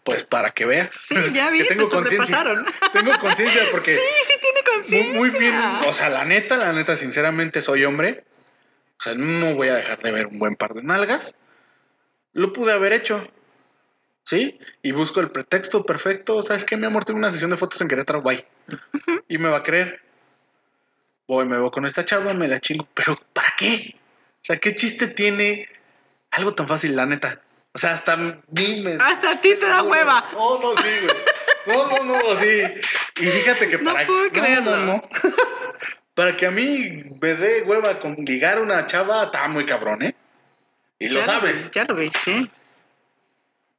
[0.04, 0.90] Pues para que veas.
[0.94, 2.44] Sí, ya vi, que tengo te conciencia.
[2.92, 5.14] Tengo conciencia porque Sí, sí tiene conciencia.
[5.14, 5.56] muy bien.
[5.88, 8.26] O sea, la neta, la neta, sinceramente soy hombre.
[9.00, 11.36] O sea, no voy a dejar de ver un buen par de nalgas.
[12.34, 13.28] Lo pude haber hecho.
[14.24, 14.60] ¿Sí?
[14.82, 16.44] Y busco el pretexto perfecto.
[16.44, 17.06] ¿Sabes qué, mi amor?
[17.06, 18.22] Tengo una sesión de fotos en Querétaro.
[18.22, 18.46] Bye.
[19.28, 20.02] Y me va a creer.
[21.28, 22.88] Voy, me voy con esta chava, me la chingo.
[22.94, 23.96] ¿Pero para qué?
[24.44, 25.70] O sea, ¿qué chiste tiene
[26.32, 27.40] algo tan fácil, la neta?
[27.72, 28.98] O sea, hasta a mí me...
[29.00, 30.30] Hasta a ti te da hueva.
[30.34, 31.18] No, no, sí, güey.
[31.66, 32.62] No, no, no, sí.
[33.22, 34.06] Y fíjate que No para...
[34.06, 34.78] puedo creerlo.
[34.78, 35.10] No, no,
[36.14, 40.04] para que a mí me dé hueva con ligar a una chava, está muy cabrón,
[40.04, 40.14] ¿eh?
[41.00, 41.72] Y lo sabes.
[41.72, 42.52] Ya lo vi, sí.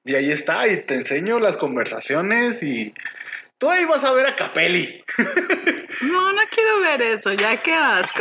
[0.07, 2.95] Y ahí está, y te enseño las conversaciones y...
[3.65, 5.03] Tú ahí vas a ver a Capelli.
[6.03, 8.21] No, no quiero ver eso, ya qué asco.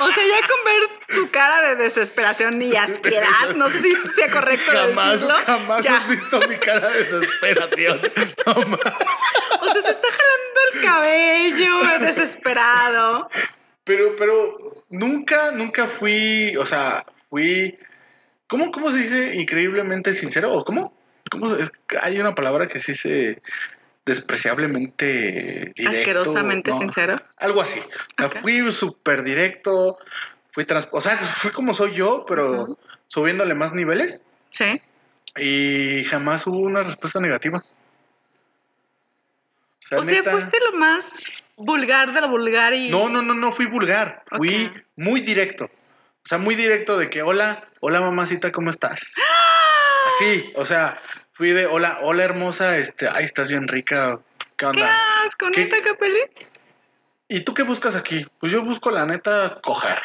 [0.00, 4.28] O sea, ya con ver tu cara de desesperación y asquedad, no sé si sea
[4.30, 5.34] correcto Jamás, decirlo.
[5.44, 5.98] jamás ya.
[5.98, 8.00] has visto mi cara de desesperación.
[8.46, 13.28] No, O sea, se está jalando el cabello, desesperado.
[13.84, 14.56] Pero, pero
[14.88, 17.78] nunca, nunca fui, o sea, fui,
[18.46, 19.34] ¿cómo, cómo se dice?
[19.34, 20.96] Increíblemente sincero, ¿o cómo?
[21.30, 23.42] ¿Cómo se- es, hay una palabra que se dice
[24.06, 25.98] despreciablemente directo.
[25.98, 26.78] Asquerosamente ¿no?
[26.78, 27.20] sincero.
[27.36, 27.80] Algo así.
[28.18, 29.98] O sea, fui súper directo,
[30.50, 34.80] fui trans, o sea, fui como soy yo, pero subiéndole más niveles Sí.
[35.36, 37.62] y jamás hubo una respuesta negativa.
[39.96, 42.90] O sea, neta- fuiste lo más vulgar de lo vulgar y.
[42.90, 44.22] No, no, no, no fui vulgar.
[44.26, 45.64] Fui muy directo.
[45.64, 49.14] O sea, muy directo de que, hola, hola mamacita, ¿cómo estás?
[49.18, 50.08] ¡Ah!
[50.08, 51.00] Así, o sea,
[51.40, 54.94] fui de, hola, hola hermosa, este, ay, estás bien rica, ¿qué ¿Qué onda?
[55.24, 55.64] asco, ¿Qué?
[55.64, 56.20] neta, Capelli?
[57.28, 58.26] ¿Y tú qué buscas aquí?
[58.38, 59.98] Pues yo busco la neta coger.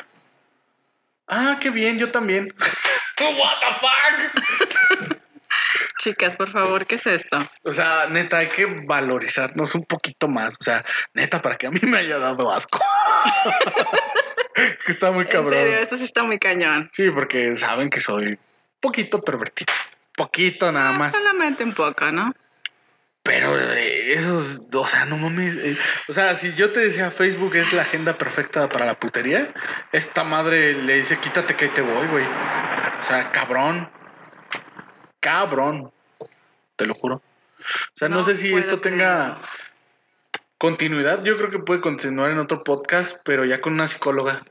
[1.27, 2.55] Ah, qué bien, yo también.
[3.19, 5.17] What the fuck?
[5.99, 7.37] Chicas, por favor, ¿qué es esto?
[7.63, 10.55] O sea, neta, hay que valorizarnos un poquito más.
[10.57, 10.85] O sea,
[11.15, 12.79] neta, para que a mí me haya dado asco.
[14.85, 15.53] que está muy En cabrón.
[15.53, 16.89] serio, esto sí está muy cañón.
[16.93, 18.39] Sí, porque saben que soy
[18.79, 19.73] poquito pervertido.
[20.15, 21.11] Poquito nada más.
[21.11, 22.33] Solamente un poco, ¿no?
[23.23, 25.55] Pero eh, esos, o sea, no mames.
[25.55, 25.77] eh,
[26.07, 29.51] o sea, si yo te decía Facebook es la agenda perfecta para la putería,
[29.91, 32.23] esta madre le dice quítate que ahí te voy, güey.
[32.23, 33.89] O sea, cabrón.
[35.19, 35.91] Cabrón.
[36.75, 37.15] Te lo juro.
[37.15, 37.23] O
[37.95, 39.39] sea, no, No sé si esto tenga
[40.59, 41.23] continuidad.
[41.23, 44.43] Yo creo que puede continuar en otro podcast, pero ya con una psicóloga.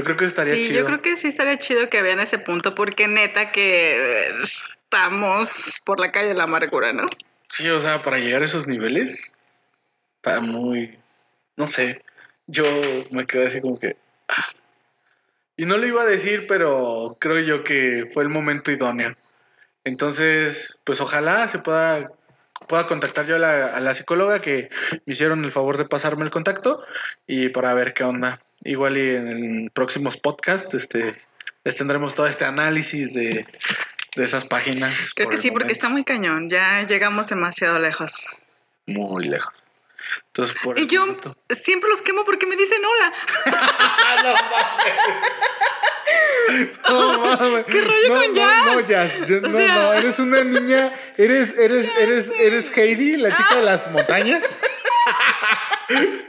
[0.00, 0.80] Yo creo que estaría sí, chido.
[0.80, 6.00] yo creo que sí estaría chido que vean ese punto, porque neta que estamos por
[6.00, 7.04] la calle de la amargura, ¿no?
[7.50, 9.34] Sí, o sea, para llegar a esos niveles,
[10.16, 10.98] está muy,
[11.56, 12.02] no sé,
[12.46, 12.64] yo
[13.10, 13.98] me quedé así como que...
[14.28, 14.48] ah.
[15.58, 19.14] Y no lo iba a decir, pero creo yo que fue el momento idóneo.
[19.84, 22.10] Entonces, pues ojalá se pueda,
[22.68, 24.70] pueda contactar yo a la, a la psicóloga que
[25.04, 26.82] me hicieron el favor de pasarme el contacto
[27.26, 28.40] y para ver qué onda.
[28.64, 31.20] Igual y en el próximos podcasts este,
[31.64, 33.46] les tendremos todo este análisis de,
[34.16, 35.12] de esas páginas.
[35.14, 35.72] Creo que sí, porque momento.
[35.72, 36.50] está muy cañón.
[36.50, 38.26] Ya llegamos demasiado lejos.
[38.86, 39.54] muy lejos.
[40.28, 43.12] Entonces, por Y yo momento- siempre los quemo porque me dicen hola.
[44.24, 44.34] no
[46.50, 46.68] mames.
[46.88, 47.64] No mames.
[47.66, 48.66] ¿Qué rollo no, con Jazz?
[48.66, 53.16] No, No, Jazz, yo- no, sea- no, eres una niña, eres, eres, eres, eres Heidi,
[53.18, 54.42] la chica de las montañas,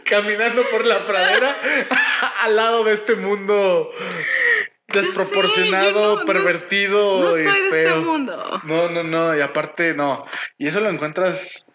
[0.04, 1.56] caminando por la pradera
[2.42, 3.90] al lado de este mundo
[4.88, 7.90] desproporcionado, no- no- pervertido No y soy de feo.
[7.96, 8.62] este mundo.
[8.64, 10.26] No, no, no, y aparte no.
[10.58, 11.68] Y eso lo encuentras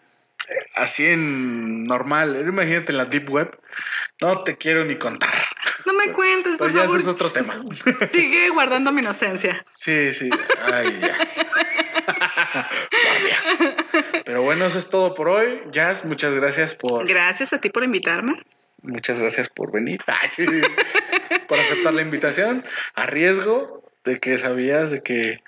[0.47, 2.43] eh, así en normal.
[2.47, 3.57] Imagínate en la deep web.
[4.21, 5.33] No te quiero ni contar.
[5.85, 6.99] No me cuentes, por Pero ya favor.
[6.99, 7.61] es otro tema.
[8.11, 9.63] Sigue guardando mi inocencia.
[9.75, 10.29] Sí, sí.
[10.71, 10.99] Ay.
[12.01, 13.75] Por Dios.
[14.37, 15.63] Pero bueno, eso es todo por hoy.
[15.71, 18.39] Jazz, muchas gracias por Gracias a ti por invitarme.
[18.83, 19.99] muchas gracias por venir.
[20.05, 20.45] Ay, sí.
[21.47, 22.63] Por aceptar la invitación.
[22.93, 25.41] A riesgo de que sabías de que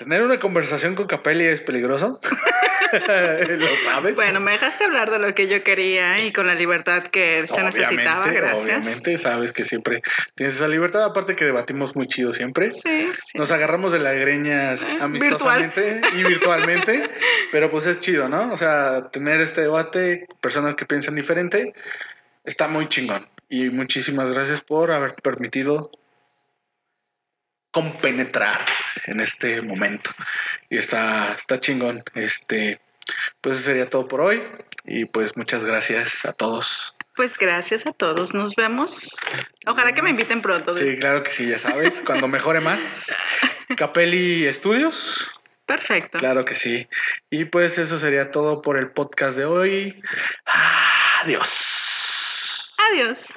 [0.00, 2.20] tener una conversación con Capelli es peligroso.
[3.48, 4.16] ¿Lo sabes?
[4.16, 7.62] Bueno, me dejaste hablar de lo que yo quería y con la libertad que se
[7.62, 8.26] necesitaba.
[8.26, 8.64] Gracias.
[8.64, 10.02] Obviamente, sabes que siempre
[10.34, 11.04] tienes esa libertad.
[11.04, 12.72] Aparte que debatimos muy chido siempre.
[12.72, 12.80] Sí,
[13.24, 13.38] sí.
[13.38, 17.08] Nos agarramos de las greñas Eh, amistosamente y virtualmente,
[17.52, 18.52] pero pues es chido, ¿no?
[18.52, 21.72] O sea, tener este debate, personas que piensan diferente,
[22.44, 23.28] está muy chingón.
[23.48, 25.90] Y muchísimas gracias por haber permitido
[27.70, 28.64] compenetrar
[29.06, 30.10] en este momento.
[30.68, 32.02] Y está, está chingón.
[32.14, 32.80] Este,
[33.40, 34.42] pues eso sería todo por hoy.
[34.84, 36.96] Y pues muchas gracias a todos.
[37.16, 38.34] Pues gracias a todos.
[38.34, 39.16] Nos vemos.
[39.66, 40.76] Ojalá que me inviten pronto.
[40.76, 43.14] Sí, claro que sí, ya sabes, cuando mejore más.
[43.76, 45.30] Capelli Estudios.
[45.66, 46.18] Perfecto.
[46.18, 46.88] Claro que sí.
[47.30, 50.02] Y pues eso sería todo por el podcast de hoy.
[51.22, 52.74] Adiós.
[52.90, 53.34] Adiós.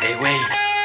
[0.00, 0.65] ¡Ey, güey!